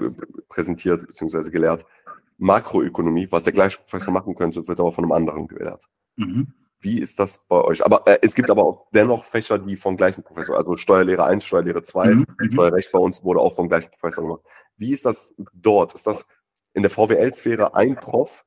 [0.48, 1.50] präsentiert bzw.
[1.50, 1.84] gelehrt.
[2.38, 5.84] Makroökonomie, was der gleiche Professor machen könnte, wird aber von einem anderen gelehrt.
[6.16, 6.52] Mhm.
[6.80, 7.84] Wie ist das bei euch?
[7.84, 11.44] Aber äh, es gibt aber auch dennoch Fächer, die vom gleichen Professor, also Steuerlehre 1,
[11.44, 12.26] Steuerlehre 2, mhm.
[12.52, 14.42] Steuerrecht bei uns wurde auch vom gleichen Professor gemacht.
[14.76, 15.94] Wie ist das dort?
[15.94, 16.26] Ist das
[16.74, 18.44] in der VWL-Sphäre ein Prof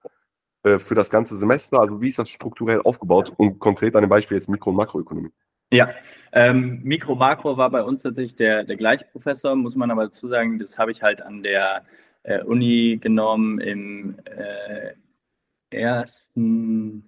[0.63, 1.79] äh, für das ganze Semester?
[1.81, 3.33] Also wie ist das strukturell aufgebaut?
[3.37, 5.31] Und konkret an dem Beispiel jetzt Mikro- und Makroökonomie.
[5.71, 5.89] Ja,
[6.31, 10.27] ähm, Mikro Makro war bei uns tatsächlich der, der gleiche Professor, muss man aber dazu
[10.27, 11.85] sagen, das habe ich halt an der
[12.23, 14.93] äh, Uni genommen im äh,
[15.69, 17.07] ersten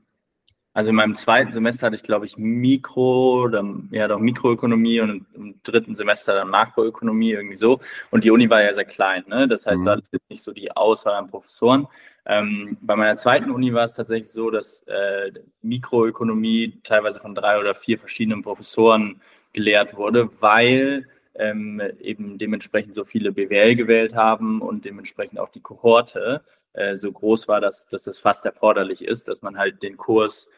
[0.79, 5.25] also in meinem zweiten Semester hatte ich, glaube ich, Mikro, dann, ja doch Mikroökonomie und
[5.33, 7.79] im dritten Semester dann Makroökonomie, irgendwie so.
[8.11, 9.47] Und die Uni war ja sehr klein, ne?
[9.47, 9.85] Das heißt, mhm.
[9.85, 11.87] du hattest jetzt nicht so die Auswahl an Professoren.
[12.25, 17.59] Ähm, bei meiner zweiten Uni war es tatsächlich so, dass äh, Mikroökonomie teilweise von drei
[17.59, 19.21] oder vier verschiedenen Professoren
[19.53, 25.61] gelehrt wurde, weil ähm, eben dementsprechend so viele BWL gewählt haben und dementsprechend auch die
[25.61, 26.43] Kohorte
[26.73, 30.49] äh, so groß war, dass, dass das fast erforderlich ist, dass man halt den Kurs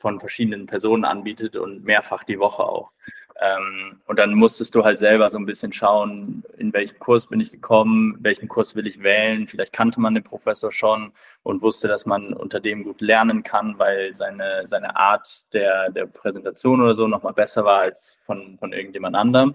[0.00, 2.90] von verschiedenen Personen anbietet und mehrfach die Woche auch.
[3.38, 7.38] Ähm, und dann musstest du halt selber so ein bisschen schauen, in welchen Kurs bin
[7.38, 9.46] ich gekommen, welchen Kurs will ich wählen.
[9.46, 13.78] Vielleicht kannte man den Professor schon und wusste, dass man unter dem gut lernen kann,
[13.78, 18.72] weil seine, seine Art der, der Präsentation oder so nochmal besser war als von, von
[18.72, 19.54] irgendjemand anderem.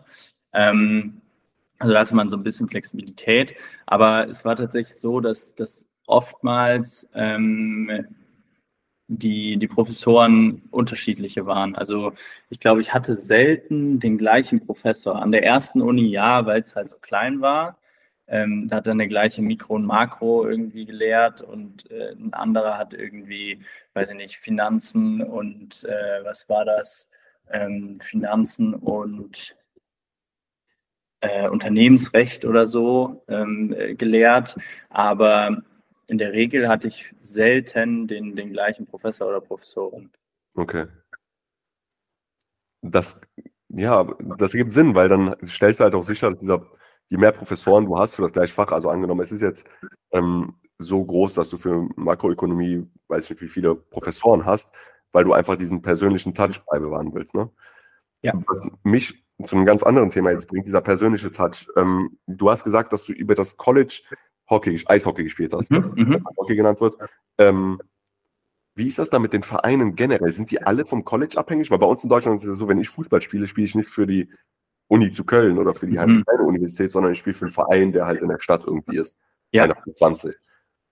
[0.54, 1.22] Ähm,
[1.80, 3.56] also da hatte man so ein bisschen Flexibilität.
[3.88, 8.06] Aber es war tatsächlich so, dass, dass oftmals ähm,
[9.08, 11.76] die, die Professoren unterschiedliche waren.
[11.76, 12.14] Also
[12.50, 15.22] ich glaube, ich hatte selten den gleichen Professor.
[15.22, 17.78] An der ersten Uni ja, weil es halt so klein war.
[18.28, 22.78] Ähm, da hat dann der gleiche Mikro und Makro irgendwie gelehrt und äh, ein anderer
[22.78, 23.62] hat irgendwie,
[23.94, 27.10] weiß ich nicht, Finanzen und äh, was war das?
[27.52, 29.56] Ähm, Finanzen und
[31.22, 34.58] äh, Unternehmensrecht oder so ähm, gelehrt.
[34.90, 35.62] Aber
[36.08, 40.12] in der Regel hatte ich selten den, den gleichen Professor oder Professorin.
[40.56, 40.86] Okay.
[42.82, 43.20] Das,
[43.70, 44.04] ja,
[44.38, 46.66] das ergibt Sinn, weil dann stellst du halt auch sicher, dass dieser,
[47.10, 49.68] je mehr Professoren du hast für das gleiche Fach, also angenommen, es ist jetzt
[50.12, 54.76] ähm, so groß, dass du für Makroökonomie, weiß nicht, wie viele Professoren hast,
[55.12, 57.34] weil du einfach diesen persönlichen Touch beibewahren willst.
[57.34, 57.50] Ne?
[58.22, 58.34] Ja.
[58.48, 61.68] Was mich zu einem ganz anderen Thema jetzt bringt, dieser persönliche Touch.
[61.76, 64.02] Ähm, du hast gesagt, dass du über das College
[64.50, 66.24] Hockey, Eishockey gespielt hast, mhm, was mhm.
[66.38, 66.96] Hockey genannt wird.
[67.38, 67.80] Ähm,
[68.76, 70.34] wie ist das da mit den Vereinen generell?
[70.34, 71.72] Sind die alle vom College abhängig?
[71.72, 73.90] Weil bei uns in Deutschland ist es so, wenn ich Fußball spiele, spiele ich nicht
[73.90, 74.30] für die
[74.88, 76.24] Uni zu Köln oder für die mhm.
[76.46, 79.18] Universität, sondern ich spiele für einen Verein, der halt in der Stadt irgendwie ist.
[79.52, 79.70] Ja.
[79.96, 80.36] 20.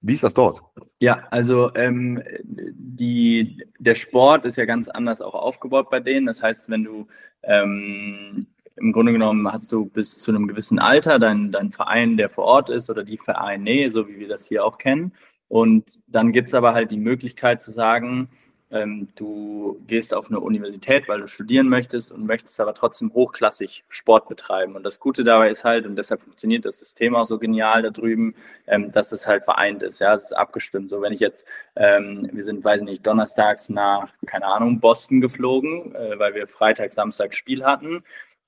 [0.02, 0.62] Wie ist das dort?
[1.00, 6.26] Ja, also ähm, die, der Sport ist ja ganz anders auch aufgebaut bei denen.
[6.26, 7.08] Das heißt, wenn du
[7.44, 12.30] ähm, im Grunde genommen hast du bis zu einem gewissen Alter deinen dein Verein, der
[12.30, 15.14] vor Ort ist, oder die Vereine, so wie wir das hier auch kennen.
[15.48, 18.30] Und dann gibt es aber halt die Möglichkeit zu sagen,
[18.74, 23.86] ähm, du gehst auf eine Universität, weil du studieren möchtest und möchtest aber trotzdem hochklassig
[23.88, 24.76] Sport betreiben.
[24.76, 27.92] Und das Gute dabei ist halt, und deshalb funktioniert das System auch so genial da
[27.92, 28.34] drüben,
[28.66, 30.00] ähm, dass es halt vereint ist.
[30.00, 30.90] Ja, es ist abgestimmt.
[30.90, 31.46] So, wenn ich jetzt,
[31.76, 36.94] ähm, wir sind, weiß nicht, donnerstags nach, keine Ahnung, Boston geflogen, äh, weil wir Freitag,
[36.94, 38.04] Samstag Spiel hatten,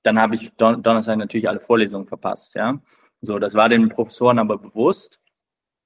[0.06, 2.54] dann habe ich Don Donnerstag natürlich alle Vorlesungen verpasst.
[2.54, 2.80] Ja,
[3.20, 5.20] so, das war den Professoren aber bewusst.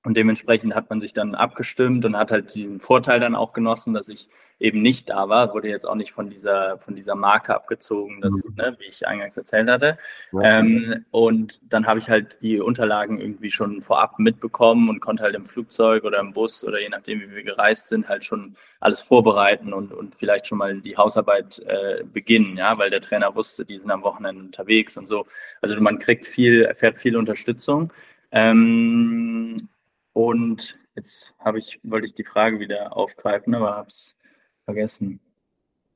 [0.03, 3.93] Und dementsprechend hat man sich dann abgestimmt und hat halt diesen Vorteil dann auch genossen,
[3.93, 5.53] dass ich eben nicht da war.
[5.53, 8.55] Wurde jetzt auch nicht von dieser, von dieser Marke abgezogen, das, mhm.
[8.57, 9.99] ne, wie ich eingangs erzählt hatte.
[10.33, 10.61] Ja.
[10.61, 15.35] Ähm, und dann habe ich halt die Unterlagen irgendwie schon vorab mitbekommen und konnte halt
[15.35, 19.03] im Flugzeug oder im Bus oder je nachdem, wie wir gereist sind, halt schon alles
[19.03, 23.67] vorbereiten und, und vielleicht schon mal die Hausarbeit äh, beginnen, ja, weil der Trainer wusste,
[23.67, 25.27] die sind am Wochenende unterwegs und so.
[25.61, 27.93] Also man kriegt viel, erfährt viel Unterstützung.
[28.33, 29.69] Ähm,
[30.13, 34.17] und jetzt habe ich, wollte ich die Frage wieder aufgreifen, aber habe es
[34.65, 35.21] vergessen.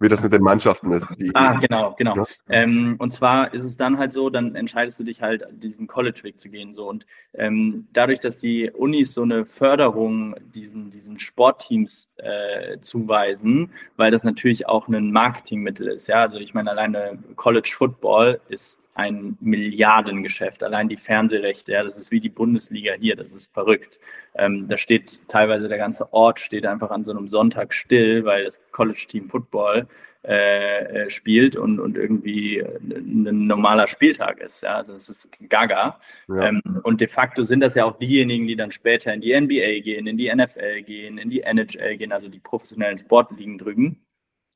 [0.00, 1.08] Wie das mit den Mannschaften ist.
[1.34, 2.16] ah, genau, genau.
[2.16, 2.24] Ja.
[2.48, 6.38] Ähm, und zwar ist es dann halt so, dann entscheidest du dich halt, diesen College-Weg
[6.38, 6.74] zu gehen.
[6.74, 6.88] So.
[6.88, 14.10] Und ähm, dadurch, dass die Unis so eine Förderung diesen, diesen Sportteams äh, zuweisen, weil
[14.10, 16.08] das natürlich auch ein Marketingmittel ist.
[16.08, 20.62] Ja, also ich meine, alleine College Football ist ein Milliardengeschäft.
[20.62, 23.98] Allein die Fernsehrechte, ja, das ist wie die Bundesliga hier, das ist verrückt.
[24.36, 28.44] Ähm, da steht teilweise der ganze Ort steht einfach an so einem Sonntag still, weil
[28.44, 29.88] das College-Team Football
[30.24, 34.62] äh, äh spielt und, und irgendwie ein normaler Spieltag ist.
[34.62, 35.98] Ja, also es ist gaga.
[36.28, 36.48] Ja.
[36.48, 39.80] Ähm, und de facto sind das ja auch diejenigen, die dann später in die NBA
[39.82, 44.03] gehen, in die NFL gehen, in die NHL gehen, also die professionellen Sportligen drüben.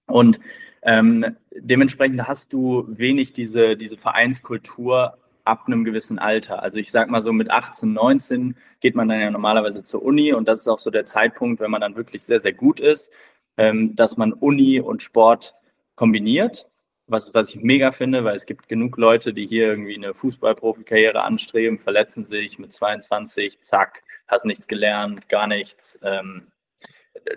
[0.09, 0.41] Und
[0.83, 6.63] ähm, dementsprechend hast du wenig diese, diese Vereinskultur ab einem gewissen Alter.
[6.63, 10.33] Also ich sag mal so mit 18, 19 geht man dann ja normalerweise zur Uni
[10.33, 13.11] und das ist auch so der Zeitpunkt, wenn man dann wirklich sehr, sehr gut ist,
[13.57, 15.55] ähm, dass man Uni und Sport
[15.95, 16.69] kombiniert.
[17.07, 21.23] Was, was ich mega finde, weil es gibt genug Leute, die hier irgendwie eine Fußballprofikarriere
[21.23, 25.99] anstreben, verletzen sich mit 22, zack, hast nichts gelernt, gar nichts.
[26.03, 26.49] Ähm,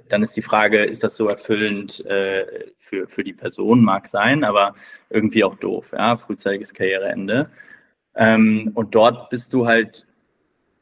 [0.09, 3.83] dann ist die Frage, ist das so erfüllend äh, für, für die Person?
[3.83, 4.75] Mag sein, aber
[5.09, 7.49] irgendwie auch doof, ja, frühzeitiges Karriereende.
[8.15, 10.05] Ähm, und dort bist du halt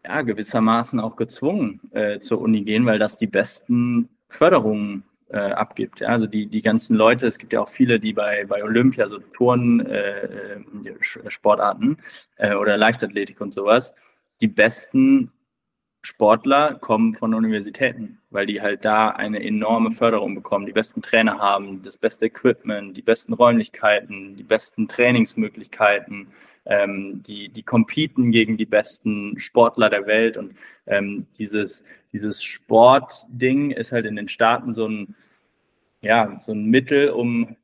[0.05, 5.99] ja, gewissermaßen auch gezwungen äh, zur Uni gehen, weil das die besten Förderungen äh, abgibt.
[5.99, 6.09] Ja?
[6.09, 9.19] Also die, die ganzen Leute, es gibt ja auch viele, die bei, bei Olympia, so
[9.19, 10.63] Turn, äh, äh
[11.01, 11.97] Sportarten
[12.37, 13.93] äh, oder Leichtathletik und sowas,
[14.41, 15.31] die besten
[16.01, 21.39] Sportler kommen von Universitäten, weil die halt da eine enorme Förderung bekommen, die besten Trainer
[21.39, 26.27] haben, das beste Equipment, die besten Räumlichkeiten, die besten Trainingsmöglichkeiten,
[26.65, 30.37] ähm, die, die competen gegen die besten Sportler der Welt.
[30.37, 30.55] Und
[30.87, 35.15] ähm, dieses, dieses Sportding ist halt in den Staaten so ein,
[36.01, 37.57] ja, so ein Mittel, um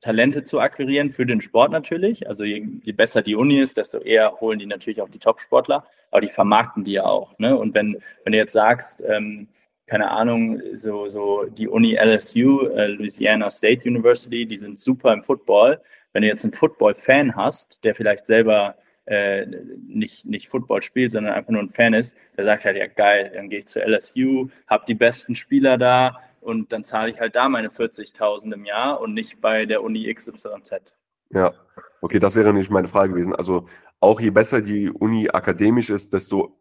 [0.00, 2.28] Talente zu akquirieren für den Sport natürlich.
[2.28, 5.84] Also je, je, besser die Uni ist, desto eher holen die natürlich auch die Top-Sportler,
[6.10, 7.38] aber die vermarkten die ja auch.
[7.38, 7.56] Ne?
[7.56, 9.48] Und wenn, wenn du jetzt sagst, ähm,
[9.86, 15.22] keine Ahnung, so, so die Uni LSU, äh, Louisiana State University, die sind super im
[15.22, 15.80] Football.
[16.12, 18.76] Wenn du jetzt einen Football-Fan hast, der vielleicht selber
[19.06, 19.46] äh,
[19.86, 23.32] nicht, nicht Football spielt, sondern einfach nur ein Fan ist, der sagt halt, ja geil,
[23.34, 27.36] dann gehe ich zu LSU, habe die besten Spieler da, und dann zahle ich halt
[27.36, 30.94] da meine 40.000 im Jahr und nicht bei der Uni XYZ.
[31.30, 31.52] Ja,
[32.00, 33.34] okay, das wäre nicht meine Frage gewesen.
[33.34, 33.66] Also
[34.00, 36.58] auch je besser die Uni akademisch ist, desto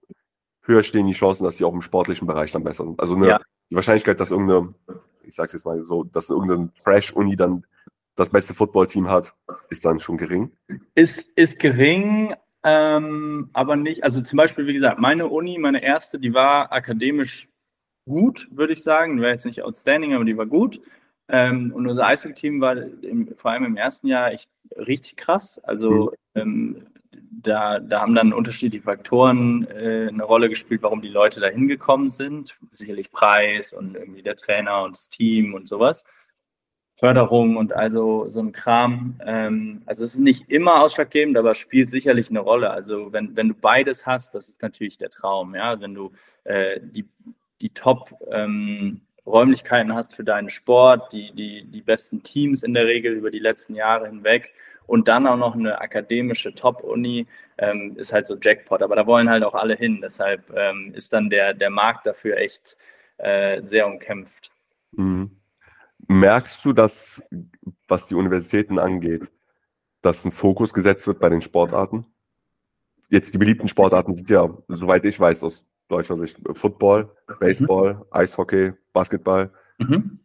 [0.62, 3.00] höher stehen die Chancen, dass sie auch im sportlichen Bereich dann besser sind.
[3.00, 3.40] Also eine, ja.
[3.70, 4.74] die Wahrscheinlichkeit, dass irgendeine,
[5.24, 7.66] ich sag's jetzt mal so, dass irgendeine Trash-Uni dann
[8.16, 9.34] das beste Footballteam hat,
[9.70, 10.52] ist dann schon gering.
[10.96, 16.20] Ist, ist gering, ähm, aber nicht, also zum Beispiel, wie gesagt, meine Uni, meine erste,
[16.20, 17.48] die war akademisch
[18.08, 19.18] gut, würde ich sagen.
[19.18, 20.82] Die war jetzt nicht outstanding, aber die war gut.
[21.30, 25.60] Ähm, und unser Eishockey-Team war im, vor allem im ersten Jahr echt richtig krass.
[25.64, 26.42] Also mhm.
[26.42, 31.48] ähm, da, da haben dann unterschiedliche Faktoren äh, eine Rolle gespielt, warum die Leute da
[31.48, 32.58] hingekommen sind.
[32.72, 36.04] Sicherlich Preis und irgendwie der Trainer und das Team und sowas.
[36.94, 39.20] Förderung und also so ein Kram.
[39.24, 42.72] Ähm, also es ist nicht immer ausschlaggebend, aber spielt sicherlich eine Rolle.
[42.72, 45.54] Also wenn, wenn du beides hast, das ist natürlich der Traum.
[45.54, 46.12] Ja, wenn du
[46.44, 47.06] äh, die
[47.62, 53.14] die Top-Räumlichkeiten ähm, hast für deinen Sport, die, die, die besten Teams in der Regel
[53.14, 54.54] über die letzten Jahre hinweg
[54.88, 57.28] und dann auch noch eine akademische Top-Uni,
[57.58, 58.82] ähm, ist halt so Jackpot.
[58.82, 60.00] Aber da wollen halt auch alle hin.
[60.02, 62.78] Deshalb ähm, ist dann der, der Markt dafür echt
[63.18, 64.50] äh, sehr umkämpft.
[64.92, 65.32] Mhm.
[66.08, 67.24] Merkst du, dass,
[67.88, 69.30] was die Universitäten angeht,
[70.02, 72.06] dass ein Fokus gesetzt wird bei den Sportarten?
[73.10, 77.10] Jetzt die beliebten Sportarten sind ja, soweit ich weiß, aus deutscher Sicht Football,
[77.40, 78.04] Baseball, mhm.
[78.12, 79.52] Eishockey, Basketball.
[79.78, 80.20] Mhm.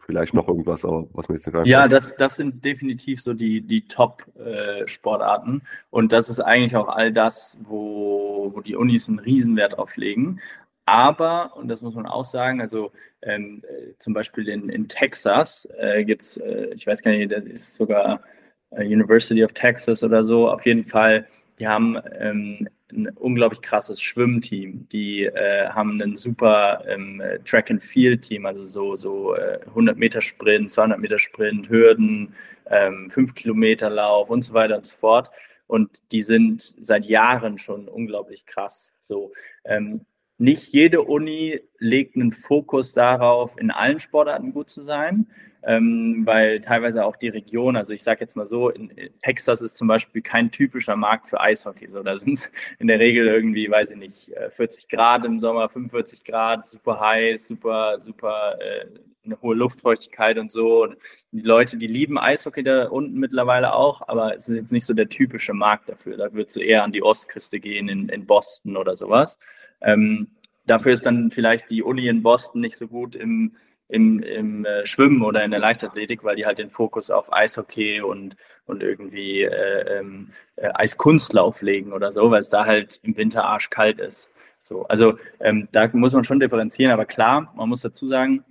[0.00, 3.60] Vielleicht noch irgendwas, aber was mir jetzt nicht Ja, das, das sind definitiv so die,
[3.62, 5.56] die Top-Sportarten.
[5.56, 9.96] Äh, und das ist eigentlich auch all das, wo, wo die Unis einen Riesenwert drauf
[9.96, 10.40] legen.
[10.86, 15.68] Aber, und das muss man auch sagen, also ähm, äh, zum Beispiel in, in Texas
[15.76, 18.22] äh, gibt es, äh, ich weiß gar nicht, das ist sogar
[18.70, 21.26] äh, University of Texas oder so, auf jeden Fall,
[21.58, 24.88] die haben ähm, ein unglaublich krasses Schwimmteam.
[24.90, 29.98] Die äh, haben ein super ähm, Track and Field Team, also so so äh, 100
[29.98, 32.34] Meter Sprint, 200 Meter Sprint, Hürden,
[32.70, 35.30] ähm, 5 Kilometer Lauf und so weiter und so fort.
[35.66, 38.92] Und die sind seit Jahren schon unglaublich krass.
[39.00, 39.32] So
[39.64, 40.06] ähm,
[40.38, 45.26] nicht jede Uni legt einen Fokus darauf, in allen Sportarten gut zu sein
[45.62, 48.92] ähm, weil teilweise auch die Region, also ich sage jetzt mal so, in,
[49.22, 51.88] Texas ist zum Beispiel kein typischer Markt für Eishockey.
[51.88, 55.40] So, da sind es in der Regel irgendwie, weiß ich nicht, 40 äh, Grad im
[55.40, 58.86] Sommer, 45 Grad, super heiß, super, super äh,
[59.24, 60.84] eine hohe Luftfeuchtigkeit und so.
[60.84, 60.96] Und
[61.32, 64.94] die Leute, die lieben Eishockey da unten mittlerweile auch, aber es ist jetzt nicht so
[64.94, 66.16] der typische Markt dafür.
[66.16, 69.38] Da würdest du eher an die Ostküste gehen, in, in Boston oder sowas.
[69.80, 70.28] Ähm,
[70.66, 73.56] dafür ist dann vielleicht die Uni in Boston nicht so gut im
[73.88, 78.02] im, im äh, Schwimmen oder in der Leichtathletik, weil die halt den Fokus auf Eishockey
[78.02, 78.36] und,
[78.66, 83.44] und irgendwie äh, ähm, äh, Eiskunstlauf legen oder so, weil es da halt im Winter
[83.44, 84.30] arschkalt ist.
[84.60, 88.44] So, also ähm, da muss man schon differenzieren, aber klar, man muss dazu sagen,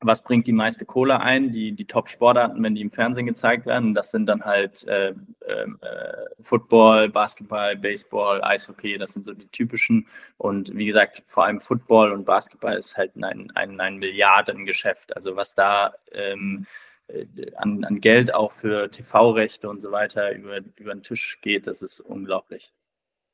[0.00, 1.50] was bringt die meiste Kohle ein?
[1.50, 5.14] Die, die Top-Sportarten, wenn die im Fernsehen gezeigt werden, das sind dann halt äh,
[5.46, 10.06] ähm, äh, Football, Basketball, Baseball, Eishockey, das sind so die typischen.
[10.36, 15.16] Und wie gesagt, vor allem Football und Basketball ist halt ein, ein, ein Milliardengeschäft.
[15.16, 16.66] Also was da ähm,
[17.08, 17.26] äh,
[17.56, 21.82] an, an Geld auch für TV-Rechte und so weiter über, über den Tisch geht, das
[21.82, 22.72] ist unglaublich.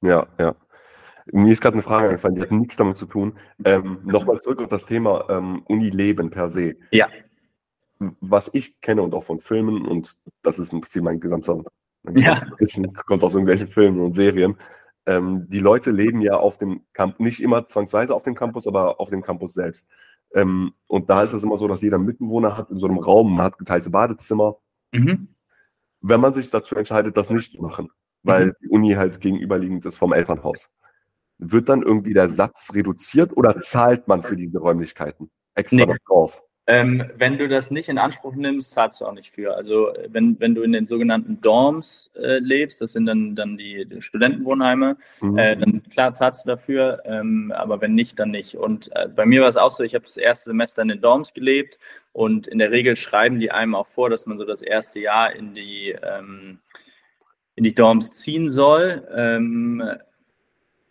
[0.00, 0.54] Ja, ja.
[1.32, 3.38] Mir ist gerade eine Frage eingefallen, die hat nichts damit zu tun.
[3.64, 6.76] Ähm, Nochmal zurück auf das Thema ähm, Unileben per se.
[6.90, 7.08] Ja.
[8.20, 11.62] Was ich kenne und auch von Filmen, und das ist im Prinzip mein gesamter
[12.14, 12.42] ja.
[12.58, 14.56] Wissen, kommt aus irgendwelchen Filmen und Serien.
[15.06, 19.00] Ähm, die Leute leben ja auf dem Campus, nicht immer zwangsweise auf dem Campus, aber
[19.00, 19.88] auf dem Campus selbst.
[20.34, 23.36] Ähm, und da ist es immer so, dass jeder Mitbewohner hat in so einem Raum,
[23.36, 24.56] man hat geteilte Badezimmer.
[24.92, 25.28] Mhm.
[26.00, 27.90] Wenn man sich dazu entscheidet, das nicht zu machen,
[28.22, 28.52] weil mhm.
[28.60, 30.70] die Uni halt gegenüberliegend ist vom Elternhaus
[31.38, 35.96] wird dann irgendwie der Satz reduziert oder zahlt man für diese Räumlichkeiten extra nee.
[36.06, 36.42] drauf?
[36.66, 39.54] Ähm, wenn du das nicht in Anspruch nimmst, zahlst du auch nicht für.
[39.54, 43.84] Also wenn, wenn du in den sogenannten Dorms äh, lebst, das sind dann, dann die,
[43.84, 45.36] die Studentenwohnheime, mhm.
[45.36, 48.56] äh, dann klar zahlst du dafür, ähm, aber wenn nicht, dann nicht.
[48.56, 51.02] Und äh, bei mir war es auch so, ich habe das erste Semester in den
[51.02, 51.78] Dorms gelebt
[52.12, 55.34] und in der Regel schreiben die einem auch vor, dass man so das erste Jahr
[55.34, 56.60] in die, ähm,
[57.56, 59.06] in die Dorms ziehen soll.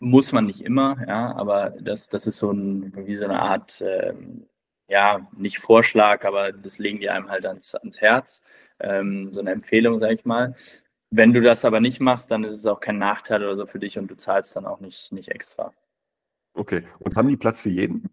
[0.03, 3.81] Muss man nicht immer, ja, aber das, das ist so ein, wie so eine Art,
[3.81, 4.47] ähm,
[4.89, 8.41] ja, nicht Vorschlag, aber das legen die einem halt ans, ans Herz.
[8.81, 10.55] Ähm, so eine Empfehlung, sag ich mal.
[11.09, 13.79] Wenn du das aber nicht machst, dann ist es auch kein Nachteil oder so für
[13.79, 15.71] dich und du zahlst dann auch nicht, nicht extra.
[16.53, 16.83] Okay.
[16.99, 18.09] Und haben die Platz für jeden?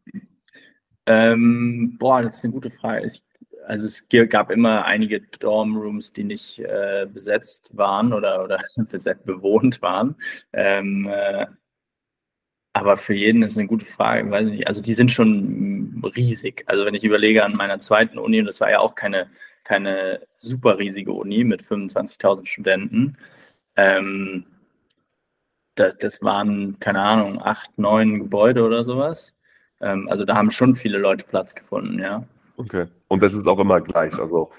[1.07, 3.05] Ähm, boah, das ist eine gute Frage.
[3.05, 3.25] Ich,
[3.67, 9.83] also es gab immer einige Dormrooms, die nicht äh, besetzt waren oder, oder besetzt, bewohnt
[9.83, 10.15] waren.
[10.53, 11.47] Ähm, äh,
[12.73, 14.69] aber für jeden ist eine gute Frage, weiß ich nicht.
[14.69, 16.65] Also die sind schon riesig.
[16.67, 19.29] Also wenn ich überlege an meiner zweiten Uni, und das war ja auch keine,
[19.65, 23.17] keine super riesige Uni mit 25.000 Studenten,
[23.77, 24.47] ähm,
[25.75, 29.35] das, das, waren, keine Ahnung, acht, neun Gebäude oder sowas.
[29.81, 32.25] Ähm, also da haben schon viele Leute Platz gefunden, ja.
[32.57, 32.87] Okay.
[33.09, 34.19] Und das ist auch immer gleich.
[34.19, 34.51] Also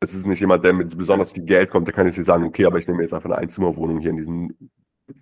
[0.00, 2.44] es ist nicht jemand, der mit besonders viel Geld kommt, der kann jetzt nicht sagen,
[2.44, 4.54] okay, aber ich nehme jetzt einfach eine Einzimmerwohnung hier in diesem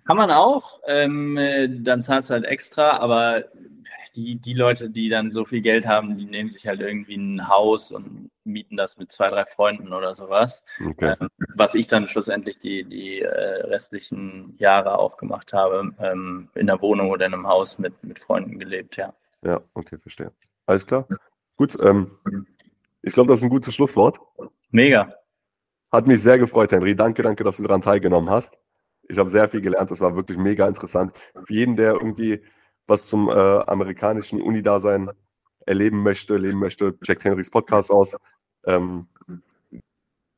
[0.05, 1.37] kann man auch, ähm,
[1.83, 3.45] dann zahlst du halt extra, aber
[4.17, 7.47] die, die Leute, die dann so viel Geld haben, die nehmen sich halt irgendwie ein
[7.47, 10.63] Haus und mieten das mit zwei, drei Freunden oder sowas.
[10.83, 11.13] Okay.
[11.19, 16.67] Ähm, was ich dann schlussendlich die, die äh, restlichen Jahre auch gemacht habe, ähm, in
[16.67, 19.13] der Wohnung oder in einem Haus mit, mit Freunden gelebt, ja.
[19.43, 20.31] Ja, okay, verstehe.
[20.65, 21.07] Alles klar.
[21.55, 22.17] Gut, ähm,
[23.03, 24.19] ich glaube, das ist ein gutes Schlusswort.
[24.71, 25.13] Mega.
[25.91, 26.95] Hat mich sehr gefreut, Henry.
[26.95, 28.57] Danke, danke, dass du daran teilgenommen hast.
[29.09, 29.91] Ich habe sehr viel gelernt.
[29.91, 31.15] Das war wirklich mega interessant.
[31.45, 32.41] Für jeden, der irgendwie
[32.87, 35.09] was zum äh, amerikanischen Uni-Dasein
[35.65, 38.15] erleben möchte, leben möchte, checkt Henrys Podcast aus.
[38.65, 39.07] Ähm,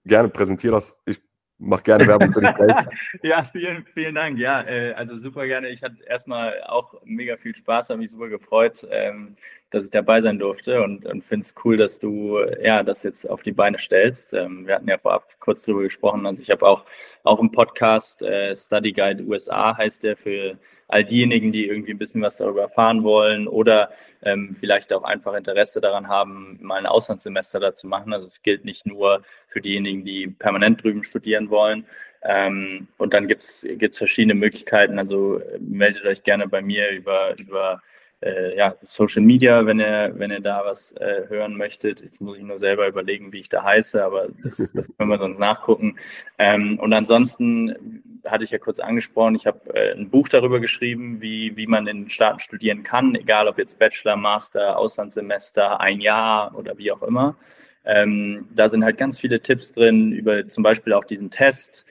[0.05, 0.97] gerne präsentiere das.
[1.05, 1.21] Ich
[1.59, 2.89] mach gerne Werbung für dich selbst.
[3.21, 4.39] ja, vielen, vielen Dank.
[4.39, 5.69] Ja, äh, also super gerne.
[5.69, 9.35] Ich hatte erstmal auch mega viel Spaß, habe mich super gefreut, ähm,
[9.69, 13.29] dass ich dabei sein durfte und, und finde es cool, dass du ja das jetzt
[13.29, 14.33] auf die Beine stellst.
[14.33, 16.25] Ähm, wir hatten ja vorab kurz darüber gesprochen.
[16.25, 16.85] Also ich habe auch,
[17.23, 20.57] auch im Podcast äh, Study Guide USA heißt der für
[20.89, 23.91] all diejenigen, die irgendwie ein bisschen was darüber erfahren wollen oder
[24.23, 28.11] ähm, vielleicht auch einfach Interesse daran haben, mal ein Auslandssemester da zu machen.
[28.11, 31.85] Also es gilt nicht nur für diejenigen, die permanent drüben studieren wollen.
[32.21, 34.99] Ähm, und dann gibt es verschiedene Möglichkeiten.
[34.99, 37.81] Also meldet euch gerne bei mir über, über
[38.21, 42.01] äh, ja, Social Media, wenn ihr, wenn ihr da was äh, hören möchtet.
[42.01, 45.17] Jetzt muss ich nur selber überlegen, wie ich da heiße, aber das, das können wir
[45.17, 45.97] sonst nachgucken.
[46.37, 51.21] Ähm, und ansonsten hatte ich ja kurz angesprochen, ich habe äh, ein Buch darüber geschrieben,
[51.21, 56.01] wie, wie man in den Staaten studieren kann, egal ob jetzt Bachelor, Master, Auslandssemester, ein
[56.01, 57.37] Jahr oder wie auch immer.
[57.85, 61.85] Ähm, da sind halt ganz viele Tipps drin über zum Beispiel auch diesen Test,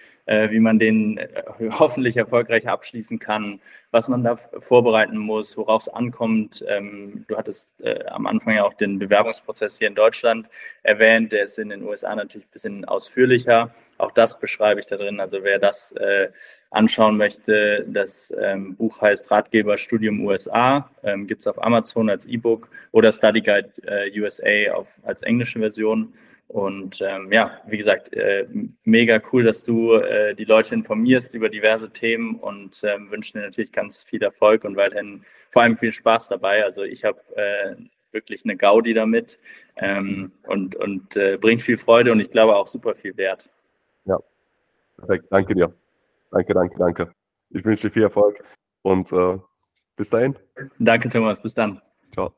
[0.50, 1.28] wie man den äh,
[1.70, 3.60] hoffentlich erfolgreich abschließen kann,
[3.90, 6.64] was man da vorbereiten muss, worauf es ankommt.
[6.68, 10.48] Ähm, du hattest äh, am Anfang ja auch den Bewerbungsprozess hier in Deutschland
[10.82, 13.74] erwähnt, der ist in den USA natürlich ein bisschen ausführlicher.
[13.98, 15.18] Auch das beschreibe ich da drin.
[15.18, 16.28] Also wer das äh,
[16.70, 22.24] anschauen möchte, das ähm, Buch heißt Ratgeber Studium USA, ähm, gibt es auf Amazon als
[22.26, 26.12] E-Book oder Study Guide äh, USA auf, als englische Version.
[26.48, 28.46] Und ähm, ja, wie gesagt, äh,
[28.84, 33.40] mega cool, dass du äh, die Leute informierst über diverse Themen und ähm, wünsche dir
[33.40, 36.64] natürlich ganz viel Erfolg und weiterhin vor allem viel Spaß dabei.
[36.64, 37.76] Also ich habe äh,
[38.12, 39.38] wirklich eine Gaudi damit
[39.76, 43.46] ähm, und, und äh, bringt viel Freude und ich glaube auch super viel Wert.
[44.06, 44.18] Ja,
[44.96, 45.26] perfekt.
[45.30, 45.74] Danke dir.
[46.30, 47.12] Danke, danke, danke.
[47.50, 48.42] Ich wünsche dir viel Erfolg
[48.82, 49.38] und äh,
[49.96, 50.34] bis dahin.
[50.78, 51.42] Danke, Thomas.
[51.42, 51.82] Bis dann.
[52.12, 52.37] Ciao.